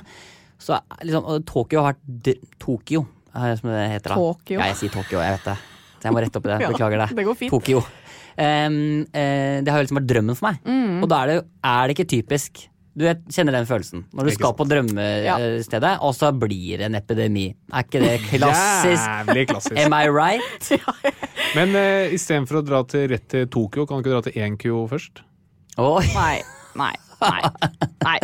så 0.61 0.79
liksom 1.03 1.27
Tokyo 1.43 1.83
har 1.83 1.93
vært 1.93 2.05
d 2.07 2.37
Tokyo, 2.57 3.03
er 3.35 3.51
det 3.51 3.59
som 3.59 3.69
det 3.73 3.83
heter 3.97 4.15
da. 4.15 4.15
Tokyo. 4.15 4.59
Ja, 4.59 4.71
jeg 4.71 4.79
sier 4.79 4.95
Tokyo, 4.95 5.19
jeg 5.19 5.35
vet 5.37 5.49
det. 5.51 5.57
Så 5.99 6.07
jeg 6.07 6.15
må 6.15 6.23
rette 6.23 6.39
opp 6.39 6.47
i 6.47 6.53
det. 6.53 6.59
Beklager 6.71 7.03
det. 7.03 7.09
det 7.19 7.25
går 7.27 7.35
fint. 7.43 7.51
Tokyo. 7.51 7.83
Um, 8.31 9.03
uh, 9.11 9.59
det 9.61 9.67
har 9.67 9.81
jo 9.81 9.85
liksom 9.85 9.99
vært 9.99 10.07
drømmen 10.09 10.37
for 10.39 10.47
meg. 10.47 10.61
Mm. 10.63 11.01
Og 11.03 11.09
da 11.11 11.19
er 11.25 11.27
det, 11.33 11.39
er 11.67 11.83
det 11.91 11.97
ikke 11.99 12.09
typisk. 12.15 12.63
Du 12.91 13.05
vet, 13.07 13.21
kjenner 13.31 13.55
den 13.55 13.67
følelsen. 13.69 14.03
Når 14.11 14.27
du 14.27 14.31
skal 14.35 14.49
sant. 14.49 14.57
på 14.59 14.65
drømmestedet, 14.67 15.91
og 16.03 16.15
så 16.17 16.31
blir 16.35 16.81
det 16.81 16.89
en 16.89 16.97
epidemi. 16.99 17.45
Er 17.71 17.85
ikke 17.85 18.01
det 18.03 18.17
klassisk? 18.25 19.05
Jævlig 19.05 19.45
klassisk. 19.53 19.77
Am 19.79 19.95
I 19.95 20.09
right? 20.11 20.71
Men 21.57 21.77
uh, 21.77 22.11
istedenfor 22.11 22.59
å 22.59 22.65
dra 22.67 22.81
til, 22.91 23.07
rett 23.13 23.29
til 23.31 23.47
Tokyo, 23.51 23.87
kan 23.87 24.01
du 24.01 24.03
ikke 24.03 24.17
dra 24.17 24.25
til 24.27 24.35
1Kyo 24.35 24.83
først? 24.91 25.23
Oh. 25.79 26.03
Nei. 26.17 26.41
Nei. 26.79 26.93
Nei. 27.21 27.41
Nei. 28.01 28.17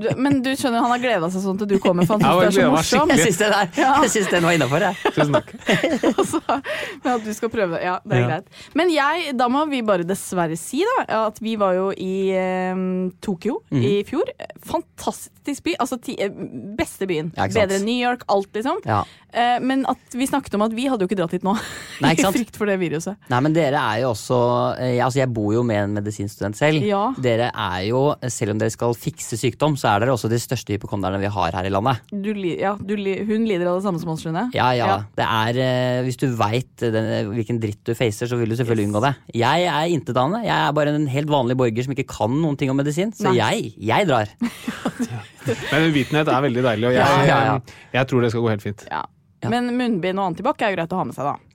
Du, 0.00 0.06
men 0.18 0.40
du 0.42 0.50
skjønner, 0.58 0.82
han 0.82 0.90
har 0.94 1.00
gleda 1.02 1.28
seg 1.30 1.42
sånn 1.44 1.58
til 1.60 1.68
du 1.70 1.76
kommer, 1.82 2.06
for 2.08 2.18
han 2.18 2.24
Ja, 2.26 2.48
syns 2.50 2.56
du 2.56 2.60
er 2.60 2.66
så 2.66 2.72
morsom. 2.74 3.12
Jeg 3.14 3.26
syns 3.28 3.38
det 3.40 3.50
der, 3.52 3.68
Ja. 3.78 3.90
jeg 4.04 4.10
synes 4.16 4.30
den 4.34 4.46
var 4.48 4.56
innafor, 4.56 4.84
jeg. 4.86 5.14
Tusen 5.14 5.36
takk. 5.36 5.52
Og 6.20 7.04
Men 7.04 7.12
at 7.14 7.24
du 7.28 7.30
skal 7.36 7.52
prøve 7.52 7.76
det. 7.78 7.82
Ja, 7.86 7.96
det 8.04 8.16
er 8.18 8.20
Ja. 8.24 8.28
greit. 8.32 8.46
Men 8.74 8.90
jeg, 8.94 9.36
da 9.38 9.48
må 9.52 9.64
vi 9.70 9.82
bare 9.86 10.06
dessverre 10.08 10.58
si 10.58 10.82
da, 10.98 11.26
at 11.28 11.38
vi 11.40 11.54
var 11.60 11.74
jo 11.78 11.90
i 11.94 12.12
eh, 12.34 12.82
Tokyo 13.22 13.60
mm. 13.70 13.80
i 13.86 13.94
fjor. 14.08 14.30
Fantastisk 14.66 15.64
by. 15.66 15.76
Altså 15.80 15.98
ti, 16.02 16.16
eh, 16.20 16.30
beste 16.78 17.06
byen. 17.10 17.32
Ja. 17.38 17.46
Bedre 17.54 17.78
enn 17.78 17.86
New 17.86 17.96
York, 18.00 18.26
alt 18.28 18.50
liksom. 18.56 18.80
Ja. 18.86 19.02
Eh, 19.32 19.60
men 19.62 19.84
at 19.86 20.16
vi 20.18 20.26
snakket 20.26 20.54
om 20.58 20.64
at 20.66 20.74
vi 20.74 20.88
hadde 20.90 21.04
jo 21.06 21.10
ikke 21.10 21.18
dratt 21.22 21.34
hit 21.36 21.44
nå. 21.46 21.54
Nei, 22.02 22.14
ikke 22.16 22.24
sant? 22.26 22.36
I 22.36 22.42
frykt 22.42 22.58
for 22.58 22.70
det 22.70 22.78
viruset. 22.82 23.18
Nei, 23.30 23.40
men 23.46 23.54
dere 23.56 23.78
er 23.78 24.02
jo 24.04 24.10
også 24.14 24.40
eh, 24.80 24.96
Altså, 25.04 25.20
jeg 25.22 25.30
bor 25.34 25.52
jo 25.54 25.62
med 25.66 25.84
en 25.84 25.94
medisinstudent 26.00 26.58
selv. 26.58 26.82
Ja. 26.86 27.04
Dere 27.22 27.50
er 27.54 27.86
jo, 27.88 28.02
selv 28.40 28.54
om 28.54 28.60
dere 28.62 28.72
skal 28.72 28.96
fikse 28.98 29.38
sykdom, 29.40 29.76
så 29.80 29.92
er 29.92 30.02
dere 30.04 30.14
også 30.16 30.30
de 30.32 30.40
største 30.40 30.74
hypokonderne 30.74 31.20
vi 31.22 31.30
har 31.32 31.56
her 31.58 31.68
i 31.68 31.72
landet. 31.72 32.00
Du, 32.10 32.32
ja, 32.48 32.72
du, 32.80 32.94
hun 32.96 33.44
lider 33.48 33.68
av 33.70 33.78
det 33.78 33.84
samme 33.86 34.00
som 34.02 34.12
oss, 34.14 34.24
skjønner 34.24 34.48
jeg. 34.48 34.58
Ja, 34.58 34.70
ja. 34.78 34.88
Ja. 34.90 34.98
Det 35.20 35.26
er 35.28 35.60
eh, 35.66 36.00
Hvis 36.08 36.18
du 36.20 36.26
veit 36.40 36.86
hvilken 37.30 37.60
dritt 37.62 37.84
du 37.86 37.94
facer, 37.98 38.30
så 38.30 38.38
vil 38.40 38.50
du 38.50 38.56
selvfølgelig 38.58 38.88
unngå 38.90 39.04
det. 39.04 39.12
Jeg 39.38 39.68
er 39.70 39.92
intetanende. 39.92 40.42
Jeg 40.48 40.56
er 40.56 40.74
bare 40.80 40.96
en 40.96 41.06
helt 41.12 41.30
vanlig 41.30 41.58
borger 41.60 41.86
som 41.86 41.94
ikke 41.94 42.08
kan 42.10 42.34
noen 42.40 42.58
ting 42.60 42.72
om 42.72 42.80
medisin. 42.80 43.12
Så 43.16 43.30
Nei. 43.30 43.38
jeg, 43.38 43.72
jeg 43.92 44.08
drar. 44.10 44.32
Men 45.70 45.88
uvitenhet 45.90 46.28
er 46.28 46.44
veldig 46.48 46.66
deilig, 46.66 46.90
og 46.90 46.96
jeg, 46.96 47.00
Ja, 47.00 47.22
ja, 47.28 47.38
ja. 47.52 47.78
jeg 48.00 48.10
tror 48.10 48.24
det 48.24 48.32
skal 48.34 48.44
gå 48.44 48.52
helt 48.52 48.64
fint. 48.64 48.84
Ja. 48.90 49.04
Ja. 49.40 49.48
Men 49.48 49.70
munnbind 49.72 50.20
og 50.20 50.34
antibac 50.34 50.60
er 50.60 50.74
jo 50.74 50.76
greit 50.76 50.92
å 50.92 50.98
ha 51.00 51.06
med 51.08 51.16
seg, 51.16 51.24
da. 51.30 51.49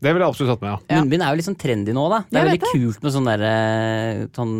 Det 0.00 0.14
ville 0.14 0.24
jeg 0.24 0.32
absolutt 0.32 0.50
tatt 0.54 0.62
med, 0.64 0.70
ja. 0.70 0.78
Ja. 0.88 1.00
Munnbind 1.02 1.22
er 1.22 1.28
jo 1.34 1.36
litt 1.40 1.44
sånn 1.50 1.58
trendy 1.60 1.92
nå, 1.92 2.04
da. 2.08 2.18
Det 2.30 2.38
er 2.40 2.46
Jeg 2.46 2.60
veldig 2.60 2.70
kult 2.72 3.02
med 3.04 3.12
sånn 3.12 3.26
derre 3.28 3.50
sånn, 4.32 4.54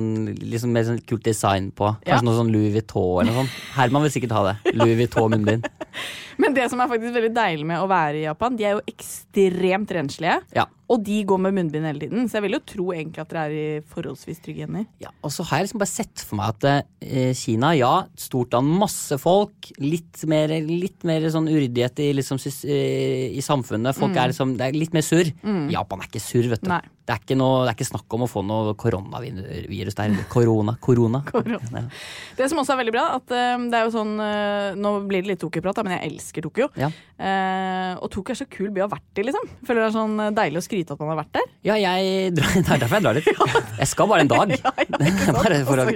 liksom 0.52 0.74
med 0.76 0.84
sånn 0.90 0.98
kult 1.08 1.22
design 1.24 1.70
på. 1.72 1.94
Kanskje 2.04 2.12
Ja. 2.12 2.20
noe 2.28 2.36
sånn 2.36 2.52
Louis 2.52 2.74
Vuitton 2.74 3.22
eller 3.22 3.32
noe 3.32 3.44
sånt. 3.46 3.54
Herman 3.78 4.02
vil 4.04 4.10
sikkert 4.12 4.32
ha 4.36 4.42
det. 4.52 4.74
Louis 4.76 4.98
Vuitton-munnbind. 5.00 5.64
Men 6.40 6.56
det 6.56 6.66
som 6.72 6.80
er 6.80 6.90
faktisk 6.90 7.14
veldig 7.16 7.32
deilig 7.36 7.66
med 7.68 7.82
å 7.82 7.88
være 7.90 8.22
i 8.22 8.26
Japan, 8.26 8.56
de 8.56 8.66
er 8.66 8.76
jo 8.78 8.84
ekstremt 8.88 9.90
renslige. 9.96 10.38
Ja. 10.56 10.66
Og 10.90 11.04
de 11.06 11.20
går 11.28 11.38
med 11.44 11.54
munnbind 11.54 11.86
hele 11.86 12.02
tiden, 12.02 12.26
så 12.26 12.38
jeg 12.38 12.46
vil 12.48 12.56
jo 12.56 12.62
tro 12.66 12.86
egentlig 12.96 13.22
at 13.22 13.30
dere 13.30 13.42
er 13.46 13.52
i 13.54 13.82
forholdsvis 13.92 14.40
trygge 14.42 14.66
hender. 14.66 14.88
Ja, 15.02 15.12
og 15.22 15.30
så 15.34 15.44
har 15.46 15.60
jeg 15.60 15.68
liksom 15.68 15.82
bare 15.82 15.92
sett 15.92 16.24
for 16.26 16.40
meg 16.40 16.56
at 16.56 16.66
eh, 17.06 17.30
Kina, 17.38 17.70
ja, 17.78 17.92
stort 18.18 18.56
land, 18.56 18.72
masse 18.80 19.20
folk. 19.22 19.70
Litt 19.78 20.24
mer, 20.30 20.56
litt 20.66 21.06
mer 21.06 21.28
sånn 21.30 21.46
uryddighet 21.50 22.02
i, 22.02 22.08
liksom, 22.18 22.40
eh, 22.66 23.28
i 23.36 23.44
samfunnet. 23.44 23.98
Folk 24.00 24.18
er 24.18 24.32
liksom, 24.32 24.56
det 24.58 24.66
er 24.66 24.80
litt 24.80 24.96
mer 24.96 25.06
surr. 25.06 25.30
Japan 25.70 26.02
er 26.02 26.10
ikke 26.10 26.24
surr, 26.24 26.50
vet 26.56 26.66
du. 26.66 26.72
Nei. 26.72 26.82
Det 27.00 27.14
er, 27.16 27.20
ikke 27.24 27.36
noe, 27.40 27.62
det 27.64 27.72
er 27.72 27.76
ikke 27.78 27.88
snakk 27.88 28.14
om 28.14 28.22
å 28.22 28.28
få 28.30 28.42
noe 28.46 28.74
koronavirus 28.78 29.96
der. 29.98 30.12
Korona. 30.30 30.76
Korona. 30.78 31.22
korona. 31.30 31.82
Det 32.38 32.46
som 32.52 32.60
også 32.62 32.76
er 32.76 32.80
veldig 32.82 32.94
bra, 32.94 33.06
at 33.16 33.34
eh, 33.34 33.64
det 33.72 33.78
er 33.78 33.88
jo 33.88 33.94
sånn 33.94 34.12
eh, 34.22 34.76
Nå 34.78 34.92
blir 35.08 35.24
det 35.24 35.32
litt 35.32 35.42
Tokyo-prat, 35.42 35.80
men 35.86 35.96
jeg 35.96 36.12
elsker 36.12 36.46
Tokyo. 36.46 36.68
Ja. 36.78 36.92
Eh, 37.18 37.96
og 37.98 38.12
Tokyo 38.14 38.36
er 38.36 38.40
så 38.42 38.46
kul 38.52 38.70
by 38.70 38.84
å 38.84 38.86
ha 38.86 38.92
vært 38.94 39.22
i, 39.22 39.26
liksom. 39.26 39.50
Føler 39.66 39.82
det 39.82 39.88
er 39.88 39.96
sånn 39.96 40.16
eh, 40.22 40.32
deilig 40.38 40.62
å 40.62 40.66
skryte 40.68 40.94
at 40.94 41.02
man 41.02 41.12
har 41.14 41.20
vært 41.24 41.34
der. 41.40 41.50
Ja, 41.66 41.80
jeg 41.80 42.30
det 42.38 42.46
er 42.46 42.84
derfor 42.84 43.00
jeg 43.00 43.06
drar 43.08 43.18
dit. 43.18 43.30
Jeg 43.80 43.90
skal 43.90 44.10
bare 44.10 44.24
en 44.26 44.30
dag. 44.30 44.56
Bare 45.34 45.62
for 45.66 45.80
å, 45.82 45.86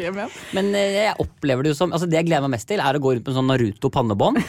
men 0.57 0.71
jeg 0.75 1.13
opplever 1.21 1.67
det 1.67 1.75
jo 1.75 1.77
som 1.77 1.93
altså 1.93 2.07
Det 2.09 2.17
jeg 2.17 2.27
gleder 2.31 2.47
meg 2.47 2.57
mest 2.57 2.69
til, 2.71 2.81
er 2.81 2.97
å 2.97 3.03
gå 3.03 3.13
rundt 3.15 3.29
med 3.29 3.37
sånn 3.37 3.51
Naruto 3.51 3.91
pannebånd. 3.93 4.41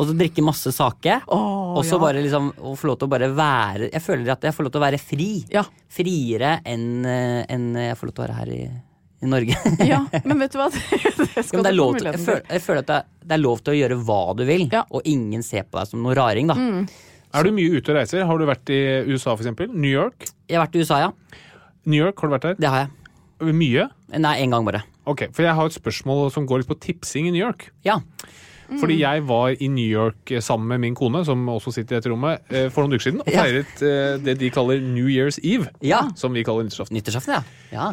Og 0.00 0.08
så 0.08 0.14
drikke 0.16 0.42
masse 0.44 0.70
sake. 0.72 1.18
Oh, 1.28 1.76
og 1.76 1.82
så 1.84 1.98
ja. 1.98 2.02
bare 2.02 2.22
liksom 2.24 2.50
å 2.56 2.72
få 2.78 2.88
lov 2.88 3.00
til 3.00 3.08
å 3.10 3.12
bare 3.12 3.28
være 3.36 3.90
Jeg 3.92 4.00
føler 4.04 4.32
at 4.32 4.46
jeg 4.48 4.56
får 4.56 4.66
lov 4.66 4.72
til 4.72 4.80
å 4.80 4.84
være 4.86 5.00
fri. 5.02 5.26
Ja. 5.52 5.64
Friere 5.92 6.54
enn 6.64 6.86
eh, 7.04 7.42
enn 7.52 7.74
jeg 7.76 7.98
får 8.00 8.08
lov 8.08 8.16
til 8.16 8.24
å 8.24 8.26
være 8.26 8.38
her 8.38 8.52
i, 8.54 8.62
i 9.20 9.30
Norge. 9.34 9.58
ja, 9.92 10.00
men 10.28 10.40
vet 10.40 10.56
du 10.56 10.60
hva? 10.62 10.70
Det 11.20 11.44
skal 11.44 11.60
ja, 11.60 11.66
det 11.66 11.72
er 11.72 11.76
lov 11.76 11.98
til, 11.98 12.08
jeg, 12.08 12.22
føler, 12.24 12.42
jeg 12.48 12.64
føler 12.64 12.82
at 12.82 12.88
det 12.90 12.96
er, 12.96 13.08
det 13.28 13.36
er 13.36 13.42
lov 13.44 13.60
til 13.64 13.74
å 13.74 13.78
gjøre 13.78 14.00
hva 14.08 14.20
du 14.38 14.44
vil, 14.48 14.66
Ja. 14.72 14.82
Mm. 14.86 14.96
og 14.96 15.08
ingen 15.12 15.44
ser 15.46 15.68
på 15.68 15.78
deg 15.78 15.90
som 15.92 16.02
noe 16.04 16.16
raring. 16.16 16.48
da 16.50 16.56
Er 17.36 17.46
du 17.46 17.52
mye 17.54 17.76
ute 17.76 17.92
og 17.92 18.00
reiser? 18.00 18.24
Har 18.26 18.40
du 18.40 18.46
vært 18.48 18.72
i 18.72 18.80
USA, 19.10 19.34
for 19.34 19.44
eksempel? 19.44 19.68
New 19.70 19.92
York? 19.92 20.30
Jeg 20.48 20.58
har 20.58 20.64
vært 20.66 20.80
i 20.80 20.82
USA, 20.82 21.02
ja. 21.04 21.12
New 21.84 22.00
York, 22.00 22.18
har 22.20 22.30
du 22.30 22.34
vært 22.38 22.48
der? 22.48 22.56
Det 22.60 22.72
har 22.72 22.86
jeg. 22.86 22.96
Mye? 23.56 23.86
Nei, 24.20 24.34
én 24.42 24.52
gang 24.52 24.66
bare. 24.66 24.82
Ok, 25.08 25.28
for 25.32 25.46
jeg 25.46 25.56
har 25.56 25.68
et 25.70 25.76
spørsmål 25.76 26.28
som 26.34 26.44
går 26.48 26.62
litt 26.62 26.70
på 26.70 26.76
tipsing 26.82 27.28
i 27.30 27.32
New 27.32 27.40
York. 27.40 27.70
Ja. 27.86 28.00
Fordi 28.78 29.00
jeg 29.00 29.24
var 29.28 29.56
i 29.58 29.68
New 29.72 29.86
York 29.86 30.30
eh, 30.30 30.42
sammen 30.44 30.68
med 30.68 30.84
min 30.84 30.94
kone, 30.98 31.24
som 31.26 31.48
også 31.50 31.72
sitter 31.74 31.96
i 31.96 31.98
dette 31.98 32.12
rommet, 32.12 32.44
eh, 32.52 32.68
for 32.70 32.84
noen 32.84 32.98
uker 32.98 33.08
siden, 33.08 33.24
og 33.24 33.32
feiret 33.32 33.82
eh, 33.86 34.20
det 34.22 34.36
de 34.40 34.52
kaller 34.54 34.82
New 34.84 35.10
Year's 35.10 35.40
Eve. 35.42 35.66
Ja. 35.82 36.04
Som 36.16 36.36
vi 36.36 36.44
kaller 36.46 36.68
nyttårsaften. 36.68 36.98
Nyttårsaften, 36.98 37.40
ja. 37.40 37.42
ja. 37.74 37.88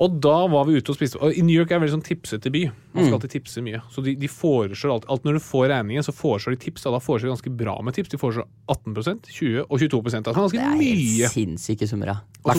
Og 0.00 0.14
da 0.24 0.46
var 0.48 0.64
vi 0.64 0.78
ute 0.80 0.88
og 0.94 0.96
spiste. 0.96 1.18
Og 1.20 1.36
I 1.36 1.42
New 1.44 1.52
York 1.52 1.68
er 1.70 1.76
det 1.76 1.80
en 1.80 1.82
veldig 1.84 1.96
sånn 1.98 2.06
tipsete 2.06 2.50
by. 2.50 2.62
Man 2.94 3.04
Mm. 3.04 3.06
skal 3.06 3.18
alltid 3.20 3.30
tipse 3.36 3.60
mye. 3.62 3.80
Så 3.92 4.02
de, 4.02 4.14
de 4.16 4.26
foreslår 4.26 4.92
alt, 4.94 5.04
alt 5.12 5.22
Når 5.24 5.34
du 5.36 5.40
får 5.44 5.68
regningen, 5.70 6.02
så 6.02 6.10
foreslår 6.16 6.56
de 6.56 6.60
tips. 6.64 6.86
Og 6.88 6.94
da 6.96 6.98
foreslår 7.04 7.28
de 7.28 7.34
ganske 7.36 7.52
bra 7.56 7.74
med 7.84 7.94
tips. 7.94 8.08
De 8.08 8.16
foreslår 8.18 8.46
18% 8.66 9.28
20 9.28 9.66
og 9.68 9.78
22 9.78 10.00
Altså 10.00 10.32
ganske 10.40 10.56
Det 10.56 10.64
er 10.64 10.78
mye. 10.80 11.28
sinnssyke 11.28 11.86
summer, 11.86 12.06
ja. 12.06 12.14
I 12.40 12.48
hvert 12.48 12.56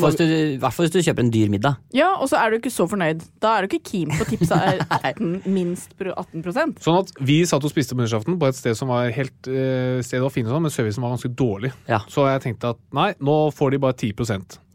fall 0.74 0.86
hvis 0.86 0.92
du- 0.94 1.02
kjøper 1.02 1.20
en 1.26 1.32
dyr 1.32 1.50
middag. 1.50 1.78
Ja, 1.92 2.14
og 2.22 2.30
så 2.30 2.38
er 2.38 2.52
du 2.52 2.60
ikke 2.60 2.70
så 2.72 2.88
fornøyd. 2.88 3.26
Da 3.42 3.58
er 3.58 3.66
du 3.68 3.76
ikke 3.76 3.84
keen 3.90 4.12
på 4.12 4.24
tipsa 4.30 4.56
er 4.78 4.86
18, 5.02 5.42
minst 5.48 5.98
18% 5.98 6.78
Sånn 6.80 7.00
at 7.00 7.12
Vi 7.20 7.42
satt 7.44 7.64
og 7.66 7.72
spiste 7.72 7.96
på 7.96 8.04
nyttårsaften 8.06 8.38
på 8.40 8.48
et 8.48 8.56
sted 8.56 8.78
som 8.78 8.88
var 8.94 9.10
helt 9.12 9.48
eh, 9.50 10.00
stedet 10.06 10.22
var 10.22 10.30
fint, 10.30 10.48
sånn, 10.48 10.62
men 10.62 10.72
servicen 10.72 11.02
var 11.02 11.16
ganske 11.18 11.34
dårlig. 11.36 11.74
Ja. 11.90 12.00
Så 12.08 12.28
jeg 12.30 12.42
tenkte 12.46 12.70
at 12.76 12.78
nei, 12.94 13.14
nå 13.20 13.52
får 13.52 13.72
de 13.72 13.78
bare 13.82 13.94
10 13.98 14.14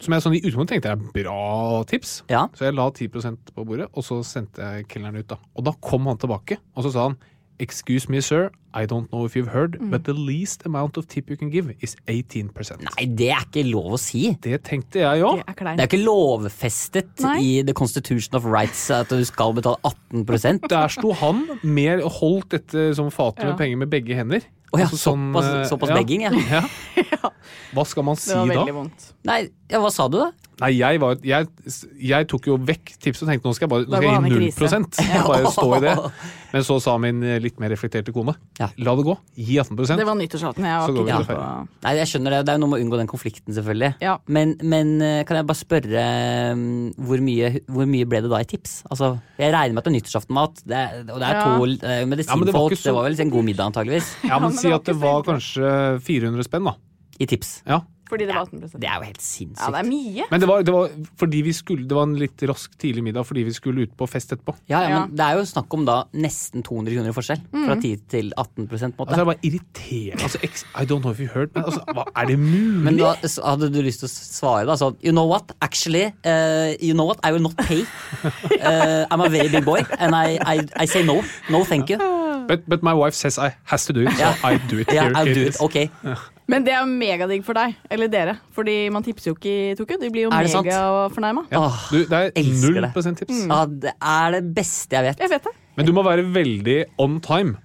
Som 0.00 0.12
jeg 0.12 0.22
sånn 0.26 0.34
i 0.36 0.42
utgangspunktet 0.42 0.74
tenkte 0.82 0.90
er 0.92 1.22
bra 1.24 1.82
tips. 1.88 2.18
Ja. 2.28 2.46
Så 2.54 2.66
jeg 2.68 2.74
la 2.76 2.90
10% 2.90 3.54
på 3.56 3.64
bordet, 3.64 3.86
og 3.96 4.04
så 4.04 4.18
sendte 4.24 4.60
jeg 4.60 4.88
kelneren 4.92 5.16
ut. 5.22 5.28
da. 5.28 5.38
Og 5.56 5.64
da 5.64 5.72
kom 5.80 6.06
han 6.06 6.18
tilbake, 6.20 6.58
og 6.76 6.84
så 6.84 6.92
sa 6.92 7.08
han 7.10 7.16
Excuse 7.58 8.10
me, 8.12 8.20
sir, 8.20 8.50
I 8.74 8.84
don't 8.84 9.08
know 9.08 9.24
if 9.24 9.32
you've 9.34 9.48
heard, 9.48 9.78
but 9.90 10.04
the 10.04 10.12
least 10.12 10.66
amount 10.66 10.98
of 10.98 11.06
tip 11.08 11.30
you 11.30 11.38
can 11.38 11.48
give 11.48 11.72
is 11.80 11.96
18% 12.06 12.52
Nei, 12.84 13.06
det 13.16 13.30
er 13.32 13.46
ikke 13.46 13.62
lov 13.70 13.94
å 13.96 13.98
si. 13.98 14.34
Det 14.44 14.58
tenkte 14.62 15.00
jeg 15.00 15.22
òg. 15.24 15.40
Det. 15.40 15.56
Det 15.64 15.80
er 15.80 15.88
ikke 15.88 16.02
lovfestet 16.04 17.22
Nei. 17.24 17.38
i 17.40 17.62
The 17.64 17.72
Constitution 17.72 18.36
of 18.36 18.44
Rights 18.44 18.90
at 18.92 19.08
du 19.08 19.24
skal 19.24 19.54
betale 19.56 19.80
18% 20.12 20.68
Der 20.68 20.92
sto 20.92 21.14
han 21.16 21.46
med 21.64 22.04
holdt 22.18 22.50
dette 22.58 22.90
som 22.98 23.08
fatet 23.08 23.46
Ja. 23.46 23.54
med 23.54 23.58
penger 23.64 23.80
med 23.86 23.88
begge 23.96 24.14
hender. 24.20 24.44
Å 24.74 24.80
ja, 24.80 24.86
Altså 24.88 24.98
sånn, 24.98 25.28
såpass, 25.30 25.48
eh, 25.52 25.64
såpass 25.70 25.92
ja. 25.92 25.98
begging, 26.00 26.24
ja. 26.26 26.62
Ja. 27.14 27.30
Hva 27.76 27.84
skal 27.86 28.06
man 28.06 28.18
si 28.18 28.32
da? 28.32 28.40
Det 28.42 28.42
var 28.42 28.52
da? 28.52 28.60
veldig 28.64 28.76
vondt. 28.80 29.08
Nei, 29.28 29.40
ja, 29.70 29.80
hva 29.82 29.92
sa 29.94 30.08
du 30.10 30.18
da? 30.20 30.30
Nei, 30.56 30.70
jeg, 30.78 30.96
var, 31.02 31.18
jeg, 31.20 31.48
jeg 32.00 32.26
tok 32.32 32.46
jo 32.48 32.54
vekk 32.56 32.94
tipset 33.04 33.26
og 33.26 33.28
tenkte 33.28 33.44
nå 33.50 33.52
skal 33.52 33.66
jeg 33.66 33.72
bare 33.74 33.84
nå 33.84 33.98
skal 33.98 34.06
jeg 34.06 34.30
gi 34.32 34.50
krise. 34.56 34.78
0 34.80 35.10
Ja. 35.12 35.22
Bare 35.28 35.50
stå 35.52 35.66
i 35.76 35.80
det. 35.84 35.94
Men 36.56 36.62
så 36.64 36.76
sa 36.80 36.94
min 37.02 37.18
eh, 37.26 37.36
litt 37.44 37.58
mer 37.60 37.68
reflekterte 37.74 38.14
kone 38.16 38.32
Ja. 38.56 38.70
la 38.80 38.94
det 38.96 39.04
gå. 39.04 39.16
Gi 39.36 39.58
18 39.60 39.76
Det 40.00 40.06
var 40.08 40.16
nyttårsaften. 40.16 40.64
Jeg 40.64 41.26
ferie. 41.28 41.48
Nei, 41.84 41.92
jeg 41.98 42.08
skjønner 42.08 42.36
det. 42.38 42.38
Det 42.46 42.54
er 42.54 42.56
jo 42.56 42.62
noe 42.62 42.70
med 42.72 42.78
å 42.80 42.86
unngå 42.86 43.00
den 43.02 43.10
konflikten, 43.10 43.52
selvfølgelig. 43.52 43.90
Ja. 44.00 44.14
Men, 44.32 44.54
men 44.64 44.94
eh, 45.04 45.18
kan 45.28 45.36
jeg 45.42 45.48
bare 45.50 45.60
spørre 45.60 46.04
mm, 46.56 46.94
hvor 47.04 47.20
mye, 47.26 47.50
hvor 47.68 47.90
mye 47.92 48.08
ble 48.08 48.22
det 48.24 48.30
da 48.32 48.40
i 48.40 48.48
tips? 48.48 48.78
Altså, 48.88 49.12
Jeg 49.36 49.52
regner 49.52 49.76
med 49.76 49.82
at 49.82 49.90
det 49.90 49.92
er 49.92 49.96
nyttårsaftenmat, 49.98 50.62
det 50.64 50.84
og 51.10 51.20
det 51.20 51.26
er 51.28 51.36
Ja. 51.36 51.44
to 51.44 51.66
eh, 51.66 51.98
Ja, 52.00 52.06
men 52.06 52.16
det 52.16 52.24
medisinfolk. 52.24 52.78
så- 52.80 52.88
Det 52.88 52.94
var 52.96 53.10
vel 53.10 53.20
en 53.26 53.34
god 53.36 53.44
middag, 53.44 53.66
antageligvis. 53.74 54.08
Ja, 54.24 54.38
men 54.40 54.48
men 54.48 54.56
si 54.56 54.72
at 54.72 54.84
det 54.88 54.96
var 54.96 55.20
kanskje 55.26 56.00
400 56.00 56.48
spenn, 56.48 56.64
da. 56.64 56.74
I 57.20 57.26
tips. 57.28 57.60
Ja. 57.66 57.82
Fordi 58.08 58.26
det 58.28 58.34
var 58.34 58.46
18 58.46 58.60
Det 58.80 58.88
er 58.88 58.96
jo 59.00 59.06
helt 59.08 59.22
sinnssykt. 59.22 59.60
Ja, 59.64 59.70
det 59.74 59.80
er 59.80 59.88
mye. 59.90 60.26
Men 60.30 60.40
det 60.42 60.48
var, 60.48 60.62
det 60.62 60.72
var 60.74 60.90
fordi 61.18 61.40
vi 61.42 61.52
skulle 61.56 61.86
Det 61.88 61.96
var 61.96 62.04
en 62.06 62.14
litt 62.20 62.42
rask 62.48 62.76
tidlig 62.78 63.02
middag 63.02 63.26
fordi 63.26 63.42
vi 63.48 63.52
skulle 63.56 63.82
ut 63.86 63.96
på 63.98 64.06
fest 64.08 64.32
etterpå. 64.36 64.54
Ja, 64.70 64.82
ja, 64.82 64.88
Ja. 64.88 65.00
men 65.06 65.16
Det 65.16 65.24
er 65.26 65.38
jo 65.40 65.44
snakk 65.50 65.74
om 65.74 65.84
da 65.88 65.96
nesten 66.14 66.62
200 66.62 66.94
kroner 66.94 67.10
i 67.10 67.16
forskjell. 67.16 67.40
Fra 67.52 67.74
10 67.82 67.96
til 68.08 68.32
18 68.36 68.68
på 68.68 68.78
en 68.78 68.94
måte. 68.96 69.08
Altså, 69.10 69.16
det 69.16 69.26
var 69.26 69.36
irriterende. 69.42 70.22
Altså, 70.22 70.38
ex, 70.42 70.64
I 70.74 70.84
don't 70.84 71.00
know 71.02 71.10
if 71.12 71.20
you 71.20 71.28
heard, 71.32 71.50
men 71.54 71.64
altså, 71.64 71.80
hva, 71.94 72.04
er 72.16 72.26
det 72.30 72.38
mulig? 72.38 72.84
Men 72.84 72.96
da 72.98 73.14
hadde 73.44 73.70
du 73.74 73.80
lyst 73.82 74.00
til 74.04 74.08
å 74.08 74.12
svare 74.14 74.66
da 74.66 74.76
sånn 74.78 74.96
You 75.02 75.12
know 75.12 75.26
what, 75.26 75.50
actually 75.60 76.06
uh, 76.24 76.74
You 76.80 76.94
know 76.94 77.06
what, 77.06 77.18
I 77.24 77.32
will 77.32 77.42
not 77.42 77.56
pay 77.56 77.82
uh, 77.82 79.06
I'm 79.10 79.20
a 79.20 79.28
very 79.28 79.48
big 79.48 79.64
boy 79.64 79.82
And 79.98 80.14
I, 80.14 80.38
I, 80.44 80.66
I 80.76 80.84
say 80.86 81.02
no, 81.02 81.22
no 81.50 81.64
thank 81.64 81.90
you 81.90 81.98
but, 82.46 82.62
but 82.68 82.82
my 82.82 82.94
wife 82.94 83.14
says 83.14 83.38
I 83.38 83.56
has 83.64 83.84
to 83.86 83.92
do 83.92 84.02
it, 84.06 84.12
so. 84.16 84.32
I 84.44 84.56
do 84.70 84.78
it. 84.78 84.92
yeah, 84.92 85.04
Here 85.04 85.12
I'll 85.16 85.24
do 85.34 85.42
it. 85.42 85.54
it, 85.54 85.60
ok 85.60 85.90
Men 86.48 86.62
det 86.62 86.72
er 86.76 86.84
jo 86.84 86.86
megadigg 86.86 87.42
for 87.44 87.58
deg, 87.58 87.74
eller 87.90 88.06
dere. 88.12 88.36
Fordi 88.54 88.76
man 88.94 89.02
tipser 89.02 89.32
jo 89.32 89.34
ikke 89.34 89.54
i 89.72 89.74
Tokyo. 89.74 89.96
De 89.98 90.10
blir 90.14 90.28
jo 90.28 90.30
Er 90.30 90.46
det 90.46 90.52
sant? 90.52 90.66
megafornærma. 90.68 91.42
Ja. 91.50 91.58
Åh, 91.66 91.78
Du, 91.90 91.98
det 92.04 92.12
er 92.12 92.30
elsker 92.38 92.70
null 92.70 92.82
det. 92.86 92.92
prosent 92.94 93.18
tips. 93.18 93.40
Ja, 93.48 93.64
det 93.66 93.92
er 94.00 94.30
det 94.36 94.54
beste 94.54 94.94
jeg 94.94 95.04
vet 95.08 95.18
Jeg 95.26 95.30
vet 95.30 95.42
det. 95.48 95.54
Men 95.76 95.86
du 95.86 95.92
må 95.92 96.04
være 96.06 96.22
veldig 96.22 96.84
on 97.02 97.18
time. 97.20 97.56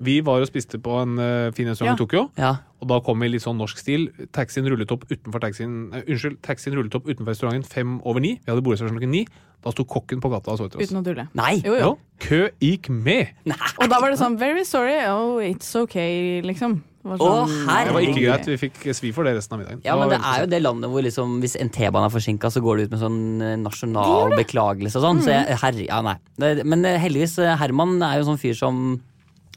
Vi 0.00 0.20
var 0.24 0.40
og 0.40 0.48
spiste 0.48 0.78
på 0.80 1.02
en 1.02 1.18
uh, 1.20 1.50
fin 1.52 1.68
restaurant 1.68 1.92
Ja. 1.92 1.94
i 1.94 2.04
Tokyo. 2.06 2.30
ja. 2.38 2.54
Og 2.80 2.88
da 2.88 2.98
kom 3.04 3.20
vi 3.20 3.28
i 3.28 3.34
litt 3.34 3.44
sånn 3.44 3.58
norsk 3.60 3.78
stil. 3.80 4.08
Taxien 4.32 4.64
rullet 4.70 4.90
opp 4.94 5.04
utenfor 5.10 5.42
taxien, 5.44 5.78
uh, 5.92 6.00
unnskyld, 6.06 6.40
taxien 6.46 6.74
rullet 6.76 6.94
opp 6.96 7.04
utenfor 7.08 7.32
restauranten 7.34 7.68
fem 7.68 7.98
over 8.08 8.24
ni. 8.24 8.38
Vi 8.40 8.48
hadde 8.52 8.64
bordreservasjon 8.64 8.96
klokken 8.98 9.12
ni. 9.12 9.24
Da 9.60 9.72
sto 9.74 9.84
kokken 9.84 10.22
på 10.24 10.30
gata 10.32 10.54
og 10.54 10.56
så 10.62 10.68
etter 10.70 10.80
oss. 10.80 10.88
Uten 10.88 11.02
å 11.02 11.04
dulle. 11.04 11.26
Nei, 11.36 11.58
Jo, 11.60 11.74
jo. 11.76 11.90
Ja, 11.92 12.20
kø 12.24 12.38
gikk 12.64 12.88
med. 12.88 13.34
Nei. 13.44 13.58
Og 13.76 13.90
da 13.92 13.98
var 14.00 14.08
det 14.14 14.16
sånn 14.20 14.38
Very 14.40 14.64
sorry. 14.64 14.96
Oh, 15.12 15.36
it's 15.44 15.68
okay, 15.76 16.40
liksom. 16.40 16.80
Å, 17.04 17.16
sånn- 17.16 17.52
herregud. 17.68 17.86
Det 17.86 17.92
var 17.96 18.06
ikke 18.08 18.24
greit. 18.24 18.48
Vi 18.48 18.56
fikk 18.60 18.80
svi 18.96 19.10
for 19.16 19.24
det 19.24 19.34
resten 19.36 19.56
av 19.56 19.60
middagen. 19.62 19.80
Ja, 19.84 19.94
men 20.00 20.10
det 20.12 20.18
er 20.20 20.42
jo 20.42 20.48
det 20.52 20.58
landet 20.62 20.90
hvor 20.92 21.04
liksom 21.04 21.38
Hvis 21.40 21.56
en 21.60 21.70
T-bane 21.72 22.08
er 22.08 22.12
forsinka, 22.12 22.50
så 22.52 22.60
går 22.64 22.76
det 22.76 22.84
ut 22.88 22.96
med 22.96 23.00
sånn 23.04 23.20
eh, 23.44 23.54
nasjonal 23.60 24.34
beklagelse 24.36 24.96
og 25.00 25.04
sånn. 25.06 25.22
Så 25.24 25.32
jeg, 25.32 25.60
herre, 25.60 25.84
ja, 25.86 26.00
nei. 26.04 26.16
Men 26.64 26.84
eh, 26.88 26.98
heldigvis, 27.00 27.36
Herman 27.60 28.00
er 28.04 28.20
jo 28.20 28.28
sånn 28.28 28.40
fyr 28.40 28.56
som 28.56 28.82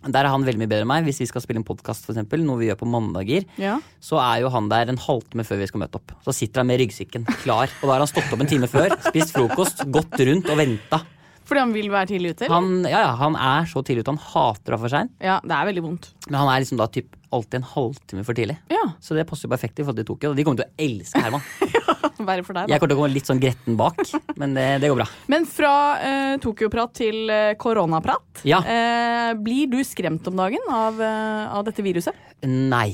Der 0.04 0.26
er 0.26 0.30
han 0.34 0.44
veldig 0.44 0.60
mye 0.60 0.68
bedre 0.72 0.84
enn 0.84 0.92
meg. 0.92 1.06
Hvis 1.08 1.22
vi 1.24 1.28
skal 1.30 1.42
spille 1.42 1.62
en 1.62 1.68
podkast, 1.68 2.10
noe 2.12 2.58
vi 2.60 2.68
gjør 2.68 2.80
på 2.82 2.88
mandager, 2.90 3.46
Ja. 3.58 3.80
så 4.02 4.20
er 4.20 4.42
jo 4.42 4.50
han 4.50 4.68
der 4.70 4.90
en 4.90 4.98
halvtime 4.98 5.46
før 5.48 5.58
vi 5.60 5.68
skal 5.68 5.80
møte 5.80 5.96
opp. 5.96 6.12
Så 6.26 6.34
sitter 6.34 6.60
han 6.62 6.68
med 6.68 6.80
ryggsekken 6.82 7.26
klar. 7.44 7.70
Og 7.82 7.88
da 7.88 7.94
har 7.96 8.00
han 8.04 8.08
stått 8.08 8.32
opp 8.34 8.42
en 8.42 8.48
time 8.48 8.68
før, 8.68 8.90
spist 9.08 9.32
frokost, 9.34 9.86
gått 9.92 10.12
rundt 10.20 10.50
og 10.50 10.58
venta. 10.58 11.02
Fordi 11.46 11.60
han 11.60 11.74
vil 11.76 11.90
være 11.92 12.08
tidlig 12.08 12.30
ute? 12.38 12.48
Han, 12.48 12.84
ja, 12.88 13.02
ja, 13.04 13.16
han 13.20 13.36
er 13.36 13.66
så 13.68 13.84
tidlig 13.84 14.06
ute. 14.06 14.14
Han 14.16 14.22
hater 14.32 14.72
å 14.74 14.78
være 14.78 14.84
for 14.86 14.90
sein. 14.94 15.10
Ja, 15.20 15.40
det 15.44 15.52
er 15.52 15.66
veldig 15.68 15.84
vondt. 15.84 16.10
Men 16.30 16.40
han 16.40 16.48
er 16.54 16.64
liksom 16.64 16.78
da 16.80 16.88
typ 16.88 17.18
alltid 17.36 17.58
en 17.60 17.68
halvtime 17.68 18.24
for 18.24 18.34
tidlig. 18.38 18.58
Ja, 18.72 18.84
Så 19.04 19.16
det 19.18 19.26
passer 19.28 19.48
jo 19.50 19.52
perfekt 19.52 19.80
i 19.80 19.84
forhold 19.84 19.98
til 20.00 20.06
Tokyo. 20.08 20.30
og 20.32 20.38
De 20.38 20.44
kommer 20.48 20.64
til 20.64 20.70
å 20.72 20.76
elske 20.80 21.20
Herman. 21.20 21.42
Være 22.30 22.44
for 22.46 22.56
deg, 22.58 22.68
da. 22.68 22.74
Jeg 22.74 22.82
kommer 22.82 22.92
til 22.94 22.98
å 22.98 23.02
komme 23.02 23.14
litt 23.14 23.30
sånn 23.30 23.42
gretten 23.44 23.78
bak, 23.80 24.02
men 24.40 24.56
det, 24.58 24.68
det 24.84 24.92
går 24.92 25.00
bra. 25.04 25.08
Men 25.32 25.48
fra 25.50 25.74
eh, 26.04 26.34
Tokyo-prat 26.44 26.96
til 27.00 27.32
eh, 27.34 27.54
koronaprat. 27.60 28.44
Ja. 28.48 28.62
Eh, 28.64 29.32
blir 29.40 29.72
du 29.72 29.80
skremt 29.88 30.28
om 30.32 30.40
dagen 30.40 30.68
av, 30.74 31.00
eh, 31.02 31.46
av 31.54 31.66
dette 31.68 31.86
viruset? 31.86 32.18
Nei, 32.48 32.90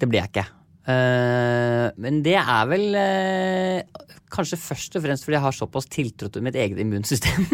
det 0.00 0.08
blir 0.10 0.22
jeg 0.22 0.32
ikke. 0.34 0.46
Eh, 0.86 1.86
men 1.98 2.20
det 2.22 2.36
er 2.38 2.68
vel 2.70 2.84
eh, 3.00 4.10
kanskje 4.36 4.58
først 4.60 4.98
og 4.98 5.04
fremst 5.06 5.24
fordi 5.26 5.36
jeg 5.38 5.44
har 5.46 5.56
såpass 5.56 5.88
tiltro 5.92 6.28
til 6.32 6.44
mitt 6.44 6.56
eget 6.60 6.78
immunsystem. 6.82 7.46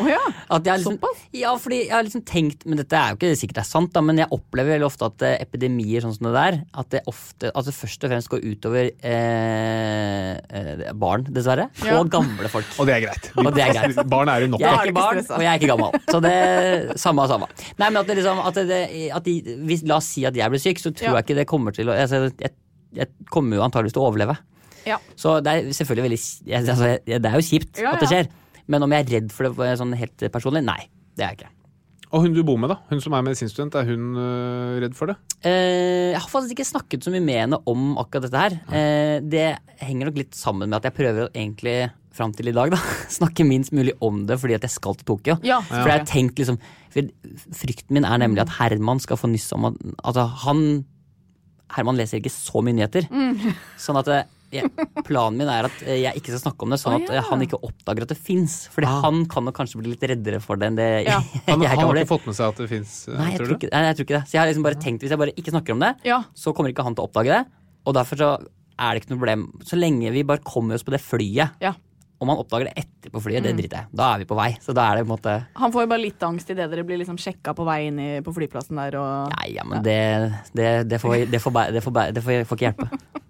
Oh 0.00 0.08
ja. 0.08 0.20
At 0.54 0.64
jeg 0.64 0.80
liksom, 0.80 0.96
Såpass? 0.96 1.24
Ja, 1.36 1.50
fordi 1.60 1.82
jeg 1.82 1.92
har 1.92 2.04
liksom 2.06 2.22
tenkt 2.24 2.62
Men 2.64 2.78
dette 2.80 2.96
er 2.96 3.10
jo 3.12 3.18
ikke 3.18 3.34
sikkert 3.36 3.58
det 3.58 3.62
er 3.66 3.68
sant, 3.68 3.90
da, 3.92 4.00
men 4.04 4.16
jeg 4.20 4.30
opplever 4.32 4.72
veldig 4.76 4.86
ofte 4.86 5.08
at 5.10 5.24
eh, 5.26 5.34
epidemier 5.44 6.04
sånn 6.04 6.14
som 6.16 6.28
det 6.28 6.32
der, 6.36 6.58
at 6.80 6.88
det 6.94 7.02
ofte 7.10 7.50
At 7.52 7.68
det 7.68 7.74
først 7.76 8.06
og 8.06 8.12
fremst 8.14 8.30
går 8.32 8.44
utover 8.46 8.88
eh, 8.88 10.32
eh, 10.38 10.84
barn, 10.98 11.26
dessverre. 11.34 11.68
Ja. 11.84 11.98
Og 12.00 12.10
gamle 12.12 12.48
folk. 12.52 12.70
Og 12.80 12.88
det 12.88 12.96
er 12.96 13.04
greit. 13.06 13.30
Og 13.36 13.50
det 13.56 13.64
er 13.66 13.74
greit. 13.76 14.00
Barn 14.14 14.30
er 14.32 14.44
jo 14.46 14.50
nok 14.54 14.62
Jeg 14.62 14.68
er 14.70 14.78
ikke 14.78 14.86
ikke 14.88 14.98
barn, 14.98 15.22
og 15.36 15.44
jeg 15.44 15.50
er 15.50 15.60
ikke 15.60 15.70
gammel. 15.72 15.98
Så 16.08 16.20
det 16.24 17.00
samme 17.02 17.24
og 17.24 17.32
samme. 17.32 17.48
Nei, 17.80 17.88
men 17.90 18.00
at 18.00 18.08
det 18.10 18.18
liksom 18.20 18.40
at 18.44 18.60
det, 18.70 18.80
at 19.18 19.26
de, 19.28 19.36
hvis, 19.68 19.84
La 19.88 19.98
oss 20.00 20.08
si 20.14 20.24
at 20.28 20.36
jeg 20.36 20.52
blir 20.54 20.62
syk, 20.62 20.80
så 20.82 20.92
tror 20.92 21.10
Ja. 21.10 21.16
jeg 21.18 21.28
ikke 21.28 21.38
det 21.40 21.48
kommer 21.50 21.74
til 21.76 21.90
å 21.90 21.96
altså, 21.96 22.28
jeg, 22.40 22.54
jeg 22.96 23.28
kommer 23.32 23.58
jo 23.58 23.64
antageligvis 23.66 23.96
til 23.96 24.04
å 24.04 24.08
overleve. 24.10 24.38
Ja. 24.88 24.98
Så 25.18 25.38
det 25.44 25.54
er 25.54 25.70
selvfølgelig 25.76 26.08
veldig 26.08 26.20
altså, 26.62 26.94
Det 27.04 27.20
er 27.20 27.36
jo 27.36 27.46
kjipt 27.50 27.82
Ja, 27.84 27.94
at 27.94 28.02
det 28.02 28.10
skjer. 28.10 28.32
Men 28.68 28.84
om 28.84 28.92
jeg 28.92 29.06
er 29.06 29.14
redd 29.18 29.30
for 29.32 29.48
det 29.48 29.76
sånn 29.80 29.94
helt 29.96 30.26
personlig? 30.32 30.64
Nei, 30.66 30.82
det 31.16 31.24
er 31.24 31.32
jeg 31.32 31.40
ikke. 31.40 31.54
Og 32.08 32.24
hun 32.24 32.32
du 32.32 32.40
bor 32.46 32.56
med, 32.60 32.70
da? 32.72 32.78
Hun 32.88 33.02
som 33.04 33.12
er 33.16 33.24
medisinstudent, 33.26 33.74
er 33.76 33.88
hun 33.88 34.16
øh, 34.16 34.78
redd 34.80 34.94
for 34.96 35.10
det? 35.10 35.18
Eh, 35.44 36.14
jeg 36.14 36.20
har 36.22 36.28
faktisk 36.30 36.54
ikke 36.56 36.68
snakket 36.70 37.04
så 37.04 37.12
mye 37.12 37.24
med 37.24 37.40
henne 37.42 37.58
om 37.68 37.98
akkurat 38.00 38.24
dette 38.24 38.44
her. 38.44 38.56
Eh, 38.72 39.16
det 39.20 39.46
henger 39.82 40.08
nok 40.08 40.20
litt 40.22 40.38
sammen 40.38 40.70
med 40.70 40.78
at 40.78 40.88
jeg 40.88 40.96
prøver 40.96 41.28
egentlig 41.28 41.76
fram 42.16 42.32
til 42.34 42.50
i 42.50 42.54
dag 42.56 42.72
da, 42.72 42.80
snakke 43.18 43.46
minst 43.46 43.74
mulig 43.76 43.92
om 44.04 44.24
det 44.28 44.38
fordi 44.40 44.56
at 44.56 44.64
jeg 44.64 44.74
skal 44.74 44.96
til 44.98 45.08
Tokyo. 45.12 45.36
Ja. 45.46 45.60
For 45.68 45.84
jeg 45.84 46.00
har 46.00 46.08
tenkt 46.08 46.40
liksom 46.40 46.58
for 46.88 47.10
Frykten 47.60 47.98
min 47.98 48.08
er 48.08 48.20
nemlig 48.22 48.46
at 48.46 48.54
Herman 48.56 49.02
skal 49.04 49.20
få 49.20 49.28
nyss 49.28 49.52
om 49.52 49.68
at 49.68 49.76
Altså, 50.00 50.24
han 50.46 50.62
Herman 51.76 51.98
leser 52.00 52.22
ikke 52.22 52.32
så 52.32 52.62
mye 52.64 52.72
nyheter. 52.78 53.04
Sånn 53.84 54.00
at 54.00 54.08
eh, 54.08 54.24
jeg, 54.54 54.68
planen 55.04 55.38
min 55.40 55.50
er 55.52 55.68
at 55.68 55.82
eh, 55.84 56.00
jeg 56.02 56.20
ikke 56.20 56.32
skal 56.32 56.42
snakke 56.46 56.64
om 56.64 56.72
det, 56.72 56.78
sånn 56.80 56.96
at 56.96 57.10
oh, 57.10 57.16
ja. 57.18 57.24
han 57.28 57.44
ikke 57.44 57.60
oppdager 57.68 58.06
at 58.06 58.12
det 58.14 58.18
fins. 58.18 58.58
Fordi 58.72 58.90
han 59.04 59.24
kan 59.30 59.44
nok 59.48 59.56
kanskje 59.58 59.80
bli 59.82 59.92
litt 59.92 60.06
reddere 60.08 60.40
for 60.44 60.60
det 60.60 60.70
enn 60.70 60.78
det 60.78 60.88
Ja. 61.08 61.18
Han, 61.50 61.62
jeg 61.66 61.72
han 61.72 61.84
har 61.84 62.00
ikke 62.02 62.12
fått 62.14 62.28
med 62.30 62.38
seg 62.38 62.54
at 62.54 62.62
det 62.62 62.68
fins, 62.70 62.94
Nei, 63.10 63.32
jeg 63.32 63.40
tror 63.40 63.44
tror, 63.44 63.50
du? 63.50 63.58
ikke, 63.58 63.72
nei, 63.74 63.82
jeg 63.88 63.98
tror 63.98 64.08
ikke 64.08 64.18
det. 64.18 64.22
Så 64.24 64.36
jeg 64.36 64.42
har 64.42 64.52
liksom 64.52 64.68
bare 64.68 64.80
tenkt 64.84 65.04
hvis 65.04 65.14
jeg 65.14 65.22
bare 65.24 65.34
ikke 65.34 65.54
snakker 65.54 65.76
om 65.76 65.84
det, 65.84 65.92
Ja. 66.08 66.22
så 66.32 66.54
kommer 66.56 66.72
ikke 66.72 66.86
han 66.86 66.96
til 66.96 67.04
å 67.04 67.10
oppdage 67.10 67.34
det. 67.34 67.42
Og 67.88 67.96
derfor 67.96 68.20
så 68.20 68.30
er 68.78 68.94
det 68.94 69.02
ikke 69.02 69.12
noe 69.14 69.20
problem. 69.20 69.44
Så 69.66 69.78
lenge 69.78 70.14
vi 70.14 70.24
bare 70.26 70.44
kommer 70.46 70.78
oss 70.78 70.86
på 70.86 70.94
det 70.94 71.02
flyet. 71.02 71.60
Ja. 71.62 71.74
Om 72.18 72.32
han 72.32 72.40
oppdager 72.42 72.66
det 72.66 72.82
etterpå 72.82 73.20
flyet, 73.22 73.44
det 73.46 73.52
driter 73.54 73.84
jeg. 73.84 73.90
Da 73.94 74.08
er 74.14 74.22
vi 74.22 74.26
på 74.26 74.34
vei. 74.38 74.48
Så 74.62 74.74
da 74.74 74.88
er 74.88 74.98
det 74.98 75.04
på 75.04 75.12
en 75.12 75.12
måte 75.12 75.34
Han 75.60 75.74
får 75.74 75.84
jo 75.84 75.90
bare 75.92 76.02
litt 76.02 76.24
angst 76.26 76.50
idet 76.50 76.66
dere 76.72 76.82
blir 76.86 76.98
liksom 76.98 77.18
sjekka 77.20 77.54
på 77.54 77.66
vei 77.68 77.78
inn 77.92 78.00
i, 78.02 78.08
på 78.26 78.34
flyplassen 78.34 78.80
der. 78.80 78.98
Og... 78.98 79.30
Nei, 79.36 79.52
ja, 79.54 79.66
men 79.68 79.84
det, 79.86 79.98
det, 80.50 80.72
det, 80.90 80.98
får, 81.02 81.28
det, 81.30 81.42
får, 81.42 81.60
det, 81.76 81.84
får, 81.84 81.98
det 82.16 82.24
får, 82.24 82.42
får 82.50 82.58
ikke 82.58 82.72
hjelpe. 82.72 82.90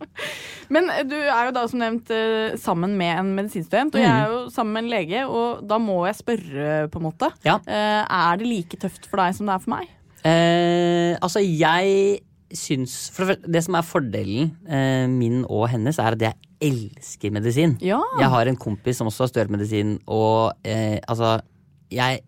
Men 0.75 0.91
eh, 0.93 1.05
du 1.09 1.17
er 1.17 1.49
jo 1.49 1.55
da 1.57 1.65
som 1.71 1.81
nevnt 1.83 2.13
eh, 2.15 2.57
sammen 2.61 2.97
med 2.99 3.15
en 3.15 3.35
medisinstudent, 3.37 3.97
og 3.97 4.05
jeg 4.05 4.13
er 4.13 4.33
jo 4.33 4.41
sammen 4.53 4.77
med 4.77 4.85
en 4.85 4.93
lege, 4.93 5.25
og 5.27 5.63
da 5.69 5.81
må 5.83 6.03
jeg 6.09 6.21
spørre, 6.21 6.89
på 6.93 7.01
en 7.01 7.09
måte. 7.09 7.31
Ja. 7.47 7.59
Eh, 7.65 8.03
er 8.05 8.41
det 8.41 8.49
like 8.49 8.81
tøft 8.81 9.09
for 9.09 9.23
deg 9.23 9.37
som 9.39 9.49
det 9.49 9.57
er 9.57 9.65
for 9.65 9.75
meg? 9.77 9.95
Eh, 10.29 11.15
altså, 11.23 11.43
jeg 11.45 12.19
syns 12.55 12.97
for 13.13 13.29
det, 13.29 13.43
det 13.45 13.61
som 13.65 13.77
er 13.77 13.85
fordelen 13.85 14.53
eh, 14.65 15.05
min 15.11 15.43
og 15.45 15.67
hennes, 15.73 15.99
er 16.01 16.17
at 16.17 16.25
jeg 16.25 16.37
elsker 16.65 17.33
medisin. 17.35 17.77
Ja. 17.85 18.01
Jeg 18.21 18.33
har 18.33 18.49
en 18.49 18.59
kompis 18.59 18.99
som 19.01 19.11
også 19.11 19.27
har 19.27 19.33
studert 19.33 19.53
medisin, 19.55 19.99
og 20.07 20.57
eh, 20.67 20.99
altså 21.09 21.39
Jeg 21.93 22.21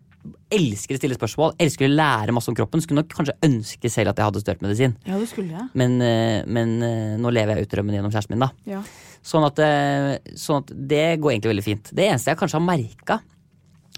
elsker 0.51 0.97
å 0.97 0.99
stille 0.99 1.17
spørsmål, 1.17 1.55
elsker 1.61 1.87
å 1.87 1.93
lære 1.93 2.35
masse 2.35 2.51
om 2.51 2.57
kroppen. 2.57 2.83
Skulle 2.83 3.01
nok 3.01 3.13
kanskje 3.15 3.37
ønske 3.47 3.91
selv 3.91 4.11
at 4.11 4.19
jeg 4.19 4.27
hadde 4.27 4.43
studert 4.43 4.65
medisin. 4.65 4.95
Ja, 5.07 5.17
det 5.19 5.29
skulle 5.31 5.55
jeg. 5.55 5.67
Men, 5.77 5.97
eh, 6.05 6.41
men 6.45 6.75
eh, 6.85 7.17
nå 7.21 7.33
lever 7.33 7.57
jeg 7.57 7.67
ut 7.67 7.75
drømmen 7.75 7.97
gjennom 7.97 8.13
kjæresten 8.13 8.35
min, 8.35 8.45
da. 8.45 8.51
Ja. 8.69 8.81
Sånn 9.25 9.45
at, 9.47 9.61
eh, 9.61 10.33
sånn 10.39 10.63
at 10.63 10.73
det 10.93 11.05
går 11.21 11.35
egentlig 11.35 11.53
veldig 11.53 11.67
fint. 11.67 11.93
Det 11.93 12.07
eneste 12.09 12.33
jeg 12.33 12.41
kanskje 12.41 12.59
har 12.59 12.67
merka 12.67 13.21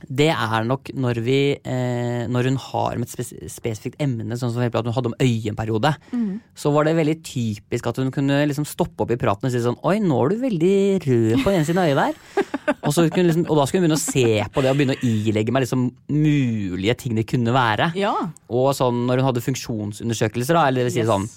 det 0.07 0.29
er 0.33 0.65
nok 0.67 0.89
når 0.99 1.19
vi 1.23 1.39
eh, 1.55 2.23
Når 2.31 2.49
hun 2.49 2.57
har 2.59 2.97
med 2.99 3.07
et 3.07 3.13
spes 3.13 3.31
spesifikt 3.53 4.01
emne, 4.03 4.37
sånn 4.39 4.51
som 4.53 4.63
at 4.63 4.87
hun 4.87 4.95
hadde 4.95 5.11
om 5.11 5.17
øye 5.21 5.51
en 5.51 5.57
periode, 5.57 5.93
mm. 6.11 6.55
så 6.57 6.71
var 6.75 6.87
det 6.87 6.95
veldig 6.97 7.17
typisk 7.25 7.87
at 7.89 7.99
hun 8.01 8.11
kunne 8.13 8.41
liksom 8.49 8.67
stoppe 8.67 9.05
opp 9.05 9.13
i 9.13 9.19
praten 9.19 9.47
og 9.47 9.53
si 9.53 9.61
sånn 9.63 9.79
Oi, 9.87 9.97
nå 10.03 10.19
er 10.23 10.33
du 10.33 10.43
veldig 10.43 10.75
rød 11.05 11.43
på 11.43 11.53
den 11.53 11.67
siden 11.67 11.83
av 11.83 11.91
øyet 11.91 12.01
der. 12.01 12.49
og, 12.83 12.91
liksom, 12.93 13.45
og 13.47 13.59
da 13.59 13.67
skulle 13.67 13.83
hun 13.83 13.87
begynne 13.87 13.99
å 13.99 14.03
se 14.03 14.27
på 14.53 14.63
det 14.63 14.73
og 14.73 14.79
begynne 14.79 14.97
å 14.97 15.07
ilegge 15.07 15.55
meg 15.55 15.65
liksom 15.65 15.87
mulige 16.11 16.97
ting 17.03 17.17
det 17.19 17.27
kunne 17.29 17.55
være. 17.55 17.91
Ja. 17.99 18.13
Og 18.51 18.73
sånn 18.77 19.05
når 19.07 19.21
hun 19.21 19.31
hadde 19.31 19.47
funksjonsundersøkelser, 19.47 20.57
da, 20.57 20.67
eller 20.67 20.83
det 20.83 20.91
vil 20.91 20.97
si 20.97 21.03
Yes. 21.03 21.11
sånn 21.11 21.31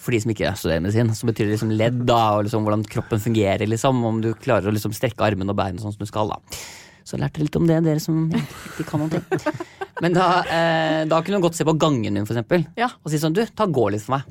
for 0.00 0.10
de 0.10 0.20
som 0.22 0.32
ikke 0.32 0.52
studerer 0.58 0.82
medisin, 0.82 1.10
så 1.14 1.28
betyr 1.28 1.46
det 1.46 1.54
liksom 1.54 1.72
ledd, 1.78 2.00
da, 2.08 2.20
og 2.36 2.46
liksom 2.46 2.64
hvordan 2.66 2.84
kroppen 2.90 3.22
fungerer, 3.22 3.68
liksom. 3.70 4.00
Om 4.04 4.20
du 4.24 4.32
klarer 4.34 4.66
å 4.66 4.74
liksom 4.74 4.94
strekke 4.96 5.22
armene 5.22 5.54
og 5.54 5.58
beina 5.58 5.78
sånn 5.78 5.94
som 5.94 6.02
du 6.02 6.10
skal, 6.10 6.32
da. 6.32 6.40
Så 7.02 7.16
jeg 7.16 7.24
lærte 7.24 7.42
litt 7.42 7.58
om 7.58 7.66
det, 7.68 7.80
dere 7.86 8.02
som 8.02 8.28
ikke 8.32 8.86
kan 8.88 9.02
noe. 9.02 9.22
Men 10.02 10.14
da, 10.16 10.28
eh, 10.46 11.00
da 11.10 11.20
kunne 11.22 11.38
hun 11.38 11.44
godt 11.44 11.58
se 11.58 11.66
på 11.68 11.76
gangen 11.78 12.14
min, 12.14 12.26
for 12.28 12.34
eksempel. 12.34 12.64
Ja. 12.78 12.90
Og 13.02 13.12
si 13.12 13.20
sånn, 13.22 13.36
du, 13.36 13.44
ta 13.46 13.68
gå 13.70 13.88
litt 13.92 14.04
for 14.06 14.16
meg. 14.18 14.30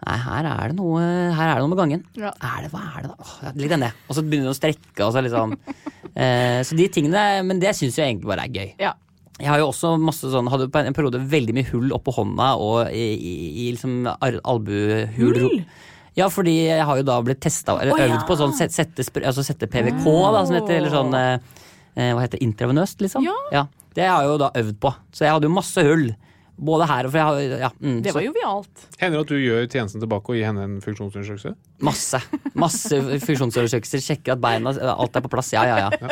Nei, 0.00 0.16
her 0.18 0.46
er 0.48 0.72
det 0.72 0.76
noe, 0.78 1.02
her 1.36 1.52
er 1.52 1.58
det 1.58 1.62
noe 1.62 1.72
med 1.72 1.80
gangen. 1.80 2.04
Ja. 2.18 2.32
Er 2.34 2.64
det, 2.64 2.72
hva 2.72 2.82
er 2.88 3.04
det 3.04 3.12
da? 3.12 3.26
Åh, 3.26 3.52
Legg 3.60 3.74
den 3.74 3.84
ned. 3.84 4.00
Og 4.08 4.16
så 4.16 4.24
begynner 4.24 4.50
hun 4.50 4.54
å 4.54 4.58
strekke, 4.58 5.06
og 5.06 5.14
så 5.14 5.24
liksom. 5.26 5.56
Eh, 6.10 6.58
så 6.66 6.74
de 6.74 6.88
tingene, 6.90 7.20
men 7.46 7.60
det 7.62 7.70
syns 7.78 7.94
jeg 7.96 8.10
egentlig 8.10 8.26
bare 8.32 8.42
er 8.48 8.50
gøy. 8.50 8.72
Ja. 8.82 8.90
Jeg 9.38 9.46
har 9.46 9.60
jo 9.62 9.68
også 9.70 9.92
masse 10.02 10.26
sånn, 10.28 10.48
hadde 10.50 10.66
på 10.72 10.80
en 10.82 10.96
periode 10.96 11.20
veldig 11.32 11.54
mye 11.56 11.68
hull 11.70 11.94
oppå 11.96 12.12
hånda 12.16 12.48
og 12.60 12.90
i, 12.90 13.04
i, 13.14 13.34
i 13.62 13.68
liksom 13.70 14.08
albuehul. 14.10 15.38
Hull? 15.38 15.62
Ja, 16.18 16.26
fordi 16.32 16.56
jeg 16.66 16.84
har 16.84 16.98
jo 16.98 17.06
da 17.06 17.20
blitt 17.24 17.40
testa 17.44 17.78
eller 17.78 17.94
oh, 17.94 18.02
øvd 18.02 18.16
ja. 18.16 18.24
på 18.26 18.36
sånn 18.36 18.52
sette, 18.58 18.74
sette, 18.82 19.22
altså 19.22 19.44
sette 19.46 19.70
PVK, 19.70 20.02
da, 20.02 20.42
som 20.42 20.58
heter, 20.58 20.80
eller 20.80 20.92
sånn 20.92 21.16
eh, 21.16 21.59
eh, 21.96 22.12
Hva 22.14 22.20
heter 22.24 22.38
det, 22.38 22.42
intravenøst, 22.48 23.00
liksom. 23.00 23.24
Ja. 23.52 23.66
Det 23.94 24.06
har 24.06 24.22
jeg 24.22 24.30
jo 24.30 24.38
da 24.38 24.50
øvd 24.54 24.76
på. 24.80 24.94
Så 25.12 25.24
jeg 25.26 25.32
hadde 25.34 25.48
jo 25.50 25.54
masse 25.54 25.82
hull. 25.82 26.10
Både 26.60 26.84
her 26.86 27.06
og 27.08 27.12
for 27.14 27.16
jeg 27.16 27.24
har, 27.24 27.58
ja, 27.62 27.68
mm, 27.80 28.02
Det 28.04 28.12
så- 28.12 28.18
var 28.18 28.22
jovialt. 28.26 28.82
Hender 29.00 29.16
det 29.16 29.20
at 29.24 29.30
du 29.32 29.38
gjør 29.40 29.66
tjenesten 29.72 30.00
tilbake 30.02 30.28
og 30.28 30.36
gir 30.36 30.44
henne 30.44 30.62
en 30.62 30.80
funksjonsundersøkelse? 30.84 31.54
Masse. 31.80 32.20
Masse 32.54 32.98
funksjonsundersøkelser. 33.24 34.02
Sjekker 34.04 34.32
at 34.36 34.40
beina 34.44 34.68
Alt 34.92 35.16
er 35.16 35.20
på 35.24 35.30
plass. 35.32 35.52
Ja, 35.56 35.64
ja, 35.64 35.88
ja. 35.88 36.08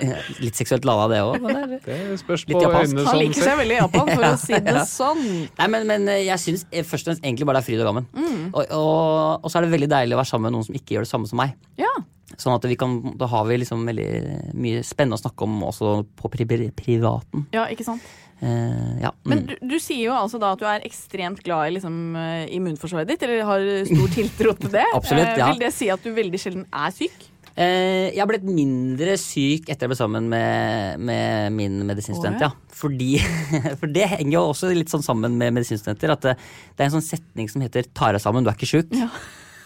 Eh, 0.00 0.14
Litt 0.40 0.56
seksuelt 0.56 0.84
lada, 0.88 1.08
det 1.12 1.20
òg. 1.20 1.44
Det 1.84 2.18
spørs 2.22 2.46
Litt 2.48 2.56
på 2.56 2.62
japansk. 2.64 2.94
øynene 2.94 3.04
Han 3.10 3.18
liker 3.20 3.42
seg 3.44 3.58
veldig 3.58 3.76
i 3.76 3.80
Japan, 3.82 4.08
for 4.14 4.22
å 4.24 4.38
si 4.40 4.52
det 4.54 4.72
Ja. 4.78 4.84
sånn. 4.88 5.48
Nei, 5.58 5.66
men, 5.66 5.86
men 5.86 6.08
eh, 6.08 6.22
jeg 6.24 6.38
syns 6.40 6.64
eh, 6.72 6.82
først 6.82 7.04
og 7.04 7.12
fremst 7.12 7.22
egentlig 7.26 7.44
bare 7.44 7.60
det 7.60 7.66
er 7.66 7.68
fryd 7.68 7.80
og 7.84 7.90
gammen. 7.90 8.06
Mm. 8.16 8.46
Og, 8.54 8.64
og, 8.70 9.44
og 9.44 9.50
så 9.52 9.58
er 9.60 9.66
det 9.68 9.74
veldig 9.76 9.90
deilig 9.92 10.16
å 10.16 10.20
være 10.22 10.30
sammen 10.32 10.48
med 10.48 10.56
noen 10.56 10.64
som 10.70 10.74
ikke 10.80 10.96
gjør 10.96 11.04
det 11.04 11.12
samme 11.12 11.28
som 11.28 11.36
meg. 11.42 11.52
Ja. 11.76 11.92
Sånn 12.40 12.56
at 12.56 12.64
vi 12.64 12.78
kan, 12.80 12.98
Da 13.20 13.28
har 13.28 13.44
vi 13.48 13.60
liksom 13.60 13.84
veldig 13.88 14.08
mye 14.56 14.82
spennende 14.86 15.18
å 15.18 15.22
snakke 15.22 15.44
om 15.44 15.60
også 15.68 16.00
på 16.16 16.32
pri 16.32 16.48
pri 16.48 16.70
privaten. 16.76 17.46
ja, 17.52 17.68
ikke 17.68 17.86
sant. 17.86 18.04
Uh, 18.40 18.96
ja. 19.02 19.10
Men 19.28 19.42
mm. 19.42 19.48
du, 19.50 19.54
du 19.74 19.76
sier 19.82 20.06
jo 20.06 20.14
altså 20.16 20.38
da 20.40 20.54
at 20.54 20.62
du 20.62 20.64
er 20.68 20.86
ekstremt 20.88 21.42
glad 21.44 21.68
i 21.68 21.74
liksom, 21.74 21.96
eh, 22.16 22.46
immunforsvaret 22.56 23.10
ditt, 23.10 23.24
eller 23.26 23.44
har 23.44 23.66
stor 23.84 24.14
tiltro 24.16 24.54
til 24.56 24.72
det. 24.72 24.86
Absolutt, 24.96 25.34
ja. 25.36 25.50
Vil 25.52 25.60
det 25.60 25.74
si 25.76 25.90
at 25.92 26.00
du 26.00 26.14
veldig 26.16 26.40
sjelden 26.40 26.64
er 26.72 26.94
syk? 26.96 27.26
Uh, 27.50 28.08
jeg 28.08 28.20
har 28.22 28.30
blitt 28.30 28.46
mindre 28.46 29.18
syk 29.20 29.68
etter 29.68 29.84
jeg 29.84 29.92
ble 29.92 29.98
sammen 29.98 30.30
med, 30.32 31.02
med 31.04 31.52
min 31.52 31.82
medisinstudent, 31.84 32.40
Oh, 32.40 32.46
ja. 32.46 32.48
ja. 32.48 32.76
Fordi, 32.80 33.10
for 33.82 33.92
det 33.92 34.08
henger 34.14 34.38
jo 34.38 34.46
også 34.54 34.72
litt 34.72 34.92
sånn 34.92 35.04
sammen 35.04 35.36
med 35.36 35.52
medisinstudenter. 35.58 36.14
At 36.16 36.24
det, 36.24 36.34
det 36.72 36.86
er 36.86 36.88
en 36.88 36.96
sånn 36.96 37.08
setning 37.10 37.50
som 37.52 37.60
heter 37.60 37.90
'ta 37.92 38.14
deg 38.16 38.24
sammen, 38.24 38.46
du 38.46 38.48
er 38.48 38.56
ikke 38.56 38.72
sjuk'. 38.72 38.96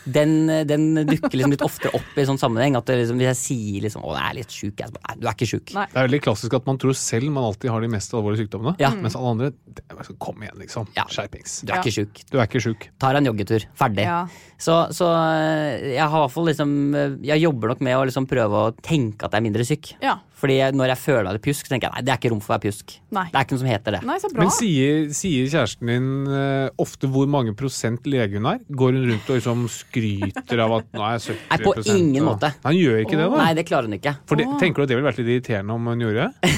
Den, 0.04 0.46
den 0.68 0.86
dukker 1.08 1.32
liksom 1.38 1.54
litt 1.54 1.64
oftere 1.64 1.94
opp 1.96 2.18
i 2.20 2.26
sånn 2.28 2.40
sammenheng. 2.40 2.76
At 2.78 2.88
det 2.90 2.98
liksom, 3.00 3.20
hvis 3.20 3.30
jeg 3.32 3.40
sier 3.40 3.86
liksom 3.86 4.04
'å, 4.04 4.14
jeg 4.18 4.26
er 4.28 4.38
litt 4.40 4.52
sjuk', 4.52 4.78
jeg 4.80 4.90
så 4.90 4.96
bare, 4.96 5.06
nei, 5.08 5.16
du 5.20 5.28
er 5.28 5.36
ikke 5.36 5.50
sjuk. 5.50 5.74
Nei. 5.76 5.86
Det 5.92 6.00
er 6.00 6.08
veldig 6.08 6.22
klassisk 6.26 6.56
at 6.58 6.66
man 6.68 6.80
tror 6.82 6.96
selv 6.98 7.30
man 7.34 7.48
alltid 7.48 7.72
har 7.72 7.80
de 7.80 7.90
mest 7.94 8.14
alvorlige 8.14 8.44
sykdommene. 8.44 8.76
Ja. 8.82 8.90
Mens 8.94 9.16
alle 9.16 9.34
andre 9.34 9.52
det 9.74 9.84
er 9.90 10.12
Kom 10.24 10.42
igjen, 10.44 10.58
liksom. 10.60 10.86
Ja. 10.96 11.04
Skjerpings. 11.10 11.62
Du 11.66 11.72
er 11.72 11.80
ikke 11.82 11.94
sjuk. 11.94 12.20
Du 12.30 12.38
er 12.38 12.46
ikke 12.46 12.62
sjuk. 12.62 12.88
Tar 13.02 13.16
en 13.18 13.26
joggetur. 13.26 13.64
Ferdig. 13.78 14.04
Ja. 14.06 14.26
Så, 14.60 14.76
så 14.94 15.08
eh, 15.10 15.94
jeg 15.96 16.04
har 16.04 16.14
i 16.14 16.22
hvert 16.22 16.32
fall 16.32 16.46
liksom 16.48 16.70
eh, 16.94 17.16
Jeg 17.26 17.42
jobber 17.42 17.72
nok 17.72 17.82
med 17.84 17.96
å 17.98 18.04
liksom 18.06 18.28
prøve 18.30 18.62
å 18.68 18.72
tenke 18.84 19.26
at 19.26 19.34
jeg 19.34 19.42
er 19.42 19.46
mindre 19.48 19.66
syk. 19.66 19.94
Ja. 20.04 20.18
Fordi 20.34 20.56
når 20.74 20.90
jeg 20.90 20.98
føler 20.98 21.26
meg 21.28 21.36
litt 21.36 21.44
pjusk, 21.44 21.68
tenker 21.70 21.86
jeg 21.86 21.94
nei, 21.94 22.02
det 22.04 22.10
er 22.12 22.18
ikke 22.18 22.30
rom 22.32 22.40
for 22.42 22.50
å 22.50 22.54
være 22.56 22.64
pjusk. 22.66 22.94
Nei. 23.14 23.22
Det 23.30 23.38
er 23.38 23.44
ikke 23.46 23.54
noe 23.54 23.60
som 23.62 23.68
heter 23.70 23.94
det. 23.94 24.00
Nei, 24.08 24.16
så 24.18 24.30
bra. 24.32 24.42
Men 24.42 24.50
sier, 24.52 24.96
sier 25.14 25.50
kjæresten 25.52 25.90
din 25.92 26.08
uh, 26.26 26.66
ofte 26.82 27.10
hvor 27.14 27.28
mange 27.30 27.54
prosent 27.56 28.08
lege 28.10 28.40
hun 28.40 28.48
er? 28.50 28.58
Går 28.66 28.96
hun 28.98 29.06
rundt 29.12 29.30
og 29.30 29.38
liksom 29.38 29.62
skryter 29.70 30.62
av 30.64 30.74
at 30.80 30.88
nå 30.90 31.04
er 31.06 31.14
jeg 31.14 31.36
70 31.38 31.44
Nei, 31.54 31.58
på 31.62 31.74
ingen 31.94 32.24
og- 32.24 32.28
måte. 32.32 32.50
Han 32.66 32.76
gjør 32.76 32.98
ikke 33.04 33.18
det, 33.20 33.28
da? 33.30 33.40
Nei, 33.40 33.52
det 33.60 33.66
klarer 33.68 33.88
hun 33.88 33.96
ikke. 34.00 34.14
For 34.28 34.40
det, 34.42 34.48
tenker 34.60 34.82
du 34.82 34.86
at 34.86 34.90
det 34.92 34.98
ville 34.98 35.08
vært 35.08 35.20
litt 35.22 35.30
irriterende 35.36 35.76
om 35.78 35.90
hun 35.92 36.02
gjorde 36.04 36.26
det? 36.26 36.54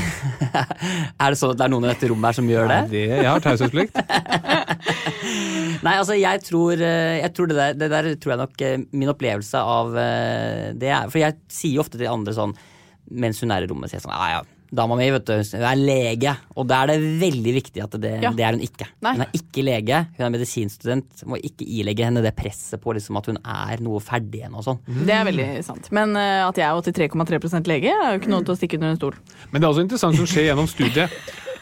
Er 1.27 1.33
det 1.35 1.39
sånn 1.41 1.53
at 1.53 1.61
det 1.61 1.66
er 1.66 1.72
noen 1.72 1.85
i 1.87 1.91
dette 1.93 2.09
rommet 2.11 2.31
her 2.31 2.37
som 2.39 2.49
gjør 2.49 2.70
det? 2.70 2.79
Nei, 2.87 2.93
det 2.95 3.05
jeg 3.12 3.29
har 3.29 3.45
taushetsplikt. 3.45 4.01
Nei, 5.87 5.93
altså 6.01 6.16
jeg 6.16 6.41
tror, 6.47 6.81
eh, 6.81 7.18
jeg 7.20 7.33
tror 7.37 7.51
det, 7.51 7.59
der, 7.61 7.77
det 7.77 7.91
der 7.93 8.09
tror 8.22 8.35
jeg 8.35 8.41
nok 8.41 8.64
eh, 8.64 8.79
min 8.97 9.12
opplevelse 9.12 9.61
av 9.61 9.93
det 10.81 10.89
er 10.91 11.11
For 11.12 11.20
jeg 11.20 11.37
sier 11.53 11.77
jo 11.77 11.85
ofte 11.85 12.01
til 12.01 12.09
andre 12.11 12.35
sånn 12.37 12.57
mens 13.11 13.40
hun 13.42 13.54
er 13.54 13.64
i 13.66 13.70
rommet, 13.70 13.90
sier 13.92 14.02
sånn 14.02 14.14
ja 14.16 14.36
ja, 14.36 14.44
dama 14.76 14.96
mi 14.98 15.07
vet 15.14 15.26
du, 15.28 15.32
hun 15.36 15.62
er 15.68 15.78
lege. 15.78 16.32
Og 16.59 16.66
da 16.68 16.82
er 16.82 16.94
det 16.94 17.11
veldig 17.20 17.52
viktig 17.54 17.82
at 17.84 17.94
det, 18.02 18.12
Ja. 18.22 18.32
det 18.34 18.44
er 18.44 18.57
hun 18.57 18.64
ikke. 18.64 18.88
Nei. 19.04 19.12
Hun 19.14 19.24
er 19.26 19.36
ikke 19.38 19.64
lege, 19.64 20.00
hun 20.16 20.26
er 20.26 20.32
medisinstudent. 20.34 21.22
Må 21.30 21.38
ikke 21.38 21.66
ilegge 21.66 22.04
henne 22.09 22.22
det 22.24 22.34
presset 22.36 22.80
på 22.82 22.94
liksom, 22.96 23.16
at 23.20 23.30
hun 23.30 23.38
er 23.44 23.82
noe 23.84 24.00
ferdig 24.02 24.42
igjen 24.42 24.57
og 24.59 24.66
sånn. 24.66 24.80
Det 25.07 25.14
er 25.14 25.24
veldig 25.28 25.48
sant. 25.64 25.90
Men 25.94 26.16
uh, 26.18 26.48
at 26.48 26.59
jeg 26.59 26.66
er 26.66 27.09
83,3 27.09 27.66
lege, 27.70 27.94
er 27.94 28.16
jo 28.16 28.20
ikke 28.22 28.32
noe 28.34 28.42
til 28.46 28.57
å 28.57 28.59
stikke 28.59 28.80
under 28.80 28.94
en 28.94 29.00
stol. 29.00 29.14
Men 29.52 29.61
det 29.61 29.66
er 29.68 29.72
også 29.72 29.86
interessant 29.86 30.18
som 30.18 30.26
skjer 30.26 30.50
gjennom 30.50 30.66
studiet. 30.70 31.11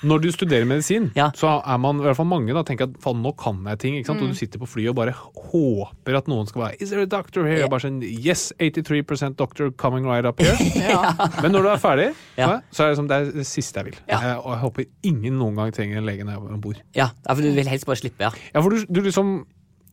Når 0.02 0.22
du 0.22 0.28
studerer 0.32 0.64
medisin, 0.66 1.10
Ja. 1.16 1.30
så 1.34 1.60
er 1.64 1.78
man, 1.78 2.00
i 2.00 2.02
hvert 2.08 2.16
fall 2.16 2.26
mange 2.26 2.52
da, 2.56 2.62
tenker 2.66 2.88
at 2.88 2.96
faen, 3.00 3.22
nå 3.22 3.32
kan 3.38 3.62
jeg 3.68 3.78
ting. 3.78 3.94
ikke 3.96 4.06
sant? 4.10 4.20
Mm. 4.20 4.26
Og 4.26 4.34
du 4.34 4.34
sitter 4.38 4.58
på 4.58 4.66
flyet 4.66 4.88
og 4.90 4.96
bare 4.96 5.12
håper 5.14 6.16
at 6.18 6.26
noen 6.28 6.46
skal 6.48 6.62
være 6.62 6.82
Is 6.82 6.90
there 6.90 7.02
a 7.02 7.06
doctor 7.06 7.46
here? 7.46 7.64
Og 7.64 7.70
bare 7.70 7.84
sånn, 7.86 8.02
Yes, 8.02 8.52
83 8.58 9.34
doctor 9.36 9.70
coming 9.70 10.06
right 10.06 10.24
up 10.26 10.40
here. 10.40 10.56
Men 11.42 11.52
når 11.52 11.62
du 11.62 11.68
er 11.68 11.76
ferdig, 11.82 12.08
Ja. 12.38 12.60
så 12.72 12.84
er 12.84 12.88
det, 12.88 12.96
som, 12.96 13.08
det 13.08 13.16
er 13.16 13.32
det 13.32 13.46
siste 13.46 13.78
jeg 13.80 13.84
vil. 13.92 13.98
Ja. 14.08 14.18
Jeg, 14.20 14.38
og 14.44 14.50
jeg 14.52 14.60
håper 14.64 14.84
ingen 15.04 15.38
noen 15.38 15.56
gang 15.56 15.72
trenger 15.72 15.98
en 15.98 16.06
lege 16.06 16.24
når 16.24 16.32
jeg 16.36 16.42
er 16.42 16.54
om 16.54 16.60
bord. 16.60 16.80
Ja, 16.94 17.08
ja, 17.26 17.34
for 17.34 17.42
du 17.42 17.50
vil 17.52 17.68
helst 17.68 17.86
bare 17.86 17.96
slippe, 18.00 18.20
ja. 18.26 18.30
Ja, 18.54 18.60
for 18.60 18.70
du, 18.70 18.84
du 18.90 19.00
liksom 19.02 19.44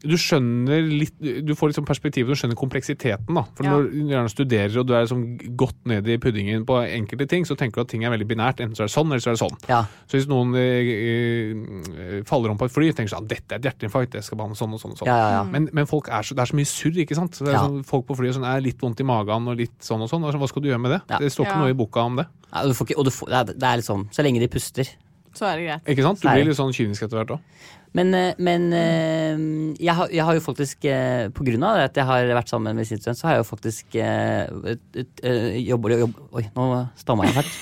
du 0.01 0.15
skjønner 0.17 0.81
litt 0.89 1.13
Du 1.21 1.53
får 1.53 1.69
liksom 1.71 1.85
perspektivet, 1.85 2.27
du 2.33 2.35
skjønner 2.39 2.57
kompleksiteten. 2.57 3.35
da 3.35 3.43
For 3.55 3.63
Ja. 3.63 3.71
Når 3.77 3.91
du 3.91 3.97
gjerne 4.09 4.29
studerer 4.33 4.77
og 4.81 4.87
du 4.87 4.93
er 4.97 5.05
liksom 5.05 5.55
godt 5.55 5.75
ned 5.85 6.07
i 6.07 6.17
puddingen 6.17 6.65
på 6.65 6.79
enkelte 6.81 7.27
ting, 7.29 7.45
så 7.45 7.55
tenker 7.55 7.75
du 7.75 7.81
at 7.81 7.87
ting 7.89 8.03
er 8.03 8.09
veldig 8.09 8.27
binært. 8.27 8.59
Enten 8.65 8.73
så 8.75 8.83
er 8.83 8.89
det 8.89 8.95
sånn, 8.95 9.07
eller 9.13 9.21
så 9.21 9.29
er 9.29 9.35
det 9.37 9.43
sånn. 9.45 9.57
Ja. 9.69 9.83
Så 10.09 10.17
hvis 10.17 10.27
noen 10.27 10.55
eh, 10.55 12.17
eh, 12.17 12.23
faller 12.27 12.49
om 12.51 12.57
på 12.57 12.65
et 12.65 12.73
fly, 12.73 12.89
tenker 12.97 13.13
sånn 13.13 13.27
dette 13.29 13.53
er 13.55 13.59
et 13.61 13.67
hjerteinfarkt, 13.69 14.11
det 14.17 14.23
skal 14.25 14.37
behandles 14.41 14.59
sånn 14.61 14.73
og 14.73 14.81
sånn. 14.81 14.91
og 14.95 15.01
sånn. 15.03 15.07
Ja, 15.11 15.17
ja, 15.17 15.29
ja. 15.37 15.43
Men, 15.43 15.69
men 15.71 15.85
folk 15.89 16.09
er 16.09 16.25
så, 16.25 16.33
det 16.37 16.45
er 16.45 16.51
så 16.51 16.57
mye 16.59 16.69
surr. 16.71 16.97
ikke 17.05 17.15
sant? 17.17 17.37
Så 17.37 17.45
det 17.45 17.53
er 17.53 17.59
Ja. 17.59 17.65
sånn, 17.67 17.83
folk 17.85 18.07
på 18.07 18.17
flyet 18.17 18.33
sånn, 18.37 18.47
er 18.47 18.61
litt 18.61 18.79
vondt 18.81 18.99
i 18.99 19.07
magen 19.07 19.47
og 19.47 19.57
litt 19.57 19.77
sånn 19.85 20.01
og 20.01 20.09
sånn. 20.09 20.23
Og 20.25 20.33
så, 20.33 20.39
hva 20.41 20.49
skal 20.49 20.61
du 20.65 20.69
gjøre 20.69 20.81
med 20.81 20.91
det? 20.97 21.01
Ja. 21.09 21.17
Det 21.19 21.31
står 21.31 21.45
ikke 21.45 21.57
Ja. 21.57 21.61
noe 21.61 21.69
i 21.69 21.77
boka 21.77 22.01
om 22.05 22.15
det. 22.17 22.27
ja 22.53 22.63
du 22.67 22.73
får 22.73 22.87
ikke, 22.89 22.97
og 22.97 23.05
du 23.05 23.11
får, 23.11 23.27
det, 23.29 23.37
er, 23.37 23.53
det 23.53 23.63
er 23.69 23.75
litt 23.77 23.85
sånn, 23.85 24.09
så 24.11 24.23
lenge 24.25 24.39
de 24.39 24.47
puster. 24.47 24.87
Så 25.37 25.47
er 25.47 25.59
det 25.59 25.67
greit. 25.67 25.93
Ikke 25.93 26.05
sant? 26.05 26.21
Du 26.21 26.27
blir 26.27 26.49
litt 26.49 26.59
sånn 26.59 26.73
kynisk 26.75 27.07
etter 27.07 27.21
hvert 27.21 27.37
òg. 27.37 27.45
Men, 27.97 28.13
eh, 28.15 28.37
men 28.39 28.69
eh, 28.71 29.41
jeg, 29.83 29.93
har, 29.97 30.07
jeg 30.13 30.23
har 30.23 30.37
jo 30.37 30.43
faktisk, 30.45 30.85
eh, 30.87 31.27
på 31.35 31.43
grunn 31.47 31.65
av 31.67 31.81
at 31.83 31.97
jeg 31.99 32.07
har 32.07 32.29
vært 32.37 32.51
sammen 32.51 32.77
med 32.77 32.87
sin 32.87 33.01
så 33.01 33.27
har 33.27 33.35
jeg 33.35 33.43
jo 33.43 33.49
faktisk 33.49 33.97
jobber, 35.67 35.97
jobb, 35.99 36.15
Oi, 36.39 36.45
nå 36.55 36.67
stamma 36.99 37.27
jeg 37.27 37.35
fælt. 37.41 37.59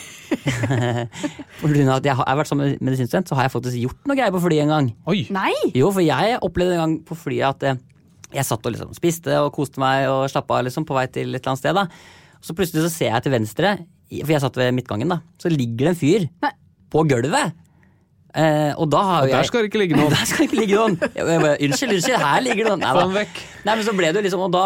på 1.62 1.72
grunn 1.72 1.90
av 1.90 1.98
at 1.98 2.06
jeg 2.06 2.14
har, 2.14 2.28
jeg 2.28 2.30
har 2.30 2.38
vært 2.44 2.52
sammen 2.52 2.70
med 2.70 2.86
medisinstudent, 2.86 3.32
så 3.32 3.40
har 3.40 3.48
jeg 3.48 3.56
faktisk 3.56 3.82
gjort 3.82 4.10
noe 4.10 4.20
greier 4.20 4.36
på 4.36 4.44
flyet 4.44 4.68
en 4.68 4.76
gang. 4.76 4.92
Oi! 5.10 5.24
Nei! 5.34 5.54
Jo, 5.74 5.90
for 5.90 6.06
jeg 6.06 6.38
opplevde 6.46 6.78
en 6.78 6.84
gang 6.84 6.96
på 7.08 7.18
flyet 7.18 7.50
at 7.66 7.82
jeg 8.30 8.46
satt 8.46 8.70
og 8.70 8.76
liksom 8.76 8.94
spiste 8.94 9.42
og 9.42 9.50
koste 9.56 9.82
meg 9.82 10.06
og 10.12 10.28
slappa 10.30 10.60
av 10.60 10.68
liksom, 10.70 10.86
på 10.86 10.94
vei 10.94 11.08
til 11.10 11.34
et 11.34 11.42
eller 11.42 11.56
annet 11.56 11.64
sted. 11.64 11.80
da. 11.80 11.88
Så 12.46 12.54
plutselig 12.54 12.86
så 12.86 12.94
ser 12.94 13.16
jeg 13.16 13.26
til 13.26 13.34
venstre, 13.34 13.78
for 14.14 14.36
jeg 14.36 14.46
satt 14.46 14.62
ved 14.62 14.76
midtgangen, 14.78 15.10
da, 15.10 15.24
så 15.42 15.50
ligger 15.50 15.90
det 15.90 15.96
en 15.96 15.98
fyr 15.98 16.30
Nei. 16.46 16.54
På 16.94 17.04
gulvet. 17.10 17.56
Eh, 18.38 18.72
og 18.78 18.86
da 18.94 19.00
har 19.02 19.24
Og 19.26 19.32
der 19.32 19.40
jeg 19.42 19.50
skal 19.50 19.64
det 19.66 19.72
ikke 19.72 19.82
ligge 19.82 19.98
noen. 20.00 20.14
Der 20.14 20.26
skal 20.30 20.44
det 20.44 20.48
ikke 20.52 20.60
ligge 20.62 20.78
noen! 20.78 20.98
Jeg 21.16 21.26
bare, 21.26 21.56
unnskyld, 21.66 21.96
unnskyld, 21.98 22.20
her 22.22 22.44
ligger 22.46 22.68
det 22.68 22.74
noen. 22.76 22.84
Nei, 22.86 23.08
vekk. 23.24 23.40
Nei, 23.66 23.76
men 23.80 23.86
så 23.88 23.96
ble 23.98 24.12
det 24.14 24.22
jo 24.22 24.26
liksom, 24.28 24.44
og 24.46 24.54
da 24.54 24.66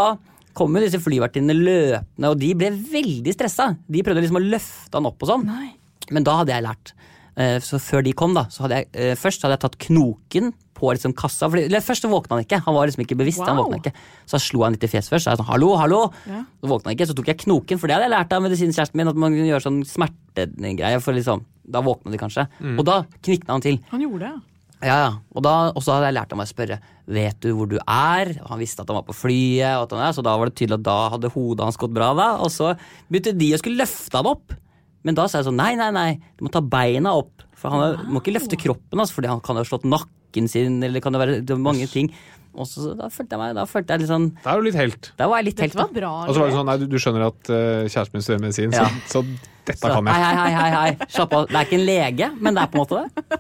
kom 0.53 0.75
jo 0.77 0.83
disse 0.83 0.99
flyvertinnene 1.01 1.55
løpende, 1.57 2.29
og 2.29 2.35
de 2.43 2.49
ble 2.59 2.67
veldig 2.75 3.33
stressa. 3.33 3.71
De 3.89 4.03
prøvde 4.05 4.21
liksom 4.25 4.37
å 4.37 4.43
løfte 4.43 4.99
han 4.99 5.07
opp 5.09 5.23
og 5.25 5.31
sånn. 5.31 5.47
Nei. 5.47 5.71
Men 6.13 6.27
da 6.27 6.35
hadde 6.41 6.53
jeg 6.53 6.65
lært. 6.67 6.91
Eh, 7.39 7.55
Så 7.63 7.79
før 7.81 8.03
de 8.05 8.11
kom, 8.13 8.35
da, 8.37 8.43
så 8.53 8.67
hadde 8.67 8.83
jeg 8.83 8.89
eh, 8.93 9.15
først 9.17 9.41
hadde 9.47 9.55
jeg 9.55 9.63
tatt 9.63 9.79
knoken 9.87 10.51
på 10.77 10.91
liksom 10.93 11.15
kassa. 11.17 11.47
Fordi, 11.49 11.63
eller 11.71 11.81
først 11.81 12.03
så 12.03 12.11
våkna 12.11 12.35
han 12.37 12.43
ikke. 12.45 12.59
Han 12.67 12.75
var 12.75 12.85
liksom 12.91 13.01
ikke 13.07 13.17
bevisst. 13.17 13.41
han 13.47 13.57
våkna 13.57 13.79
ikke. 13.79 13.93
Så 14.27 14.35
jeg 14.37 14.43
slo 14.51 14.65
han 14.67 14.75
litt 14.75 14.83
i 14.83 14.91
fjeset 14.91 15.09
først. 15.15 15.25
Så 15.25 15.31
jeg 15.33 15.39
sånn, 15.39 15.47
hallo, 15.49 15.71
hallo. 15.79 16.01
Ja. 16.27 16.43
Så 16.61 16.69
våkna 16.69 16.91
han 16.91 16.97
ikke. 16.99 17.07
Så 17.09 17.15
tok 17.17 17.31
jeg 17.31 17.39
knoken, 17.47 17.79
for 17.79 17.87
det 17.89 17.95
hadde 17.95 18.09
jeg 18.09 18.13
lært 18.13 18.35
av 18.35 18.43
medisinkjæresten 18.45 18.99
min. 18.99 19.09
At 19.13 19.17
man 19.23 19.33
kunne 19.33 19.47
gjøre 19.49 19.63
sånn 19.65 19.81
smertegreier. 19.87 21.01
For 21.01 21.15
liksom, 21.17 21.45
da 21.63 21.83
våkna 21.85 22.11
de 22.13 22.19
kanskje. 22.21 22.47
Og 22.75 22.83
da 22.87 23.03
knikna 23.21 23.57
han 23.57 23.63
til. 23.63 23.79
Han 23.91 24.03
gjorde 24.03 24.25
det, 24.25 24.33
ja. 24.33 24.41
Ja, 24.83 24.95
ja. 24.99 25.11
Og, 25.31 25.43
da, 25.45 25.53
og 25.71 25.83
så 25.83 25.95
hadde 25.95 26.09
jeg 26.09 26.17
lært 26.17 26.33
ham 26.33 26.43
å 26.43 26.47
spørre 26.49 26.81
Vet 27.03 27.39
du 27.43 27.49
hvor 27.55 27.67
du 27.71 27.77
er. 27.79 28.33
Og 28.43 28.51
han 28.53 28.61
visste 28.61 28.83
at 28.83 28.91
han 28.91 28.99
var 28.99 29.07
på 29.07 29.15
flyet, 29.15 29.77
og 29.77 29.85
at 29.85 29.95
han 29.95 30.03
er, 30.05 30.15
så 30.15 30.23
da 30.25 30.35
var 30.39 30.49
det 30.49 30.57
tydelig 30.59 30.77
at 30.79 30.85
da 30.87 30.97
hadde 31.15 31.31
hodet 31.33 31.67
hans 31.67 31.79
gått 31.79 31.95
bra. 31.95 32.11
da 32.15 32.27
Og 32.43 32.51
så 32.53 32.73
begynte 33.11 33.35
de 33.39 33.49
å 33.55 33.59
skulle 33.61 33.81
løfte 33.83 34.19
han 34.19 34.29
opp. 34.31 34.55
Men 35.03 35.17
da 35.19 35.27
sa 35.27 35.41
jeg 35.41 35.49
sånn 35.49 35.59
nei, 35.59 35.73
nei, 35.79 35.89
nei, 35.95 36.09
du 36.39 36.45
må 36.45 36.51
ta 36.51 36.63
beina 36.63 37.15
opp. 37.19 37.43
For 37.59 37.73
han 37.73 37.83
wow. 37.83 38.05
må 38.11 38.21
ikke 38.23 38.35
løfte 38.35 38.59
kroppen, 38.59 38.99
altså, 38.99 39.17
fordi 39.19 39.31
han 39.31 39.43
kan 39.43 39.59
jo 39.59 39.63
ha 39.65 39.67
slått 39.67 39.87
nakken 39.87 40.47
sin, 40.51 40.79
eller 40.79 40.99
det 40.99 41.03
kan 41.03 41.15
jo 41.15 41.21
være 41.21 41.41
det 41.47 41.59
mange 41.59 41.87
ting. 41.91 42.09
Og 42.53 42.67
så 42.69 42.91
da 42.99 43.07
følte 43.09 43.33
jeg 43.33 43.41
meg 43.41 43.55
da 43.57 43.63
følte 43.65 43.95
jeg 43.95 44.03
litt 44.03 44.11
sånn 44.11 44.27
Da 44.43 44.51
er 44.53 44.59
du 44.61 44.67
litt 44.67 44.77
helt. 44.77 45.11
Da 45.17 45.27
var 45.31 45.41
jeg 45.41 45.47
litt 45.51 45.63
helt. 45.63 45.73
Dette 45.73 45.85
var 45.87 45.95
bra. 45.95 46.11
Og 46.27 46.35
så 46.35 46.43
var 46.43 46.51
det 46.51 46.57
sånn, 46.59 46.69
nei, 46.69 46.77
du, 46.83 46.85
du 46.91 46.97
skjønner 47.01 47.25
at 47.31 47.49
uh, 47.49 47.85
kjæresten 47.89 48.13
min 48.19 48.25
studerer 48.27 48.43
medisin, 48.45 48.75
Ja. 48.77 48.85
så, 49.09 49.23
så 49.23 49.23
dette 49.65 49.79
Så, 49.79 49.89
kan 49.93 50.07
hei, 50.11 50.19
jeg. 50.19 50.37
hei, 50.37 50.51
hei, 50.53 50.53
hei, 50.59 50.71
hei. 50.99 51.07
Slapp 51.15 51.33
av. 51.39 51.47
Det 51.49 51.55
er 51.61 51.67
ikke 51.69 51.79
en 51.79 51.85
lege, 51.87 52.31
men 52.43 52.53
det 52.57 52.65
er 52.65 52.71
på 52.73 52.77
en 52.77 52.83
måte 52.83 53.03
det. 53.03 53.39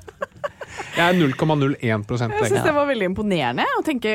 Jeg 0.93 1.03
er 1.05 1.17
0,01% 1.19 1.77
Jeg 1.77 2.29
lege. 2.33 2.49
syns 2.49 2.63
det 2.65 2.73
var 2.73 2.87
veldig 2.89 3.07
imponerende 3.11 3.65
å 3.77 3.83
tenke 3.85 4.13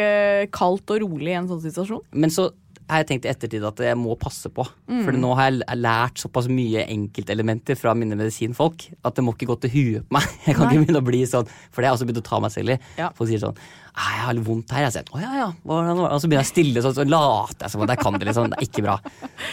kaldt 0.55 0.91
og 0.95 1.03
rolig 1.05 1.31
i 1.31 1.37
en 1.39 1.47
sånn 1.51 1.61
situasjon. 1.63 2.03
Men 2.19 2.33
så 2.35 2.49
jeg 2.89 3.07
tenkt 3.09 3.27
i 3.27 3.31
ettertid 3.31 3.65
at 3.69 3.81
jeg 3.85 3.97
må 4.01 4.15
passe 4.21 4.49
på. 4.55 4.65
Mm. 4.89 5.03
For 5.05 5.19
nå 5.21 5.33
har 5.37 5.51
jeg 5.51 5.79
lært 5.79 6.23
såpass 6.23 6.49
mye 6.49 6.87
enkeltelementer 6.89 7.77
fra 7.79 7.93
mine 7.99 8.17
medisinfolk 8.17 8.87
at 9.05 9.19
det 9.19 9.25
må 9.27 9.35
ikke 9.37 9.51
gå 9.51 9.59
til 9.65 9.73
huet 9.75 10.07
på 10.09 10.17
meg. 10.17 10.25
Jeg 10.47 10.57
kan 10.57 10.65
Nei. 10.65 10.73
ikke 10.73 10.85
begynne 10.87 11.03
å 11.03 11.09
bli 11.09 11.21
sånn, 11.29 11.51
for 11.69 11.83
det 11.83 11.89
har 11.89 11.93
jeg 11.93 11.99
også 11.99 12.09
begynt 12.09 12.23
å 12.23 12.29
ta 12.31 12.41
meg 12.45 12.55
selv 12.55 12.75
i. 12.75 12.79
Ja. 13.01 13.11
Folk 13.19 13.29
sier 13.31 13.43
sånn 13.45 13.59
«Ah, 13.99 14.13
'Jeg 14.15 14.25
har 14.25 14.35
litt 14.39 14.47
vondt 14.47 14.71
her.' 14.71 14.85
Jeg 14.87 14.93
sier 14.95 15.09
'Å 15.11 15.21
ja, 15.21 15.33
ja'. 15.35 15.53
Og 15.67 16.21
så 16.23 16.29
begynner 16.31 16.47
jeg 16.47 16.53
stille 16.55 16.83
sånn, 16.85 16.95
så 16.95 17.05
later 17.09 17.67
jeg 17.67 17.71
som 17.71 17.83
at 17.83 17.91
jeg 17.91 17.99
kan 17.99 18.19
det. 18.19 18.27
liksom. 18.29 18.51
Det 18.51 18.59
er 18.59 18.69
ikke 18.69 18.85
bra. 18.87 18.99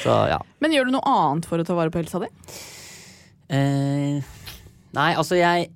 Så 0.03 0.13
ja. 0.29 0.39
Men 0.61 0.71
gjør 0.71 0.85
du 0.85 0.91
noe 0.95 1.15
annet 1.15 1.45
for 1.49 1.57
å 1.57 1.65
ta 1.65 1.73
vare 1.73 1.89
på 1.89 1.99
helsa 1.99 2.21
di? 2.21 2.29
Eh, 3.49 4.21
nei, 4.93 5.11
altså 5.15 5.35
jeg 5.35 5.71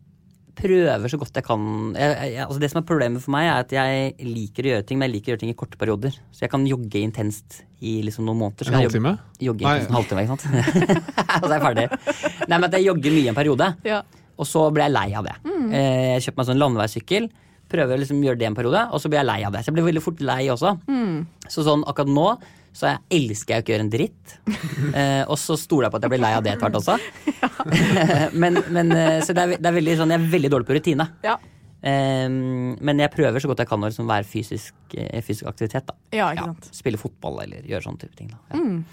prøver 0.59 1.09
så 1.11 1.17
godt 1.21 1.37
jeg 1.39 1.45
kan. 1.47 1.63
Jeg, 1.95 2.15
jeg, 2.35 2.43
altså 2.45 2.59
det 2.61 2.69
som 2.73 2.81
er 2.81 2.85
problemet 2.89 3.23
for 3.23 3.33
meg, 3.35 3.47
er 3.47 3.63
at 3.63 3.73
jeg 3.73 4.13
liker 4.27 4.67
å 4.67 4.71
gjøre 4.73 4.85
ting, 4.89 4.99
men 4.99 5.07
jeg 5.09 5.15
liker 5.15 5.31
å 5.31 5.33
gjøre 5.33 5.43
ting 5.45 5.53
i 5.53 5.57
korte 5.57 5.79
perioder. 5.81 6.15
Så 6.35 6.43
jeg 6.45 6.51
kan 6.53 6.67
jogge 6.67 7.01
intenst 7.01 7.61
i 7.79 7.97
liksom 8.05 8.27
noen 8.27 8.41
måneder. 8.43 8.67
Så 8.67 8.73
En 8.75 8.81
halvtime? 8.83 9.13
Jogge, 9.39 9.63
jogge 9.63 9.67
Nei. 9.67 9.87
en 9.87 9.97
halvtime, 9.97 10.23
ikke 10.25 10.35
sant. 10.35 10.47
Og 11.41 11.47
så 11.47 11.51
er 11.51 11.57
jeg 11.57 11.65
ferdig. 11.67 11.87
Nei, 12.45 12.55
men 12.57 12.67
at 12.69 12.77
jeg 12.77 12.87
jogger 12.89 13.15
mye 13.17 13.31
en 13.33 13.39
periode, 13.39 13.69
Ja. 13.87 14.01
og 14.39 14.47
så 14.47 14.65
blir 14.75 14.85
jeg 14.89 14.95
lei 14.95 15.07
av 15.19 15.25
det. 15.27 15.35
Mm. 15.47 15.69
Eh, 15.71 16.07
jeg 16.17 16.27
kjøper 16.27 16.37
meg 16.37 16.45
en 16.45 16.51
sånn 16.53 16.61
landeveissykkel. 16.63 17.29
Prøver 17.69 17.95
å 17.95 18.01
liksom 18.01 18.21
gjøre 18.25 18.39
det 18.41 18.47
en 18.49 18.55
periode, 18.57 18.79
og 18.91 19.01
så 19.03 19.09
blir 19.11 19.19
jeg 19.21 19.29
lei 19.29 19.41
av 19.45 19.53
det. 19.53 19.61
Så 19.63 19.69
jeg 19.69 19.77
blir 19.77 19.85
veldig 19.91 20.01
fort 20.03 20.21
lei 20.25 20.41
også. 20.49 20.71
Mm. 20.89 21.17
Så 21.51 21.63
sånn 21.67 21.83
akkurat 21.87 22.09
nå 22.09 22.29
så 22.73 22.89
jeg 22.91 22.99
elsker 23.19 23.53
jeg 23.53 23.61
å 23.61 23.63
ikke 23.65 23.73
gjøre 23.73 23.85
en 23.85 23.91
dritt. 23.93 24.35
Eh, 24.93 25.23
og 25.25 25.37
så 25.41 25.57
stoler 25.59 25.87
jeg 25.87 25.93
på 25.93 25.99
at 25.99 26.05
jeg 26.07 26.13
blir 26.13 26.21
lei 26.23 26.33
av 26.37 26.43
det 26.45 26.53
etter 26.53 26.69
hvert 26.69 26.79
også. 26.79 26.97
men, 28.41 28.59
men, 28.71 28.91
eh, 28.95 29.19
så 29.25 29.35
det 29.35 29.43
er, 29.45 29.55
det 29.59 29.71
er 29.71 29.77
veldig 29.79 29.95
sånn, 29.99 30.13
jeg 30.13 30.21
er 30.21 30.29
veldig 30.35 30.51
dårlig 30.53 30.69
på 30.69 30.77
rutine. 30.77 31.07
Ja. 31.25 31.37
Eh, 31.81 32.27
men 32.29 33.01
jeg 33.03 33.13
prøver 33.15 33.43
så 33.43 33.51
godt 33.51 33.63
jeg 33.63 33.71
kan 33.71 33.83
å 33.83 33.89
liksom 33.91 34.09
være 34.09 34.27
fysisk, 34.27 34.75
eh, 34.95 35.21
fysisk 35.25 35.49
aktivitet. 35.51 35.89
da. 35.89 35.97
Ja, 36.15 36.29
ikke 36.35 36.51
sant. 36.51 36.69
Spille 36.75 37.01
fotball 37.01 37.41
eller 37.45 37.67
gjøre 37.67 37.87
sånne 37.87 38.05
type 38.05 38.15
ting. 38.19 38.31
da. 38.35 38.41
Ja. 38.53 38.61
Mm. 38.63 38.83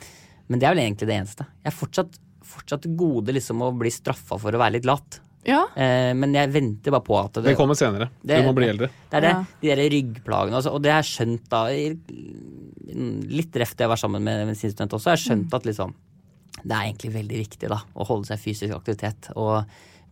Men 0.46 0.62
det 0.62 0.66
er 0.68 0.74
vel 0.76 0.84
egentlig 0.84 1.08
det 1.10 1.20
eneste. 1.20 1.46
Jeg 1.64 1.72
er 1.72 1.76
fortsatt, 1.76 2.18
fortsatt 2.46 2.84
gode 2.98 3.34
liksom 3.34 3.62
å 3.66 3.72
bli 3.76 3.90
straffa 3.90 4.38
for 4.38 4.54
å 4.54 4.60
være 4.62 4.78
litt 4.78 4.86
lat. 4.86 5.20
Ja. 5.46 5.64
Eh, 5.78 6.12
men 6.18 6.34
jeg 6.34 6.50
venter 6.54 6.94
bare 6.94 7.06
på 7.06 7.16
at 7.20 7.38
Det 7.44 7.54
kommer 7.58 7.78
senere. 7.78 8.10
Du 8.22 8.34
må 8.42 8.54
bli 8.54 8.66
eldre. 8.66 8.90
Det 9.10 9.18
er 9.18 9.20
det, 9.20 9.30
Ja. 9.30 9.44
de 9.62 9.68
der 9.68 9.90
ryggplagene 9.94 10.58
og 10.66 10.82
det 10.82 10.90
har 10.92 11.02
jeg 11.02 11.12
skjønt 11.14 11.48
da 11.48 11.62
Litt 12.86 13.56
reft 13.58 13.76
til 13.76 13.86
jeg 13.86 13.90
var 13.90 14.00
sammen 14.00 14.22
med 14.22 14.46
medisinstudent 14.46 14.94
også, 14.94 15.10
jeg 15.10 15.18
har 15.18 15.24
skjønt 15.24 15.56
at 15.58 15.66
liksom 15.66 15.94
det 16.62 16.72
er 16.72 16.86
egentlig 16.86 17.12
veldig 17.12 17.38
viktig 17.42 17.68
da 17.70 17.82
å 17.94 18.06
holde 18.08 18.30
seg 18.30 18.40
fysisk 18.40 18.74
aktivitet 18.76 19.30
og 19.36 19.66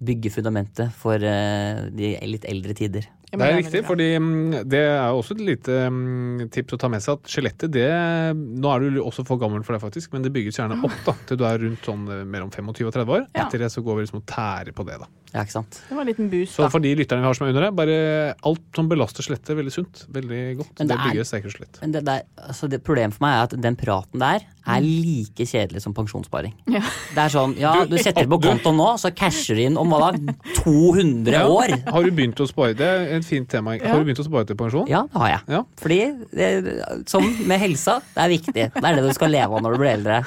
bygge 0.05 0.33
fundamentet 0.35 0.93
for 0.99 1.23
eh, 1.23 1.87
de 1.95 2.11
litt 2.29 2.45
eldre 2.51 2.75
tider. 2.77 3.07
Ja, 3.35 3.41
Det 3.43 3.49
er 3.51 3.59
riktig, 3.59 3.83
fordi 3.89 4.07
mm, 4.19 4.69
det 4.71 4.81
er 4.87 5.11
også 5.13 5.35
et 5.37 5.43
lite 5.45 5.79
mm, 5.91 6.45
tips 6.55 6.77
å 6.77 6.79
ta 6.81 6.89
med 6.93 7.03
seg 7.05 7.19
at 7.19 7.33
skjelettet 7.35 7.73
det 7.75 7.89
Nå 8.39 8.71
er 8.71 8.87
du 8.95 9.01
også 9.03 9.25
for 9.27 9.41
gammel 9.43 9.65
for 9.67 9.75
det, 9.77 9.83
faktisk, 9.83 10.13
men 10.15 10.23
det 10.25 10.33
bygges 10.35 10.59
gjerne 10.61 10.79
opp 10.87 10.95
da, 11.07 11.15
til 11.29 11.41
du 11.41 11.45
er 11.49 11.59
rundt 11.65 11.85
sånn 11.85 12.07
eh, 12.15 12.23
mellom 12.25 12.51
25 12.55 12.87
og 12.89 12.95
30 12.95 13.15
år. 13.19 13.27
Ja. 13.35 13.45
Etter 13.49 13.65
det 13.67 13.71
så 13.75 13.83
går 13.85 13.99
vi 14.01 14.07
liksom 14.07 14.23
og 14.23 14.27
tærer 14.31 14.73
på 14.77 14.87
det, 14.89 15.01
da. 15.03 15.11
Ja, 15.35 15.43
ikke 15.43 15.57
sant? 15.57 15.81
Det 15.89 15.97
var 15.99 16.05
en 16.05 16.11
liten 16.13 16.29
boost, 16.31 16.55
Så 16.55 16.63
da. 16.63 16.71
for 16.71 16.79
de 16.85 16.93
lytterne 16.95 17.25
vi 17.25 17.27
har 17.27 17.35
som 17.35 17.47
er 17.49 17.51
under 17.55 17.65
det, 17.67 17.73
bare 17.75 17.97
alt 18.47 18.63
som 18.79 18.89
belaster 18.89 19.27
skjelettet, 19.27 19.57
veldig 19.59 19.73
sunt. 19.75 20.05
Veldig 20.15 20.43
godt. 20.61 20.75
Men 20.79 20.87
Det, 20.87 20.95
det 20.95 20.99
er- 21.01 21.09
bygger 21.11 21.27
sterkere 21.27 21.55
skjelett. 21.57 21.81
Men 21.83 21.93
det, 21.97 22.05
der, 22.07 22.23
altså 22.49 22.69
det 22.71 22.83
problemet 22.87 23.17
for 23.17 23.27
meg 23.27 23.35
er 23.41 23.49
at 23.49 23.57
den 23.65 23.75
praten 23.81 24.23
der 24.23 24.45
er 24.65 24.81
like 24.81 25.45
kjedelig 25.45 25.83
som 25.85 25.93
pensjonssparing. 25.93 26.55
Mm. 26.69 26.77
Ja. 26.79 26.85
Det 27.17 27.21
er 27.27 27.33
sånn, 27.35 27.57
ja, 27.61 27.73
du 27.85 27.99
setter 27.99 28.23
det 28.25 28.31
på 28.33 28.39
kontoen 28.47 28.79
nå, 28.79 28.87
så 29.03 29.11
casher 29.13 29.59
du 29.59 29.65
inn 29.67 29.77
om 29.77 29.91
hva 29.93 30.13
da? 30.15 30.33
200 30.63 31.35
Ja. 31.35 31.43
år? 31.51 31.75
Har 31.91 32.07
du 32.07 32.11
begynt 32.15 32.41
å 32.41 32.47
spare? 32.49 32.73
Det 32.79 32.87
er 32.87 33.11
et 33.25 33.31
fint 33.33 33.49
tema. 33.51 33.75
Har 33.81 33.99
du 33.99 34.07
begynt 34.07 34.21
å 34.23 34.29
spare 34.29 34.47
til 34.53 34.61
pensjon? 34.61 34.87
Ja, 34.93 35.03
det 35.11 35.21
har 35.25 35.33
jeg. 35.35 35.43
Ja. 35.57 35.65
Fordi, 35.81 36.01
det, 36.37 36.49
som 37.11 37.27
med 37.49 37.63
helsa, 37.65 37.99
det 38.15 38.25
er 38.29 38.33
viktig. 38.37 38.55
Det 38.77 38.85
er 38.85 38.99
det 39.01 39.05
du 39.09 39.13
skal 39.17 39.33
leve 39.35 39.57
av 39.57 39.65
når 39.65 39.75
du 39.79 39.83
blir 39.83 39.95
eldre. 39.97 40.25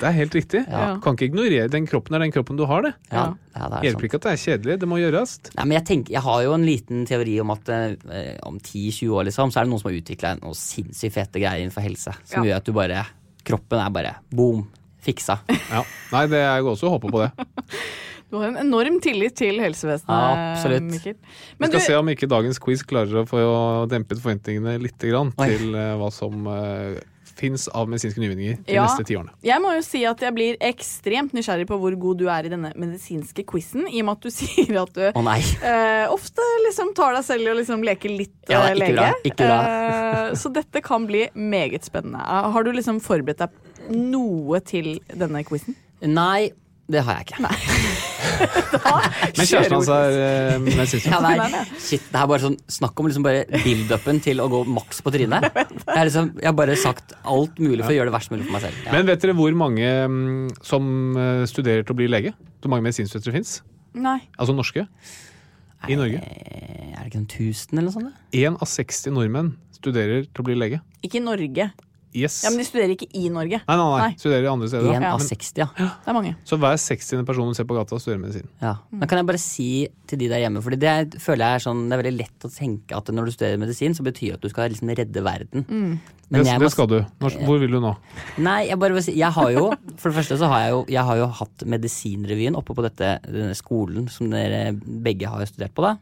Det 0.00 0.08
er 0.08 0.14
helt 0.16 0.34
riktig. 0.34 0.60
Ja. 0.66 0.96
Kan 1.02 1.14
ikke 1.14 1.28
ignorere 1.28 1.68
den 1.70 1.84
kroppen 1.86 2.16
er 2.16 2.24
den 2.24 2.32
kroppen 2.34 2.56
du 2.58 2.64
har, 2.66 2.82
det. 2.82 2.90
Ja, 3.12 3.28
ja 3.54 3.68
det 3.70 3.78
er 3.78 3.84
Hjelper 3.86 4.00
sant. 4.00 4.06
ikke 4.08 4.18
at 4.18 4.24
det 4.26 4.32
er 4.32 4.40
kjedelig, 4.42 4.76
det 4.82 4.88
må 4.90 4.98
gjøres. 4.98 5.34
Nei, 5.54 5.66
men 5.70 5.76
jeg, 5.78 5.86
tenker, 5.90 6.14
jeg 6.16 6.22
har 6.26 6.40
jo 6.42 6.54
en 6.56 6.66
liten 6.66 7.04
teori 7.06 7.36
om 7.44 7.52
at 7.54 7.70
eh, 7.70 8.32
om 8.48 8.58
10-20 8.58 9.12
år 9.14 9.28
liksom, 9.30 9.52
så 9.54 9.60
er 9.62 9.68
det 9.68 9.72
noen 9.74 9.82
som 9.84 9.90
har 9.92 9.98
utvikla 10.00 10.32
noen 10.40 10.58
sinnssykt 10.58 11.14
fete 11.14 11.42
greier 11.44 11.62
innenfor 11.62 11.86
helse. 11.86 12.16
Som 12.26 12.42
Ja. 12.42 12.48
gjør 12.50 12.62
at 12.62 12.66
du 12.70 12.74
bare 12.74 13.04
Kroppen 13.44 13.76
er 13.78 13.90
bare 13.92 14.14
boom, 14.32 14.62
fiksa. 15.04 15.38
Ja. 15.70 15.82
Nei, 16.14 16.24
det 16.32 16.38
er 16.40 16.56
jeg 16.56 16.64
også 16.74 16.88
håper 16.96 17.12
på 17.12 17.22
det. 17.26 17.46
Du 18.34 18.40
har 18.42 18.50
en 18.50 18.58
enorm 18.64 18.98
tillit 19.04 19.36
til 19.38 19.60
helsevesenet, 19.62 20.10
Ja, 20.10 20.52
absolutt. 20.56 20.90
Mikkel. 20.90 21.14
Vi 21.60 21.68
skal 21.70 21.78
du, 21.78 21.84
se 21.86 21.96
om 22.02 22.08
ikke 22.10 22.26
dagens 22.30 22.58
quiz 22.62 22.82
klarer 22.82 23.22
å 23.22 23.26
få 23.30 23.40
dempet 23.92 24.18
forventningene 24.18 24.76
litt 24.82 24.98
grann, 25.06 25.30
til 25.38 25.70
eh, 25.78 25.92
hva 26.00 26.08
som 26.14 26.48
uh, 26.50 26.96
fins 27.34 27.64
av 27.74 27.88
medisinske 27.90 28.20
nyvinninger 28.22 28.60
de 28.66 28.74
Ja. 28.76 28.84
neste 28.86 29.02
ti 29.08 29.16
årene. 29.18 29.32
jeg 29.42 29.58
må 29.62 29.72
jo 29.74 29.80
si 29.82 30.04
at 30.06 30.20
jeg 30.22 30.34
blir 30.36 30.58
ekstremt 30.62 31.32
nysgjerrig 31.34 31.66
på 31.66 31.78
hvor 31.82 31.94
god 31.98 32.18
du 32.20 32.28
er 32.30 32.46
i 32.46 32.52
denne 32.52 32.70
medisinske 32.78 33.42
quizen, 33.50 33.88
i 33.90 34.02
og 34.02 34.06
med 34.06 34.18
at 34.18 34.26
du 34.26 34.30
sier 34.38 34.78
at 34.82 34.92
du 34.94 35.02
oh, 35.10 35.22
nei. 35.26 35.38
eh, 35.66 36.06
ofte 36.14 36.46
liksom 36.68 36.92
tar 36.94 37.14
deg 37.18 37.26
selv 37.26 37.46
i 37.48 37.52
å 37.54 37.56
liksom 37.58 37.82
leke 37.86 38.10
litt 38.10 38.34
Ja, 38.50 38.64
eh, 38.68 38.74
ikke 38.74 38.80
lege. 38.84 38.94
bra, 38.98 39.12
ikke 39.30 39.48
bra. 39.50 39.60
uh, 40.30 40.34
så 40.38 40.50
dette 40.54 40.82
kan 40.86 41.06
bli 41.10 41.26
meget 41.34 41.86
spennende. 41.90 42.18
Eh, 42.22 42.50
Har 42.54 42.62
du 42.66 42.70
liksom 42.74 42.98
forberedt 43.02 43.42
deg 43.46 43.94
noe 43.94 44.62
til 44.66 44.96
denne 45.14 45.42
quizen? 45.46 45.74
Nei, 46.02 46.50
det 46.90 47.02
har 47.06 47.18
jeg 47.22 47.30
ikke. 47.34 47.54
Men 49.34 49.46
kjæresten 49.48 49.74
hans 49.76 49.88
er 49.92 50.58
med 50.62 50.70
medisinsk. 50.78 51.06
Ja, 51.10 51.18
nei, 51.24 51.48
shit, 51.80 52.04
det 52.12 52.20
er 52.20 52.28
bare 52.30 52.42
sånn 52.44 52.56
Snakk 52.74 53.00
om 53.02 53.08
liksom 53.08 53.24
bare 53.26 53.44
build-upen 53.64 54.20
til 54.24 54.42
å 54.42 54.48
gå 54.52 54.62
maks 54.76 55.02
på 55.04 55.12
trynet. 55.14 55.46
Jeg, 55.54 55.94
er 55.94 56.08
liksom, 56.08 56.30
jeg 56.40 56.48
har 56.48 56.56
bare 56.58 56.76
sagt 56.80 57.14
alt 57.22 57.58
mulig 57.62 57.82
for 57.84 57.92
å 57.92 57.96
gjøre 57.98 58.10
det 58.10 58.14
verst 58.16 58.32
mulig 58.32 58.46
for 58.48 58.56
meg 58.56 58.64
selv. 58.66 58.80
Ja. 58.86 58.94
Men 58.96 59.08
vet 59.10 59.22
dere 59.24 59.36
hvor 59.38 59.54
mange 59.58 59.90
mm, 60.10 60.48
som 60.64 60.88
eh, 61.20 61.44
studerer 61.50 61.84
til 61.86 61.94
å 61.94 61.98
bli 62.00 62.08
lege? 62.10 62.32
Hvor 62.64 62.72
mange 62.72 62.86
medisinstudenter 62.88 63.34
fins? 63.36 63.58
Nei. 63.94 64.18
Altså 64.40 64.56
norske? 64.56 64.86
I 65.84 65.98
Norge? 66.00 66.18
Eh, 66.24 66.94
Er 66.94 67.02
det 67.04 67.10
ikke 67.12 67.20
noen 67.20 67.30
tusen 67.30 67.78
eller 67.78 67.90
noe 67.90 67.96
sånt? 67.98 68.08
da? 68.10 68.40
Én 68.40 68.56
av 68.56 68.70
60 68.70 69.12
nordmenn 69.14 69.52
studerer 69.76 70.24
til 70.30 70.40
å 70.42 70.46
bli 70.48 70.56
lege. 70.56 70.80
Ikke 71.04 71.20
i 71.20 71.24
Norge. 71.24 71.68
Yes. 72.14 72.44
Ja, 72.44 72.50
Men 72.50 72.58
de 72.62 72.64
studerer 72.68 72.92
ikke 72.94 73.08
i 73.18 73.28
Norge. 73.28 73.58
Nei, 73.66 73.76
nei, 73.76 73.86
nei. 73.90 74.00
Nei. 74.08 74.16
Studerer 74.22 74.46
andre 74.52 74.68
steder. 74.70 74.92
En 74.94 75.02
av 75.08 75.18
60, 75.20 75.58
ja. 75.58 75.66
Det 75.74 76.10
er 76.12 76.14
mange. 76.14 76.36
Så 76.46 76.58
hver 76.62 76.76
60. 76.78 77.24
person 77.26 77.48
du 77.50 77.54
ser 77.58 77.64
på 77.66 77.74
gata, 77.74 77.98
studerer 77.98 78.20
medisin. 78.22 78.46
ja. 78.62 78.76
Men 78.92 79.08
kan 79.10 79.18
jeg 79.18 79.26
bare 79.26 79.38
si 79.42 79.88
til 80.06 80.18
de 80.20 80.28
der 80.30 80.44
hjemme, 80.44 80.62
for 80.62 80.70
det 80.70 80.84
er- 80.84 81.18
føler 81.18 81.42
jeg 81.44 81.54
er 81.58 81.64
sånn 81.64 81.88
Det 81.88 81.92
er 81.98 82.02
veldig 82.04 82.18
lett 82.20 82.46
å 82.46 82.50
tenke 82.54 82.96
at 82.96 83.06
når 83.10 83.24
du 83.26 83.30
studerer 83.32 83.58
medisin, 83.58 83.94
så 83.94 84.02
betyr 84.06 84.28
det 84.30 84.34
at 84.34 84.40
du 84.42 84.48
skal 84.48 84.70
liksom 84.70 84.94
redde 84.94 85.22
verden. 85.24 85.66
Men 86.30 86.42
Det, 86.42 86.46
jeg 86.46 86.60
det 86.60 86.70
skal 86.72 86.86
du. 86.86 87.00
Når, 87.20 87.30
hvor 87.44 87.58
vil 87.60 87.70
du 87.70 87.80
nå? 87.80 87.96
Nei, 88.38 88.66
jeg 88.68 88.78
bare 88.78 88.94
vil 88.94 89.02
si 89.02 89.12
Jeg 89.12 89.30
har 89.30 89.50
jo 89.52 89.72
For 89.98 90.08
det 90.10 90.16
første 90.24 90.38
så 90.40 90.48
har 90.48 90.60
jeg 90.64 90.70
jo 90.72 90.84
Jeg 90.88 91.04
har 91.04 91.16
jo 91.20 91.26
hatt 91.26 91.64
Medisinrevyen 91.68 92.56
oppe 92.56 92.74
på 92.74 92.82
dette 92.82 93.20
denne 93.28 93.54
skolen 93.54 94.08
som 94.10 94.30
dere 94.30 94.72
begge 94.72 95.26
har 95.28 95.44
studert 95.46 95.74
på, 95.76 95.82
da. 95.84 95.96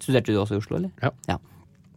Studerte 0.00 0.32
du 0.32 0.38
også 0.40 0.56
i 0.56 0.62
Oslo, 0.62 0.76
eller? 0.80 0.90
Ja. 1.02 1.10
ja. 1.28 1.36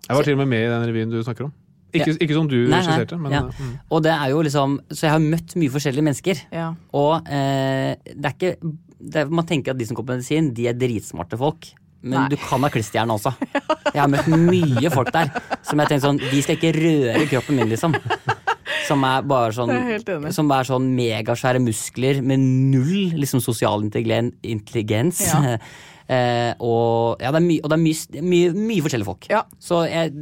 Jeg 0.09 0.15
var 0.17 0.24
til 0.24 0.34
og 0.34 0.39
med 0.43 0.47
med 0.49 0.65
i 0.65 0.70
den 0.70 0.86
revyen 0.89 1.09
du 1.13 1.22
snakker 1.24 1.45
om. 1.45 1.53
Ikke, 1.90 2.14
ikke 2.22 2.36
som 2.38 2.48
du 2.50 2.58
Nei, 2.60 2.70
nei, 2.78 2.84
skisserte, 2.86 3.18
men 3.18 3.34
ja. 3.34 3.42
mm. 3.50 3.74
Og 3.96 4.04
det 4.06 4.12
er 4.14 4.30
jo 4.30 4.44
liksom 4.46 4.76
Så 4.94 5.08
jeg 5.08 5.14
har 5.16 5.24
møtt 5.24 5.56
mye 5.58 5.74
forskjellige 5.74 6.06
mennesker. 6.06 6.42
Ja. 6.54 6.70
Og 6.94 7.30
eh, 7.34 7.96
det 8.14 8.30
er 8.30 8.36
ikke 8.36 8.74
det 9.00 9.24
er, 9.24 9.32
Man 9.34 9.48
tenker 9.50 9.74
at 9.74 9.80
de 9.80 9.88
som 9.90 9.98
går 9.98 10.06
på 10.06 10.18
medisin, 10.18 10.52
de 10.54 10.68
er 10.70 10.78
dritsmarte 10.78 11.40
folk. 11.40 11.72
Men 12.02 12.16
Nei. 12.16 12.28
du 12.32 12.38
kan 12.40 12.64
ha 12.64 12.70
klisterhjerne 12.72 13.16
også. 13.16 13.34
Jeg 13.96 14.00
har 14.00 14.12
møtt 14.12 14.30
mye 14.30 14.92
folk 14.94 15.10
der 15.12 15.32
som 15.66 15.80
jeg 15.82 15.90
tenker 15.90 16.04
sånn 16.04 16.20
De 16.22 16.42
skal 16.46 16.60
ikke 16.60 16.72
røre 16.76 17.24
kroppen 17.32 17.58
min, 17.58 17.72
liksom. 17.72 17.96
Som 18.86 19.04
er 19.08 19.26
bare 19.28 19.50
sånn 19.56 19.72
er. 19.74 20.04
Som 20.36 20.52
er 20.54 20.68
sånn 20.70 20.92
megasvære 20.96 21.62
muskler 21.64 22.22
med 22.26 22.44
null 22.70 23.18
liksom 23.18 23.42
sosial 23.44 23.84
intelligens. 23.84 25.24
Ja. 25.26 25.58
eh, 26.10 26.51
og 26.60 27.22
ja, 27.22 27.32
det 27.32 27.39
er, 27.41 27.45
mye, 27.45 27.62
og 27.64 27.72
det 27.72 27.78
er 27.78 27.84
mye, 27.84 28.24
mye, 28.34 28.51
mye 28.57 28.86
forskjellige 28.86 29.10
folk. 29.10 29.30
Ja. 29.32 29.43
Så 29.62 29.84
jeg 29.89 30.14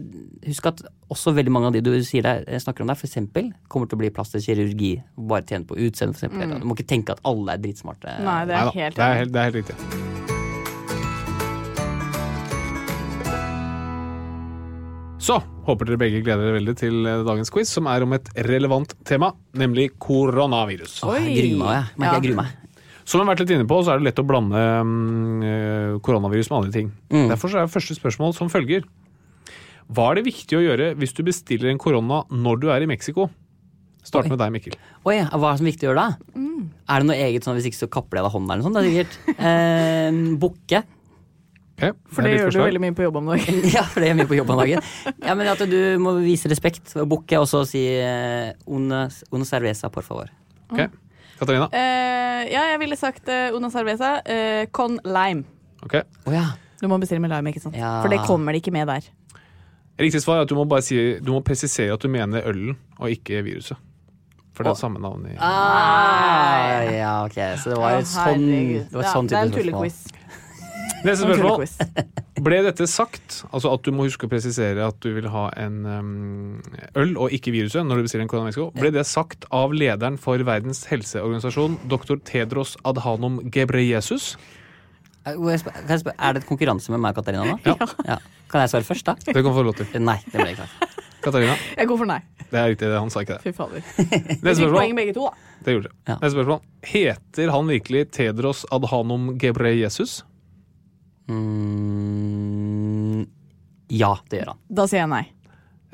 husker 0.48 0.76
at 0.76 0.84
også 1.14 1.32
veldig 1.38 1.54
mange 1.56 1.72
av 1.72 1.78
de 1.78 1.84
du 1.86 1.92
sier 2.04 2.26
der, 2.26 2.44
eh, 2.48 2.60
snakker 2.60 2.84
om 2.84 2.92
der, 2.92 3.00
for 3.00 3.08
eksempel, 3.10 3.52
kommer 3.72 3.88
til 3.88 4.00
å 4.00 4.04
bli 4.04 4.12
plass 4.14 4.34
til 4.34 4.44
kirurgi. 4.44 4.98
Bare 5.30 5.48
tjene 5.48 5.68
på 5.68 5.80
utseende, 5.80 6.18
f.eks. 6.18 6.36
Mm. 6.36 6.60
Du 6.62 6.68
må 6.68 6.78
ikke 6.78 6.92
tenke 6.92 7.16
at 7.16 7.24
alle 7.28 7.56
er 7.56 7.64
dritsmarte. 7.64 8.20
Nei, 8.28 8.42
det 8.50 8.60
er 8.60 8.70
Nei, 8.70 8.78
helt 8.82 9.00
det, 9.00 9.08
er 9.08 9.24
helt, 9.24 9.34
det 9.34 9.42
er 9.42 9.52
helt 9.52 9.64
riktig. 9.64 10.16
Så 15.28 15.42
håper 15.66 15.90
dere 15.90 16.00
begge 16.00 16.22
gleder 16.24 16.46
dere 16.46 16.60
veldig 16.60 16.76
til 16.80 17.02
eh, 17.04 17.24
dagens 17.28 17.52
quiz, 17.52 17.72
som 17.74 17.90
er 17.92 18.06
om 18.06 18.14
et 18.16 18.30
relevant 18.48 18.94
tema, 19.08 19.34
nemlig 19.60 19.90
koronavirus. 20.04 21.02
Oi. 21.08 21.20
jeg 21.26 21.58
gruer 21.58 21.64
meg, 21.66 21.92
jeg. 21.98 22.08
Jeg 22.08 22.26
gruer 22.28 22.42
meg. 22.44 22.67
Som 23.08 23.22
vi 23.22 23.24
har 23.24 23.32
vært 23.32 23.46
litt 23.46 23.56
inne 23.56 23.68
på, 23.70 23.80
så 23.86 23.94
er 23.94 24.02
det 24.02 24.10
lett 24.10 24.20
å 24.20 24.28
blande 24.28 24.60
mm, 24.60 25.44
eh, 25.48 25.92
koronavirus 26.04 26.50
med 26.52 26.58
andre 26.58 26.74
ting. 26.76 26.90
Mm. 27.08 27.30
Derfor 27.32 27.54
så 27.54 27.62
er 27.62 27.72
første 27.72 27.96
spørsmål 27.96 28.36
som 28.36 28.52
følger. 28.52 28.84
Hva 29.88 30.10
er 30.10 30.20
det 30.20 30.28
viktig 30.28 30.58
å 30.58 30.64
gjøre 30.66 30.90
hvis 31.00 31.16
du 31.16 31.24
bestiller 31.24 31.72
en 31.72 31.80
korona 31.80 32.26
når 32.28 32.60
du 32.60 32.68
er 32.74 32.84
i 32.84 32.90
Mexico? 32.90 33.30
Start 34.04 34.28
Oi. 34.28 34.34
med 34.34 34.40
deg, 34.40 34.52
Mikkel. 34.56 34.76
Oi, 35.08 35.16
hva 35.24 35.40
er 35.40 35.56
det 35.56 35.60
som 35.60 35.66
er 35.68 35.72
viktig 35.72 35.88
å 35.88 35.90
gjøre 35.92 36.04
da? 36.04 36.36
Mm. 36.36 36.68
Er 36.68 37.02
det 37.04 37.08
noe 37.10 37.18
eget 37.28 37.48
sånn 37.48 37.58
hvis 37.58 37.72
ikke 37.72 37.80
så 37.80 37.90
kapper 37.92 38.20
jeg 38.20 38.28
deg 38.28 38.36
hånda 38.36 38.56
eller 38.56 38.64
noe 38.64 38.68
sånt? 38.68 38.78
Det 38.78 38.84
er 38.84 38.96
sikkert. 39.00 39.42
Eh, 39.48 40.22
Bukke. 40.44 40.84
For 41.78 42.26
det 42.26 42.32
gjør 42.34 42.56
du 42.56 42.60
veldig 42.64 42.82
mye 42.82 42.96
på 42.98 43.04
jobb 43.06 43.20
om 43.20 43.28
dagen. 43.30 43.60
Ja, 43.76 43.84
for 43.86 44.02
det 44.02 44.10
gjør 44.10 44.20
mye 44.22 44.30
på 44.32 44.38
jobb 44.40 44.54
om 44.56 44.62
dagen. 44.64 44.86
Ja, 45.22 45.36
men 45.38 45.52
at 45.52 45.62
du 45.70 45.80
må 46.02 46.16
vise 46.24 46.50
respekt 46.50 46.96
og 46.98 47.08
bukke, 47.12 47.40
og 47.40 47.48
så 47.52 47.62
si 47.70 47.84
eh, 48.02 48.56
una, 48.66 49.04
una 49.32 49.48
cerveza, 49.48 49.92
por 49.94 50.08
favor. 50.08 50.32
Ok, 50.74 50.88
Katarina? 51.40 51.68
Eh, 51.72 52.48
ja, 52.52 52.64
jeg 52.74 52.80
ville 52.82 52.96
sagt 52.98 53.28
uh, 53.30 53.56
una 53.58 53.70
cerveza 53.74 54.16
eh, 54.26 54.68
con 54.74 54.98
lime. 55.06 55.44
Ok. 55.86 56.00
Å 56.28 56.34
ja. 56.34 56.46
Du 56.82 56.88
må 56.92 56.98
bestille 57.02 57.22
med 57.24 57.32
lime, 57.34 57.50
ikke 57.54 57.62
sant? 57.64 57.76
Ja. 57.78 58.00
For 58.04 58.10
det 58.14 58.20
kommer 58.28 58.54
det 58.54 58.62
ikke 58.64 58.74
med 58.76 58.88
der. 58.90 59.06
Riktig 59.98 60.22
svar 60.22 60.38
er 60.38 60.46
at 60.46 60.50
du 60.52 60.56
må 60.58 60.66
bare 60.70 60.86
si, 60.86 60.98
du 61.26 61.32
må 61.34 61.40
presisere 61.46 61.94
at 61.96 62.04
du 62.04 62.10
mener 62.14 62.46
ølen, 62.46 62.76
og 63.00 63.10
ikke 63.14 63.40
viruset. 63.46 63.78
For 64.58 64.66
det 64.66 64.72
er 64.74 64.78
samme 64.80 64.98
navn 65.02 65.26
i 65.30 65.36
Ah, 65.38 66.82
ja, 66.90 67.12
ok. 67.26 67.36
Så 67.62 67.70
det 67.74 67.78
var 67.78 67.94
Å, 67.98 68.00
et 68.02 68.10
sånn, 68.10 68.46
herregud. 68.46 68.88
det 68.90 68.98
var 68.98 69.04
et 69.04 69.08
Ja, 69.08 69.14
sånn 69.14 69.28
det 69.30 69.38
er 69.38 69.44
type 69.44 69.46
en 69.46 69.52
spørsmål. 69.54 69.92
tullequiz. 69.92 70.17
Neste 71.06 71.24
spørsmål. 71.28 71.66
Ble 72.48 72.60
dette 72.66 72.86
sagt, 72.90 73.40
altså 73.50 73.72
at 73.74 73.86
du 73.86 73.92
må 73.96 74.06
huske 74.06 74.28
å 74.28 74.32
presisere 74.32 74.86
at 74.86 74.98
du 75.04 75.10
vil 75.16 75.28
ha 75.34 75.48
en 75.58 75.78
um, 75.86 76.62
øl 77.00 77.16
og 77.18 77.34
ikke 77.34 77.54
viruset 77.56 77.86
når 77.86 78.00
du 78.02 78.06
bestiller 78.08 78.26
en 78.28 78.32
koronavirus, 78.32 78.74
ble 78.78 78.92
det 78.94 79.06
sagt 79.10 79.48
av 79.54 79.74
lederen 79.74 80.20
for 80.22 80.42
Verdens 80.46 80.84
helseorganisasjon, 80.90 81.80
doktor 81.90 82.22
Tedros 82.28 82.76
Adhanom 82.88 83.40
Ghebreyesus? 83.54 84.36
Eh, 85.28 85.34
Er 85.36 86.34
det 86.38 86.44
et 86.44 86.48
konkurranse 86.48 86.94
med 86.94 87.02
meg 87.04 87.18
og 87.18 87.24
Katarina 87.24 87.44
nå? 87.50 87.58
Ja. 87.66 88.20
Kan 88.48 88.64
jeg 88.64 88.72
svare 88.72 88.88
først, 88.88 89.10
da? 89.10 89.18
Det 89.20 89.34
kan 89.36 89.50
du 89.50 89.56
få 89.58 89.66
lov 89.68 89.76
til. 89.76 89.90
Nei, 90.00 90.20
det 90.30 90.38
ble 90.40 90.54
ikke 90.54 90.64
klart. 90.64 91.04
Katarina? 91.26 91.58
Jeg 91.76 91.90
går 91.90 91.98
for 92.00 92.08
nei. 92.08 92.22
Det 92.48 92.60
er 92.62 92.70
riktig, 92.72 92.88
han 92.94 93.10
sa 93.12 93.26
ikke 93.26 93.36
det. 93.36 93.44
Fy 93.44 93.52
fader. 93.58 93.84
Neste 94.46 94.62
spørsmål. 94.62 94.78
poeng 94.78 94.96
begge 94.96 95.18
to, 95.18 95.26
da. 95.28 95.58
Det 95.66 95.74
gjorde 95.76 95.90
det. 95.90 95.98
Neste 96.14 96.34
spørsmål. 96.38 96.62
Heter 96.94 97.52
han 97.52 97.72
virkelig 97.74 98.06
Tedros 98.16 98.62
Adhanom 98.72 99.34
Ghebreyesus? 99.42 100.22
Mm, 102.28 103.26
ja, 103.94 104.12
det 104.30 104.40
gjør 104.42 104.50
han. 104.54 104.60
Da 104.80 104.86
sier 104.90 105.02
jeg 105.04 105.12
nei. 105.12 105.24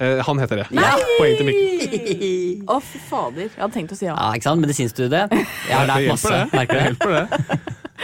Eh, 0.01 0.19
han 0.25 0.39
heter 0.41 0.63
det. 0.63 0.67
Nei! 0.73 0.93
Poeng 1.19 1.35
til 1.37 1.45
Mikkel. 1.47 2.63
Å, 2.73 2.79
fy 2.81 2.99
fader. 3.09 3.43
Jeg 3.45 3.59
hadde 3.61 3.75
tenkt 3.75 3.93
å 3.93 3.97
si 3.99 4.07
ja. 4.07 4.15
Ja, 4.17 4.31
ikke 4.37 4.47
sant? 4.49 4.63
Medisinstudiet. 4.63 5.33
Jeg 5.37 5.75
har 5.77 5.85
Det 5.85 5.91
lært 5.93 6.09
masse. 6.15 6.33
det. 6.33 6.43
Merker 6.57 6.73
Det 6.79 6.85
hjelper 6.87 7.09
det. 7.13 7.25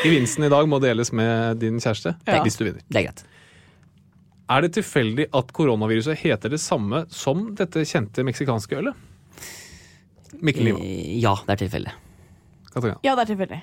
Gevinsten 0.03 0.45
i 0.45 0.51
dag 0.53 0.69
må 0.69 0.77
deles 0.83 1.09
med 1.17 1.57
din 1.63 1.79
kjæreste 1.81 2.13
Ja. 2.29 2.39
hvis 2.45 2.57
du 2.59 2.63
vinner. 2.67 2.83
Det 2.87 3.01
er 3.01 3.05
greit. 3.09 3.23
Er 4.49 4.59
det 4.65 4.71
tilfeldig 4.77 5.25
at 5.37 5.51
koronaviruset 5.53 6.17
heter 6.23 6.49
det 6.53 6.61
samme 6.61 7.03
som 7.13 7.49
dette 7.57 7.83
kjente 7.89 8.23
meksikanske 8.25 8.77
ølet? 8.79 8.95
Mikkel 10.45 10.63
Lima. 10.69 10.79
Eh, 10.85 11.17
Ja, 11.21 11.33
det 11.45 11.57
er 11.57 11.59
tilfeldig. 11.65 11.93
Katarina. 12.69 12.99
Ja, 13.03 13.15
det 13.17 13.25
er 13.25 13.29
tilfeldig. 13.33 13.59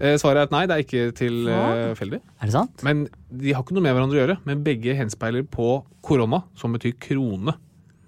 Eh, 0.00 0.16
Svaret 0.20 0.40
er 0.42 0.48
at 0.48 0.54
nei, 0.54 0.64
det 0.66 0.74
er 0.76 0.84
ikke 0.84 1.04
tilfeldig. 1.18 2.20
Er 2.40 2.48
det 2.50 2.54
sant? 2.54 2.82
Men 2.86 3.04
de 3.30 3.52
har 3.54 3.62
ikke 3.64 3.76
noe 3.76 3.84
med 3.84 3.94
hverandre 3.94 4.18
å 4.18 4.22
gjøre. 4.22 4.36
Men 4.48 4.64
begge 4.66 4.96
henspeiler 4.98 5.46
på 5.46 5.68
korona, 6.04 6.42
som 6.58 6.74
betyr 6.74 6.96
krone. 7.00 7.54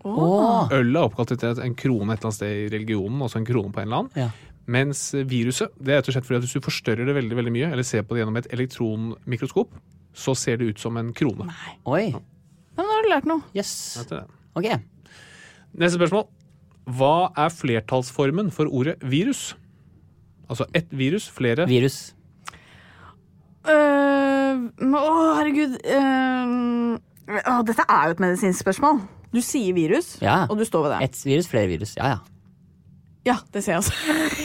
Åh. 0.07 0.71
Øl 0.77 0.93
er 0.95 1.03
oppkalt 1.07 1.33
etter 1.35 1.59
en 1.65 1.75
krone 1.79 2.15
et 2.15 2.21
eller 2.21 2.31
annet 2.31 2.39
sted 2.39 2.61
i 2.65 2.69
religionen, 2.77 3.23
altså 3.27 3.41
en 3.41 3.49
krone 3.49 3.73
på 3.75 3.83
en 3.83 3.89
eller 3.89 4.05
annen. 4.05 4.13
Ja. 4.19 4.29
Mens 4.71 5.01
viruset, 5.31 5.75
det 5.79 5.95
er 5.95 6.01
rett 6.01 6.09
og 6.11 6.17
slett 6.17 6.27
fordi 6.27 6.39
at 6.41 6.47
hvis 6.47 6.57
du 6.59 6.65
forstørrer 6.67 7.07
det 7.07 7.15
veldig, 7.15 7.37
veldig 7.39 7.53
mye, 7.55 7.69
eller 7.75 7.87
ser 7.87 8.03
på 8.07 8.15
det 8.17 8.23
gjennom 8.25 8.39
et 8.41 8.49
elektronmikroskop, 8.55 9.75
så 10.17 10.35
ser 10.39 10.59
det 10.59 10.73
ut 10.73 10.83
som 10.83 10.97
en 10.99 11.13
krone. 11.15 11.47
Nei. 11.51 11.75
Oi. 11.87 12.05
Ja, 12.15 12.81
men 12.81 12.89
da 12.91 12.97
har 12.97 13.07
du 13.07 13.11
lært 13.13 13.29
noe. 13.31 13.45
Yes. 13.57 13.73
Ok. 14.57 14.67
Neste 15.77 15.99
spørsmål. 16.01 16.27
Hva 16.97 17.15
er 17.35 17.51
flertallsformen 17.51 18.53
for 18.55 18.71
ordet 18.71 18.97
virus? 19.03 19.55
Altså 20.49 20.67
ett 20.75 20.87
virus, 20.95 21.27
flere 21.35 21.67
Virus. 21.67 22.13
Uh, 23.67 24.69
å, 24.95 25.03
herregud. 25.41 25.77
Uh, 25.83 26.97
å, 27.43 27.59
dette 27.67 27.83
er 27.91 28.09
jo 28.13 28.15
et 28.17 28.23
medisinsk 28.23 28.63
spørsmål. 28.63 29.03
Du 29.35 29.41
sier 29.43 29.75
virus, 29.77 30.15
Ja. 30.23 30.45
og 30.49 30.57
du 30.61 30.65
står 30.65 30.87
ved 30.87 30.95
det. 30.95 31.05
Ett 31.11 31.23
virus, 31.27 31.49
flere 31.51 31.67
virus. 31.73 31.97
Ja, 31.99 32.15
ja. 32.15 32.19
Ja, 33.27 33.35
det 33.53 33.65
ser 33.67 33.75
jeg 33.75 33.83
altså. 33.83 33.93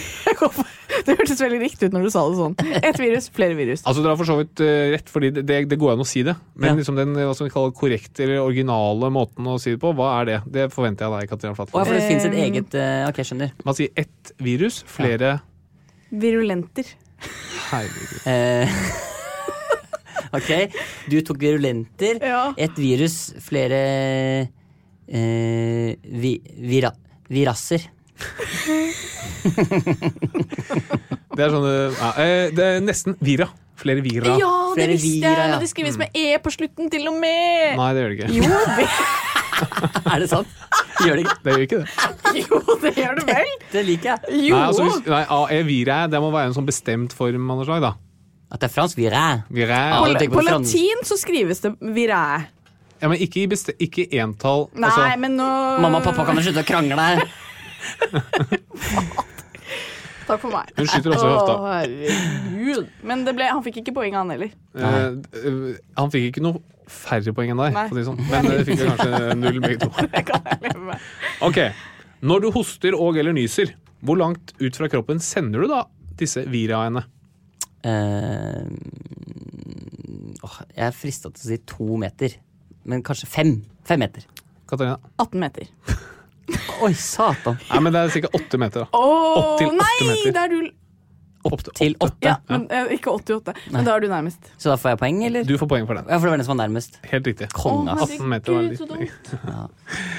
For- 0.51 0.77
Det 1.01 1.15
hørtes 1.17 1.39
veldig 1.41 1.59
riktig 1.63 1.87
ut 1.89 1.93
når 1.95 2.03
du 2.05 2.09
sa 2.13 2.21
det 2.29 2.37
sånn. 2.37 2.55
Ett 2.81 2.97
virus, 2.99 3.27
flere 3.33 3.55
virus. 3.57 3.81
Altså 3.89 4.01
Dere 4.03 4.11
har 4.13 4.19
for 4.19 4.27
så 4.27 4.35
vidt 4.41 4.61
uh, 4.61 4.89
rett, 4.93 5.07
fordi 5.09 5.29
det, 5.33 5.43
det, 5.49 5.55
det 5.71 5.77
går 5.81 5.93
an 5.95 6.03
å 6.03 6.05
si 6.05 6.21
det. 6.25 6.35
Men 6.53 6.73
Ja. 6.73 6.75
liksom 6.81 6.97
den 6.99 7.13
hva 7.17 7.31
som 7.37 7.47
vi 7.47 7.53
kaller 7.53 7.71
korrekte 7.77 8.25
eller 8.25 8.41
originale 8.43 9.09
måten 9.13 9.47
å 9.49 9.55
si 9.61 9.73
det 9.73 9.79
på, 9.81 9.93
hva 9.97 10.11
er 10.19 10.27
det? 10.29 10.39
Det 10.57 10.65
forventer 10.73 11.05
jeg 11.05 11.09
av 11.13 11.15
deg, 11.21 11.31
Katrina 11.31 11.53
Å, 11.55 11.65
ja, 11.65 11.85
for 11.87 11.93
det 11.97 12.03
fins 12.09 12.25
et 12.27 12.35
Eh, 12.35 12.43
eget 12.49 12.75
eh, 12.77 13.05
Ok, 13.07 13.21
skjønner. 13.29 13.53
Man 13.65 13.77
sier 13.77 13.93
ett 14.03 14.33
virus, 14.41 14.81
flere 14.89 15.39
Virulenter. 16.11 16.85
Herregud. 17.71 18.11
Eh, 18.27 18.67
ok, 20.37 20.51
du 21.11 21.21
tok 21.25 21.39
virulenter. 21.39 22.19
Ja. 22.19 22.43
Et 22.59 22.75
virus, 22.79 23.33
flere 23.43 23.81
eh, 25.07 25.95
vi, 26.03 26.35
vira, 26.59 26.91
virasser. 27.31 27.87
Det 31.31 31.41
er 31.41 31.49
sånn 31.49 31.63
ja, 31.65 32.09
eh, 32.21 32.51
Det 32.53 32.65
er 32.65 32.83
nesten 32.83 33.15
vira. 33.23 33.47
Flere 33.81 34.03
vira. 34.05 34.35
Ja, 34.37 34.49
det 34.75 34.83
Flere 34.83 34.93
visste 34.93 35.25
jeg! 35.25 35.37
Men 35.41 35.63
det 35.63 35.69
skrives 35.71 35.97
med 35.97 36.13
E 36.13 36.37
på 36.43 36.51
slutten, 36.53 36.89
til 36.93 37.07
og 37.09 37.15
med! 37.17 37.79
Nei, 37.79 37.87
det 37.95 38.03
gjør 38.03 38.11
det 38.11 38.17
ikke. 38.19 38.29
Jo, 38.37 38.59
det, 38.77 38.85
Er 40.13 40.23
det 40.23 40.29
sant? 40.31 40.47
Gjør 41.01 41.17
det 41.17 41.23
ikke? 41.25 41.35
Det 41.43 41.51
gjør 41.53 41.65
ikke 41.65 41.79
det. 41.81 41.89
jo, 42.41 42.59
det 42.83 42.93
gjør 42.97 43.19
det 43.19 43.25
vel! 43.31 43.51
Det 43.73 43.83
liker 43.87 44.09
jeg. 44.11 44.19
Jo! 44.49 44.55
Nei, 44.55 44.63
altså, 44.67 44.85
hvis, 44.87 45.01
nei, 45.07 45.21
AE 45.37 45.59
vira, 45.67 45.99
det 46.11 46.21
må 46.23 46.31
være 46.33 46.51
en 46.51 46.57
sånn 46.57 46.67
bestemt 46.67 47.15
form 47.17 47.51
av 47.53 47.61
noe 47.61 47.67
slag, 47.67 47.83
da. 47.85 47.93
At 48.51 48.59
det 48.63 48.67
er 48.67 48.73
fransk 48.73 48.99
virin. 48.99 49.45
Vira. 49.53 49.77
Ja, 49.93 50.01
på, 50.03 50.11
på 50.27 50.41
på 50.41 50.43
latin 50.43 51.05
så 51.07 51.15
skrives 51.19 51.63
det 51.63 51.71
viræ. 51.95 52.23
Ja, 53.01 53.09
men 53.09 53.17
ikke 53.23 53.41
i 53.41 53.47
beste, 53.49 53.73
ikke 53.81 54.05
entall. 54.21 54.67
Nei, 54.75 54.91
altså, 54.91 55.07
men 55.23 55.39
nå 55.39 55.47
Mamma 55.81 56.01
og 56.01 56.05
pappa, 56.05 56.27
kan 56.27 56.37
du 56.37 56.43
slutte 56.45 56.61
å 56.61 56.67
krangle? 56.67 57.07
Takk 60.27 60.39
for 60.43 60.51
meg. 60.53 60.69
Hun 60.77 60.87
skyter 60.87 61.15
også 61.15 61.27
i 61.27 61.31
hofta. 61.33 61.55
Å, 61.55 61.71
herregud. 61.79 62.91
Men 63.09 63.23
det 63.27 63.33
ble, 63.39 63.47
han 63.51 63.63
fikk 63.65 63.81
ikke 63.81 63.95
poeng, 63.97 64.13
han 64.15 64.29
heller. 64.31 64.51
eh, 64.77 65.07
eh, 65.41 65.79
han 65.97 66.13
fikk 66.13 66.29
ikke 66.29 66.43
noe 66.45 66.61
færre 66.91 67.33
poeng 67.37 67.53
enn 67.53 67.61
deg, 67.63 67.73
Nei. 67.75 67.85
for 67.89 67.95
å 67.95 67.97
si 67.97 68.01
det 68.01 68.09
sånn. 68.09 68.21
men 68.31 68.49
det 68.51 68.65
fikk 68.67 68.81
jeg 68.83 68.91
kanskje 68.91 69.35
null 69.43 69.59
begge 69.63 69.79
to. 69.85 69.89
Det 70.11 70.23
kan 70.27 70.45
jeg 70.51 70.59
leve 70.67 70.83
med. 70.91 71.07
Ok, 71.47 71.59
Når 72.21 72.43
du 72.43 72.49
hoster 72.53 72.97
og 72.97 73.17
eller 73.17 73.33
nyser, 73.33 73.71
hvor 74.05 74.17
langt 74.21 74.53
ut 74.61 74.77
fra 74.77 74.89
kroppen 74.91 75.19
sender 75.23 75.63
du 75.65 75.71
da 75.71 75.83
disse 76.21 76.43
viraene? 76.51 77.01
Eh, 77.81 78.65
åh, 80.45 80.57
jeg 80.75 80.85
er 80.87 80.95
frista 80.95 81.31
til 81.33 81.41
å 81.41 81.49
si 81.51 81.57
to 81.69 81.97
meter. 82.01 82.35
Men 82.89 83.03
kanskje 83.05 83.29
fem. 83.29 83.55
Fem 83.87 84.01
meter. 84.01 84.25
Katarina? 84.69 84.97
18 85.21 85.41
meter. 85.41 85.67
Oi, 86.85 86.93
satan. 86.97 87.57
Nei, 87.69 87.79
men 87.85 87.93
Det 87.93 87.99
er 88.01 88.13
sikkert 88.15 88.37
åtte 88.39 88.59
meter. 88.61 88.85
da. 88.85 88.97
Å 88.97 89.09
Opp 89.37 89.59
til 89.61 89.69
åtte 89.69 89.77
nei! 89.79 89.97
meter. 90.09 90.33
Det 90.35 90.41
er 90.45 90.53
du 90.53 90.59
Opp 91.43 91.63
til 91.73 91.95
åtte. 91.97 92.21
Ja, 92.27 92.35
men 92.51 92.67
eh, 92.69 92.91
ikke 92.95 93.09
88. 93.17 93.53
Men 93.73 93.85
da 93.87 93.95
er 93.97 94.03
du 94.03 94.07
nærmest. 94.11 94.51
Så 94.61 94.69
da 94.69 94.75
får 94.77 94.91
jeg 94.93 94.99
poeng, 95.01 95.21
eller? 95.25 95.45
Du 95.49 95.55
får 95.57 95.69
poeng 95.71 95.87
for 95.89 95.97
den. 95.97 96.05
Ja, 96.05 96.19
for 96.21 96.27
det 96.27 96.33
var 96.35 96.41
den 96.41 96.45
som 96.45 96.53
var 96.53 96.59
nærmest. 96.67 96.99
Helt 97.09 97.29
riktig. 97.31 97.47
Konge, 97.55 97.95
ass. 97.95 98.11
18 98.13 98.29
meter 98.29 98.53
var 98.53 98.61
Herregud, 98.61 98.77
så 98.77 98.87
dumt. 98.91 99.31
Ja. 99.51 99.63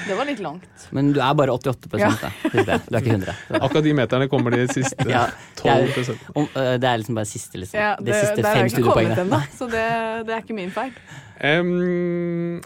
Det 0.07 0.17
var 0.19 0.27
litt 0.27 0.41
langt. 0.43 0.87
Men 0.91 1.13
du 1.15 1.21
er 1.23 1.33
bare 1.39 1.55
88 1.55 1.95
Ja. 2.01 2.09
da. 2.21 2.31
Husk 2.43 2.67
det. 2.67 2.79
Du 2.89 2.97
er 2.97 2.99
ikke 2.99 3.13
100. 3.15 3.35
Så. 3.47 3.61
Akkurat 3.63 3.87
de 3.87 3.93
meterne 4.01 4.27
kommer 4.33 4.51
de 4.57 4.65
siste 4.73 5.07
Ja, 5.15 5.23
12 5.61 5.87
det, 5.95 6.03
er, 6.03 6.21
om, 6.35 6.47
øh, 6.49 6.73
det 6.83 6.89
er 6.91 6.99
liksom 7.03 7.15
bare 7.21 7.29
siste, 7.31 7.61
liksom. 7.63 7.79
Ja, 7.79 7.93
de 8.03 8.17
siste 8.19 8.35
der 8.41 8.49
har 8.49 8.59
fem 8.59 8.67
jeg 8.67 8.73
ikke 8.73 8.83
kommet 8.89 9.13
studiepoengene. 9.15 9.23
ennå, 9.23 9.41
så 9.57 9.69
det, 9.71 9.85
det 10.27 10.35
er 10.35 10.43
ikke 10.43 10.57
min 10.59 10.75
feil. 10.75 10.91
Em, 11.39 12.59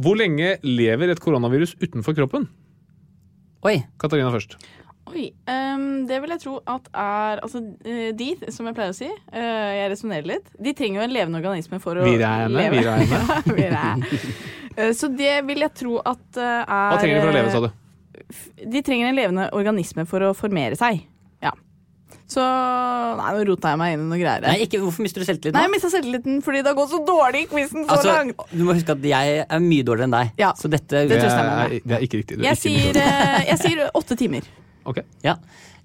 Hvor 0.00 0.18
lenge 0.18 0.56
lever 0.66 1.14
et 1.14 1.20
koronavirus 1.22 1.76
utenfor 1.82 2.14
kroppen? 2.18 2.48
Oi. 3.66 3.78
Katarina 4.00 4.30
først. 4.32 4.54
Oi, 5.10 5.26
Um, 5.50 6.06
Det 6.06 6.20
vil 6.22 6.30
jeg 6.30 6.40
tro 6.44 6.52
at 6.70 6.86
er 6.94 7.40
Altså, 7.42 7.60
eh, 7.84 8.12
de, 8.16 8.28
som 8.54 8.66
jeg 8.68 8.76
pleier 8.76 8.92
å 8.94 8.96
si, 8.96 9.08
uh, 9.10 9.70
jeg 9.74 9.90
resonnerer 9.92 10.26
litt, 10.30 10.46
de 10.62 10.72
trenger 10.78 11.00
jo 11.00 11.06
en 11.08 11.14
levende 11.16 11.40
organisme 11.42 11.80
for 11.82 11.98
å 11.98 12.06
Viraene, 12.06 12.48
leve. 12.54 12.78
viraene. 12.78 13.06
Ja, 13.10 13.40
virae. 13.58 13.94
Eh, 14.76 14.92
Så 14.94 15.08
det 15.16 15.32
vil 15.48 15.58
jeg 15.66 15.74
tro 15.74 15.98
at 16.04 16.22
uh, 16.38 16.62
er 16.62 16.92
Hva 16.94 17.00
trenger 17.02 17.18
de 17.18 17.24
for 17.24 17.32
å 17.32 17.38
leve, 17.38 17.50
sa 17.50 17.60
du? 17.66 17.70
De 18.70 18.82
trenger 18.86 19.10
en 19.10 19.16
levende 19.18 19.48
organisme 19.56 20.04
for 20.06 20.22
å 20.22 20.30
formere 20.38 20.76
seg. 20.78 21.00
Ja. 21.42 21.50
Så 22.30 22.42
Nei, 23.18 23.30
nå 23.34 23.40
rota 23.48 23.72
jeg 23.72 23.78
meg 23.80 23.94
inn 23.96 24.04
i 24.04 24.08
noe 24.12 24.20
greier. 24.20 24.44
Nei, 24.46 24.60
ikke, 24.62 24.78
hvorfor 24.84 25.02
mister 25.02 25.24
du 25.24 25.26
selvtillit 25.26 25.56
Nei, 25.56 25.64
jeg 25.66 25.72
mista 25.72 25.90
selvtilliten 25.90 26.38
fordi 26.46 26.60
det 26.62 26.70
har 26.70 26.76
gått 26.78 26.92
så 26.92 27.00
dårlig 27.08 27.40
i 27.42 27.48
quizen 27.50 27.82
så 27.88 27.96
Altså, 27.96 28.12
langt. 28.14 28.44
du 28.54 28.62
må 28.68 28.76
huske 28.78 28.94
at 28.94 29.02
jeg 29.10 29.40
er 29.42 29.64
mye 29.64 29.82
dårligere 29.88 30.06
enn 30.06 30.14
deg. 30.14 30.30
Ja. 30.38 30.52
Så 30.54 30.70
dette 30.70 31.02
Det 31.02 31.08
Det 31.10 31.18
tror 31.18 31.26
jeg 31.26 31.34
stemmer. 31.34 31.64
er, 31.64 31.88
det 31.90 31.96
er 31.98 32.06
ikke 32.06 32.20
riktig. 32.22 32.38
Er 32.38 32.46
Jeg 32.46 32.60
ikke 32.60 32.62
sier, 32.62 33.00
jeg 33.50 33.58
sier 33.64 33.82
åtte 33.98 34.16
timer. 34.22 34.46
Ok. 34.88 35.02
Ja. 35.24 35.36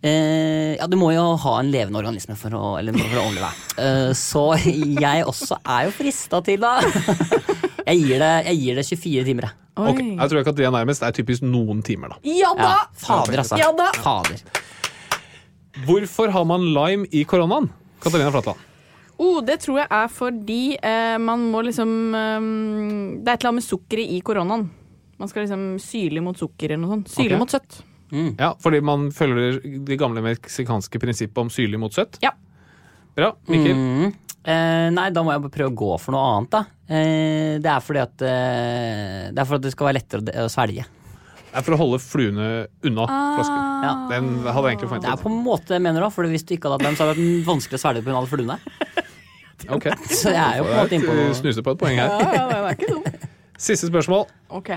Eh, 0.05 0.75
ja, 0.75 0.85
du 0.87 0.97
må 0.99 1.09
jo 1.15 1.23
ha 1.41 1.53
en 1.59 1.71
levende 1.73 1.97
organisme 1.97 2.35
for 2.37 2.53
å, 2.53 2.75
eller 2.79 2.93
for 2.97 3.17
å 3.17 3.23
overleve. 3.25 3.51
Eh, 3.81 4.11
så 4.17 4.43
jeg 4.61 5.25
også 5.25 5.57
er 5.63 5.87
jo 5.87 5.95
frista 5.97 6.41
til 6.45 6.61
da. 6.61 6.77
jeg, 7.87 7.97
gir 8.03 8.21
det 8.21 8.33
jeg 8.51 8.59
gir 8.61 8.77
det 8.79 8.85
24 8.91 9.25
timer, 9.31 9.49
jeg. 9.49 9.61
Ok, 9.75 9.97
Jeg 9.99 10.31
tror 10.31 10.39
ikke 10.39 10.53
at 10.53 10.59
det 10.59 10.67
er 10.69 10.71
nærmest. 10.71 11.01
Det 11.03 11.09
er 11.09 11.17
typisk 11.17 11.43
noen 11.43 11.81
timer, 11.83 12.13
da. 12.13 12.21
Ja 12.29 12.53
da! 12.55 12.69
Ja, 12.69 13.01
fader, 13.01 13.41
altså. 13.41 13.59
Ja 13.59 13.73
da! 13.75 13.89
Fader. 13.99 14.45
Hvorfor 15.83 16.31
har 16.31 16.45
man 16.47 16.69
lime 16.77 17.09
i 17.11 17.25
koronaen? 17.27 17.67
Katarina 18.03 18.31
Flatland. 18.31 18.61
Oh, 19.17 19.41
det 19.43 19.57
tror 19.63 19.81
jeg 19.81 19.87
er 19.95 20.07
fordi 20.11 20.61
eh, 20.75 21.17
man 21.23 21.45
må 21.51 21.61
liksom 21.63 21.91
eh, 22.19 22.47
Det 23.23 23.31
er 23.31 23.37
et 23.37 23.39
eller 23.39 23.51
annet 23.51 23.61
med 23.61 23.67
sukkeret 23.67 24.15
i 24.15 24.21
koronaen. 24.27 24.69
Man 25.19 25.31
skal 25.31 25.45
liksom 25.45 25.67
syle 25.79 26.23
mot 26.23 26.39
sukker 26.39 26.71
eller 26.71 26.83
noe 26.83 26.97
sånt. 26.97 27.11
Syle 27.11 27.33
okay. 27.33 27.41
mot 27.41 27.51
søtt. 27.57 27.81
Ja, 28.11 28.51
Fordi 28.61 28.81
man 28.85 29.09
følger 29.15 29.59
det 29.87 29.97
gamle 29.99 30.21
meksikanske 30.25 30.99
prinsippet 31.01 31.41
om 31.41 31.49
syrlig 31.53 31.79
mot 31.81 31.93
søtt? 31.95 32.19
Ja. 32.23 32.31
Bra. 33.15 33.31
Mikkel? 33.49 33.75
Mm. 33.75 34.13
Eh, 34.45 34.87
nei, 34.93 35.07
da 35.09 35.23
må 35.25 35.33
jeg 35.33 35.41
bare 35.41 35.55
prøve 35.55 35.71
å 35.71 35.77
gå 35.79 35.93
for 36.03 36.13
noe 36.13 36.25
annet, 36.35 36.51
da. 36.53 36.59
Eh, 36.85 37.55
det 37.63 37.71
er 37.71 37.81
fordi 37.81 38.01
at 38.03 38.21
eh, 38.21 39.21
Det 39.33 39.41
er 39.41 39.47
for 39.49 39.57
at 39.57 39.63
det 39.65 39.71
skal 39.73 39.87
være 39.89 39.97
lettere 39.97 40.21
å, 40.21 40.45
å 40.45 40.51
svelge. 40.53 40.85
Det 41.45 41.61
er 41.61 41.65
for 41.65 41.73
å 41.77 41.79
holde 41.79 42.01
fluene 42.03 42.49
unna 42.85 43.07
flasken. 43.07 43.61
Ja. 43.85 43.93
Den 44.11 44.29
hadde 44.43 44.67
jeg 44.67 44.75
egentlig 44.75 45.01
Det 45.05 45.13
er 45.13 45.21
på 45.23 45.31
en 45.31 45.39
måte 45.45 45.71
det 45.71 45.79
jeg 45.79 45.85
mener 45.87 46.05
òg, 46.05 46.11
for 46.13 46.27
hvis 46.29 46.43
du 46.45 46.53
ikke 46.57 46.67
hadde 46.69 46.83
hatt 46.83 46.89
dem, 46.91 46.97
så 46.99 47.05
hadde 47.07 47.15
det 47.15 47.25
vært 47.25 47.47
vanskelig 47.47 47.79
å 47.79 47.83
svelge 47.85 48.03
pga. 48.05 48.17
alle 48.19 48.31
fluene. 48.33 48.59
Ok. 49.71 49.85
Så 50.11 50.29
jeg 50.29 50.37
er 50.37 50.59
jo 50.59 50.65
på 50.67 50.73
en 50.75 50.77
måte 50.77 50.97
innpå 50.97 51.13
noe 51.15 51.35
Snuser 51.39 51.63
på 51.65 51.73
et 51.73 51.79
poeng 51.79 51.95
her. 51.97 52.11
Ja, 52.11 52.33
ja, 52.35 52.41
det 52.51 52.57
er 52.59 52.75
ikke 52.75 52.89
dumt. 52.91 53.23
Siste 53.65 53.87
spørsmål. 53.87 54.27
Ok. 54.59 54.69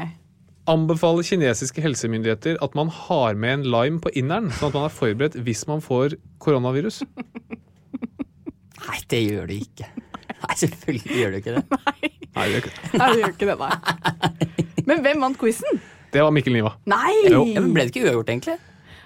Anbefaler 0.68 1.24
kinesiske 1.24 1.80
helsemyndigheter 1.84 2.58
at 2.64 2.74
man 2.76 2.90
har 2.92 3.34
med 3.40 3.54
en 3.60 3.62
lime 3.72 4.00
på 4.04 4.12
inneren, 4.20 4.50
sånn 4.58 4.68
at 4.68 4.76
man 4.76 4.84
er 4.90 4.92
forberedt 4.92 5.38
hvis 5.46 5.62
man 5.70 5.80
får 5.84 6.18
koronavirus? 6.44 7.02
Nei, 8.88 8.98
det 9.10 9.20
gjør 9.24 9.48
du 9.50 9.54
ikke. 9.58 9.88
Nei, 10.38 10.54
selvfølgelig 10.60 11.18
gjør 11.22 11.32
du 11.34 11.38
ikke 11.40 11.54
det. 11.56 11.62
Nei, 12.36 12.44
det 12.44 12.52
gjør 12.52 12.62
ikke 12.62 12.72
det. 12.72 12.98
Nei, 13.00 13.08
det 13.08 13.20
gjør 13.22 13.32
ikke 13.34 13.48
det, 13.50 13.56
nei. 13.64 14.82
Men 14.88 15.02
hvem 15.04 15.24
vant 15.26 15.38
quizen? 15.40 15.80
Det 16.14 16.22
var 16.24 16.32
Mikkel 16.32 16.54
Niva. 16.56 16.74
Nei! 16.88 17.14
Jo. 17.28 17.42
Ja, 17.50 17.60
men 17.64 17.74
ble 17.76 17.84
det 17.88 17.92
ikke 17.92 18.06
uavgjort, 18.06 18.30
egentlig? 18.32 18.54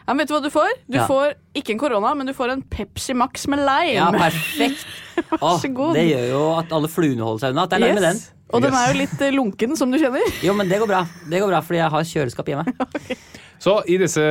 Ja, 0.03 0.13
men 0.17 0.23
vet 0.25 0.31
du 0.31 0.35
hva 0.37 0.43
du 0.43 0.51
får? 0.51 0.71
Du 0.91 0.99
Ja. 0.99 1.07
får 1.07 1.35
ikke 1.59 1.73
en 1.77 1.81
korona, 1.81 2.13
men 2.19 2.27
du 2.27 2.35
får 2.35 2.53
en 2.57 2.63
Pepsi 2.63 3.15
Max 3.15 3.47
med 3.51 3.63
lime. 3.63 3.95
Ja, 3.97 4.11
perfekt. 4.15 4.85
Vær 5.41 5.59
så 5.63 5.71
god. 5.75 5.95
det 5.99 6.05
gjør 6.11 6.29
jo 6.31 6.43
at 6.59 6.73
alle 6.75 6.91
fluene 6.91 7.23
holder 7.27 7.43
seg 7.47 7.55
unna. 7.55 7.65
At 7.67 7.71
det 7.75 7.79
er 7.81 7.87
nærme 7.87 8.05
den. 8.09 8.23
Yes. 8.53 8.59
Og 8.59 8.67
den 8.67 8.75
er 8.77 8.91
jo 8.91 8.97
litt 8.99 9.23
eh, 9.25 9.33
lunken, 9.33 9.77
som 9.81 9.93
du 9.93 9.97
kjenner. 9.97 10.27
Jo, 10.45 10.53
men 10.53 10.69
det 10.69 10.77
går 10.83 10.91
bra. 10.91 11.07
Det 11.25 11.41
går 11.41 11.49
bra, 11.49 11.61
fordi 11.65 11.79
jeg 11.81 11.93
har 11.95 12.11
kjøleskap 12.11 12.51
hjemme. 12.53 12.75
Så 13.63 13.77
i 13.87 13.95
disse 13.97 14.23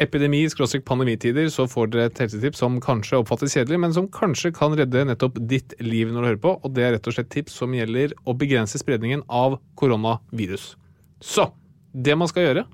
epidemi-pandemitider 0.00 1.50
så 1.52 1.66
får 1.68 1.90
dere 1.92 2.06
et 2.08 2.20
helsetips 2.22 2.62
som 2.62 2.78
kanskje 2.80 3.18
oppfattes 3.20 3.52
kjedelig, 3.52 3.76
men 3.82 3.92
som 3.92 4.06
kanskje 4.08 4.54
kan 4.56 4.72
redde 4.78 5.02
nettopp 5.04 5.36
ditt 5.50 5.74
liv 5.84 6.08
når 6.08 6.24
du 6.24 6.28
hører 6.30 6.40
på. 6.40 6.54
Og 6.64 6.72
det 6.72 6.86
er 6.86 6.94
rett 6.96 7.10
og 7.10 7.12
slett 7.12 7.28
tips 7.30 7.58
som 7.60 7.76
gjelder 7.76 8.14
å 8.24 8.32
begrense 8.40 8.80
spredningen 8.80 9.20
av 9.28 9.58
koronavirus. 9.76 10.72
Så 11.20 11.50
det 11.92 12.16
man 12.16 12.30
skal 12.32 12.48
gjøre 12.48 12.64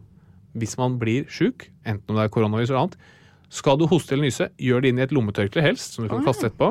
hvis 0.57 0.79
man 0.79 0.95
blir 1.03 1.27
sjuk, 1.27 1.67
enten 1.83 2.15
om 2.15 2.23
det 2.23 2.29
er 2.29 2.33
koronavirus 2.39 2.71
eller 2.71 2.85
annet, 2.87 2.97
skal 3.53 3.77
du 3.79 3.89
hoste 3.91 4.15
eller 4.15 4.31
nyse, 4.31 4.49
gjør 4.63 4.87
det 4.87 4.95
inn 4.95 5.03
i 5.03 5.05
et 5.09 5.13
lommetørkle 5.15 5.67
helst, 5.67 5.99
som 5.99 6.07
du 6.07 6.11
kan 6.15 6.25
kaste 6.27 6.49
etterpå. 6.49 6.71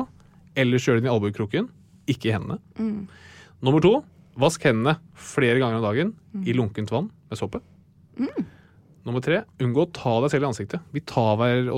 Ellers 0.56 0.88
gjør 0.88 0.96
det 0.96 1.04
inn 1.04 1.10
i 1.10 1.12
albuekroken, 1.12 1.68
ikke 2.08 2.32
i 2.32 2.34
hendene. 2.38 2.58
Nummer 3.60 3.84
to, 3.84 3.98
vask 4.38 4.62
hendene 4.68 4.98
flere 5.14 5.58
ganger 5.62 5.78
om 5.80 5.86
dagen 5.86 6.14
i 6.46 6.52
lunkent 6.56 6.90
vann 6.92 7.10
med 7.30 7.38
såpe. 7.40 7.60
Nummer 9.06 9.22
tre, 9.22 9.44
unngå 9.62 9.84
å 9.84 9.90
ta 9.94 10.16
deg 10.24 10.32
selv 10.32 10.42
i 10.42 10.46
ansiktet. 10.48 10.80
Vi 10.90 10.98
tar 11.06 11.36
hver- 11.38 11.68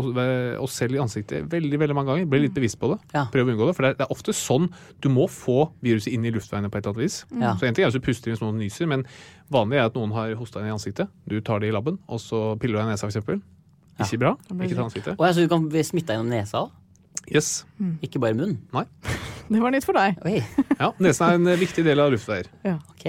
oss 0.65 0.73
selv 0.73 0.95
i 0.97 1.01
ansiktet 1.03 1.45
veldig 1.53 1.77
veldig 1.79 1.95
mange 1.95 2.09
ganger. 2.09 2.25
Bli 2.27 2.39
litt 2.47 2.55
bevisst 2.57 2.79
på 2.81 2.89
det. 2.95 2.97
Ja. 3.13 3.27
Prøv 3.31 3.51
å 3.51 3.53
unngå 3.53 3.67
det. 3.69 3.75
For 3.77 3.85
det 3.85 3.91
er, 3.91 3.97
det 3.99 4.07
er 4.07 4.15
ofte 4.15 4.33
sånn 4.33 4.71
du 5.05 5.11
må 5.13 5.27
få 5.29 5.67
viruset 5.85 6.09
inn 6.15 6.25
i 6.25 6.31
luftveiene 6.33 6.71
på 6.73 6.79
et 6.81 6.87
eller 6.87 6.97
annet 6.97 7.05
vis. 7.05 7.19
Ja. 7.37 7.53
Så 7.61 7.69
en 7.69 7.75
ting 7.77 7.85
er 7.85 7.91
hvis 7.91 8.01
du 8.01 8.07
puster 8.07 8.31
inn 8.33 8.39
hvis 8.39 8.41
noen 8.47 8.57
nyser, 8.63 8.89
men 8.89 9.05
vanlig 9.53 9.77
er 9.77 9.91
at 9.91 9.95
noen 10.01 10.15
har 10.17 10.33
hosta 10.41 10.63
inn 10.65 10.71
i 10.71 10.73
ansiktet. 10.73 11.13
Du 11.29 11.37
tar 11.45 11.61
det 11.61 11.69
i 11.69 11.77
labben, 11.77 11.99
og 12.09 12.19
så 12.25 12.57
piller 12.59 12.79
du 12.79 12.81
deg 12.81 12.89
i 12.89 12.95
nesa 12.97 13.11
f.eks. 13.13 13.21
Ikke 14.01 14.23
bra. 14.25 14.33
Ikke 14.65 14.79
ta 14.79 14.89
ansiktet. 14.89 15.19
Og 15.21 15.27
jeg 15.29 15.35
så 15.37 15.45
du 15.45 15.49
kan 15.53 15.69
bli 15.69 15.85
smitta 15.85 16.17
gjennom 16.17 16.33
nesa 16.33 16.65
òg? 16.65 16.73
Yes. 17.29 17.67
Ikke 18.01 18.25
bare 18.25 18.33
munnen? 18.41 18.57
Nei. 18.73 18.87
Det 19.49 19.61
var 19.63 19.73
nytt 19.73 19.87
for 19.89 19.97
deg. 19.97 20.19
Oi, 20.29 20.43
Ja, 20.79 20.91
Nesen 21.01 21.27
er 21.29 21.39
en 21.39 21.61
viktig 21.61 21.85
del 21.87 22.01
av 22.05 22.11
luftveier. 22.13 22.49
ok. 22.69 23.05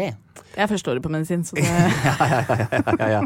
Jeg 0.50 0.64
er 0.66 0.70
førsteåret 0.72 1.04
på 1.04 1.12
medisin, 1.14 1.44
så 1.46 1.56
det 1.60 1.66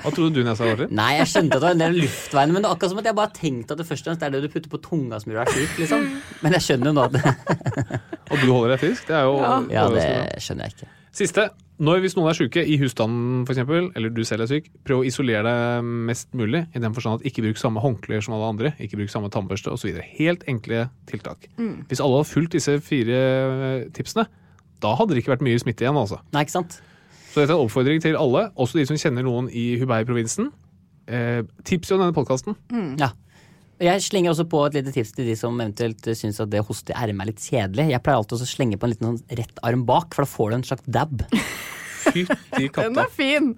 Hva 0.04 0.12
trodde 0.12 0.34
du 0.36 0.42
nesa 0.46 0.66
var? 0.68 0.82
Nei, 0.92 1.12
jeg 1.20 1.30
skjønte 1.32 1.56
at 1.56 1.62
det 1.62 1.68
var 1.70 1.76
en 1.78 1.84
del 1.84 1.94
av 1.96 2.00
luftveiene, 2.04 2.56
men 2.56 2.66
det 2.66 2.70
er 2.70 2.76
akkurat 2.76 2.92
som 2.94 3.00
at 3.04 3.08
jeg 3.10 3.18
bare 3.20 3.34
tenkte 3.38 3.76
at 3.76 3.80
det 3.82 3.88
først 3.88 4.04
og 4.04 4.10
fremst 4.12 4.24
det 4.24 4.28
er 4.28 4.34
det 4.36 4.42
du 4.44 4.50
putter 4.54 4.74
på 4.74 4.80
tunga 4.84 5.20
som 5.22 5.32
gjør 5.32 5.40
deg 5.44 5.54
sjuk, 5.56 5.78
liksom. 5.84 6.04
Men 6.44 6.58
jeg 6.58 6.66
skjønner 6.68 6.92
jo 6.92 6.96
nå 6.98 7.06
at 7.08 7.14
Og 8.34 8.36
du 8.42 8.48
holder 8.50 8.74
deg 8.74 8.82
frisk? 8.84 9.08
Det 9.08 9.16
er 9.20 9.24
jo 9.30 9.38
Ja, 9.72 9.86
det 9.94 10.08
skjønner 10.44 10.68
jeg 10.68 10.76
ikke. 10.78 10.90
Siste. 11.14 11.48
Når 11.84 12.00
hvis 12.00 12.14
noen 12.16 12.30
er 12.32 12.38
syke, 12.38 12.62
i 12.64 12.78
husstanden 12.80 13.42
f.eks., 13.44 13.60
eller 13.98 14.12
du 14.16 14.22
selv 14.24 14.46
er 14.46 14.52
syk, 14.52 14.70
prøv 14.88 15.02
å 15.02 15.08
isolere 15.08 15.44
deg 15.44 15.90
mest 16.08 16.30
mulig, 16.38 16.62
i 16.72 16.80
den 16.80 16.96
forstand 16.96 17.20
at 17.20 17.28
ikke 17.28 17.44
bruk 17.44 17.60
samme 17.60 17.84
håndklær 17.84 18.24
som 18.24 18.38
alle 18.38 18.52
andre, 18.54 18.72
ikke 18.80 19.02
bruk 19.02 19.12
samme 19.12 19.32
tannbørste 19.34 19.74
osv. 19.74 19.98
Helt 20.16 20.46
enkle 20.48 20.86
tiltak. 21.10 21.50
Hvis 21.90 22.00
alle 22.04 22.22
hadde 22.22 22.30
fulgt 22.30 22.56
disse 22.56 22.78
fire 22.86 23.20
eh, 23.20 23.86
tipsene, 23.98 24.30
da 24.84 24.94
hadde 25.00 25.16
det 25.16 25.24
ikke 25.24 25.34
vært 25.36 25.44
mye 25.44 25.60
smitte 25.60 25.84
igjen, 25.84 26.00
altså. 26.00 26.22
Nei, 26.36 26.46
ikke 26.46 26.56
sant? 26.56 26.80
Så 27.34 27.42
dette 27.42 27.52
er 27.52 27.58
en 27.58 27.66
oppfordring 27.66 28.00
til 28.04 28.16
alle, 28.20 28.46
også 28.56 28.80
de 28.80 28.88
som 28.88 29.00
kjenner 29.00 29.26
noen 29.28 29.50
i 29.52 29.74
Hubei-provinsen. 29.82 30.54
Eh, 31.12 31.42
tips 31.68 31.92
om 31.92 32.00
denne 32.00 32.16
podkasten. 32.16 32.56
Ja. 33.02 33.12
Jeg 33.82 34.02
slenger 34.06 34.32
også 34.32 34.46
på 34.50 34.60
et 34.68 34.76
lite 34.78 34.94
tips 34.96 35.12
til 35.18 35.26
de 35.28 35.36
som 35.40 35.58
eventuelt 35.60 36.06
syns 36.16 36.40
at 36.44 36.52
det 36.54 36.62
å 36.62 36.68
hoste 36.68 36.94
i 36.94 36.98
ermet 37.08 37.26
er 37.26 37.32
litt 37.34 37.42
kjedelig. 37.44 37.88
Jeg 37.92 38.04
pleier 38.06 38.22
alltid 38.22 38.44
å 38.46 38.48
slenge 38.48 38.78
på 38.80 38.86
en 38.88 38.94
liten 38.94 39.08
sånn 39.10 39.40
rett 39.40 39.62
arm 39.66 39.86
bak, 39.90 40.14
for 40.14 40.24
da 40.28 40.30
får 40.30 40.50
du 40.54 40.56
en 40.60 40.66
slags 40.70 40.86
dab. 41.00 41.24
Fytti 42.04 42.26
Den 42.60 42.70
katta. 42.76 43.06
er 43.08 43.12
fin! 43.16 43.54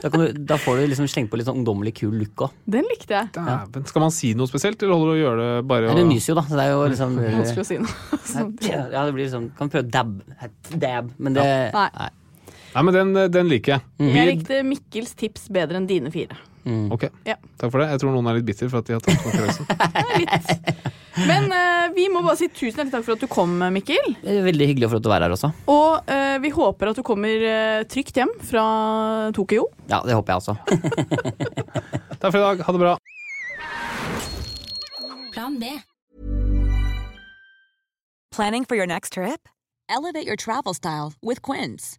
Da, 0.00 0.08
kan 0.08 0.20
du, 0.22 0.26
da 0.48 0.56
får 0.60 0.78
du 0.80 0.86
liksom 0.90 1.08
slengt 1.12 1.30
på 1.32 1.38
litt 1.38 1.46
sånn 1.48 1.60
ungdommelig 1.60 1.94
kul 2.00 2.14
look 2.18 2.46
òg. 2.46 2.54
Den 2.72 2.86
likte 2.90 3.14
jeg. 3.18 3.32
Dæven. 3.36 3.86
Skal 3.90 4.04
man 4.06 4.14
si 4.16 4.32
noe 4.38 4.48
spesielt, 4.50 4.80
eller 4.82 4.96
holder 4.96 5.10
du 5.12 5.16
å 5.16 5.20
gjøre 5.22 5.48
det 5.50 5.66
bare 5.70 5.96
Du 5.98 6.04
nyser 6.08 6.32
jo, 6.32 6.38
da. 6.40 6.46
Så 6.48 6.56
det 6.60 6.64
er 6.66 6.72
jo 6.74 6.86
liksom 6.94 7.18
Vanskelig 7.40 7.64
å 7.64 7.68
si 7.70 7.80
noe. 7.82 7.98
sånt. 8.34 8.64
Ja, 8.66 8.86
det 9.04 9.12
blir 9.16 9.26
liksom 9.28 9.50
Kan 9.58 9.72
prøve 9.72 9.86
dab. 9.92 10.16
Dab. 10.74 11.12
Men 11.18 11.36
det 11.38 11.44
ja. 11.46 11.86
Nei. 11.94 12.08
Nei, 12.70 12.82
men 12.86 12.94
den, 12.94 13.10
den 13.34 13.48
liker 13.50 13.76
jeg. 13.78 14.12
Jeg 14.14 14.28
likte 14.34 14.60
Mikkels 14.66 15.16
tips 15.18 15.48
bedre 15.52 15.80
enn 15.80 15.88
dine 15.90 16.12
fire. 16.14 16.36
Ok, 16.92 17.06
Ja. 17.26 17.34
takk 17.58 17.72
for 17.72 17.80
det. 17.80 17.88
Jeg 17.90 18.00
tror 18.02 18.12
noen 18.14 18.28
er 18.30 18.36
litt 18.36 18.46
bitter 18.46 18.68
for 18.70 18.78
at 18.82 18.86
de 18.90 18.94
har 18.94 19.02
tatt 19.02 19.22
konkurransen. 19.24 19.64
Men 21.26 21.48
uh, 21.50 21.88
vi 21.96 22.04
må 22.12 22.20
bare 22.22 22.38
si 22.38 22.46
tusen 22.52 22.76
hjertelig 22.78 22.92
takk 22.94 23.04
for 23.08 23.16
at 23.16 23.24
du 23.24 23.26
kom, 23.32 23.56
Mikkel. 23.74 24.12
Veldig 24.22 24.68
hyggelig 24.70 24.90
for 24.92 25.00
at 25.00 25.04
du 25.04 25.08
var 25.10 25.24
her 25.24 25.34
også. 25.34 25.50
Og 25.72 26.06
uh, 26.06 26.36
vi 26.44 26.52
håper 26.54 26.92
at 26.92 27.00
du 27.00 27.02
kommer 27.04 27.42
uh, 27.42 27.80
trygt 27.90 28.16
hjem 28.20 28.30
fra 28.46 28.64
Tokyo. 29.36 29.66
Ja, 29.90 29.98
det 30.06 30.14
håper 30.14 30.36
jeg 30.36 30.44
også. 30.44 30.54
Takk 32.20 32.30
for 32.30 32.38
i 32.38 32.44
dag. 32.44 32.62
Ha 32.68 32.76
det 32.76 32.82
bra. 32.84 32.94
Plan 35.34 35.58
B. 35.58 35.74
Planning 38.30 38.64
for 38.64 38.76
your 38.78 38.86
next 38.86 39.14
trip? 39.14 39.48
Elevate 39.90 40.26
your 40.26 40.36
travel 40.36 40.74
style 40.74 41.14
with 41.20 41.42
Quince. 41.42 41.98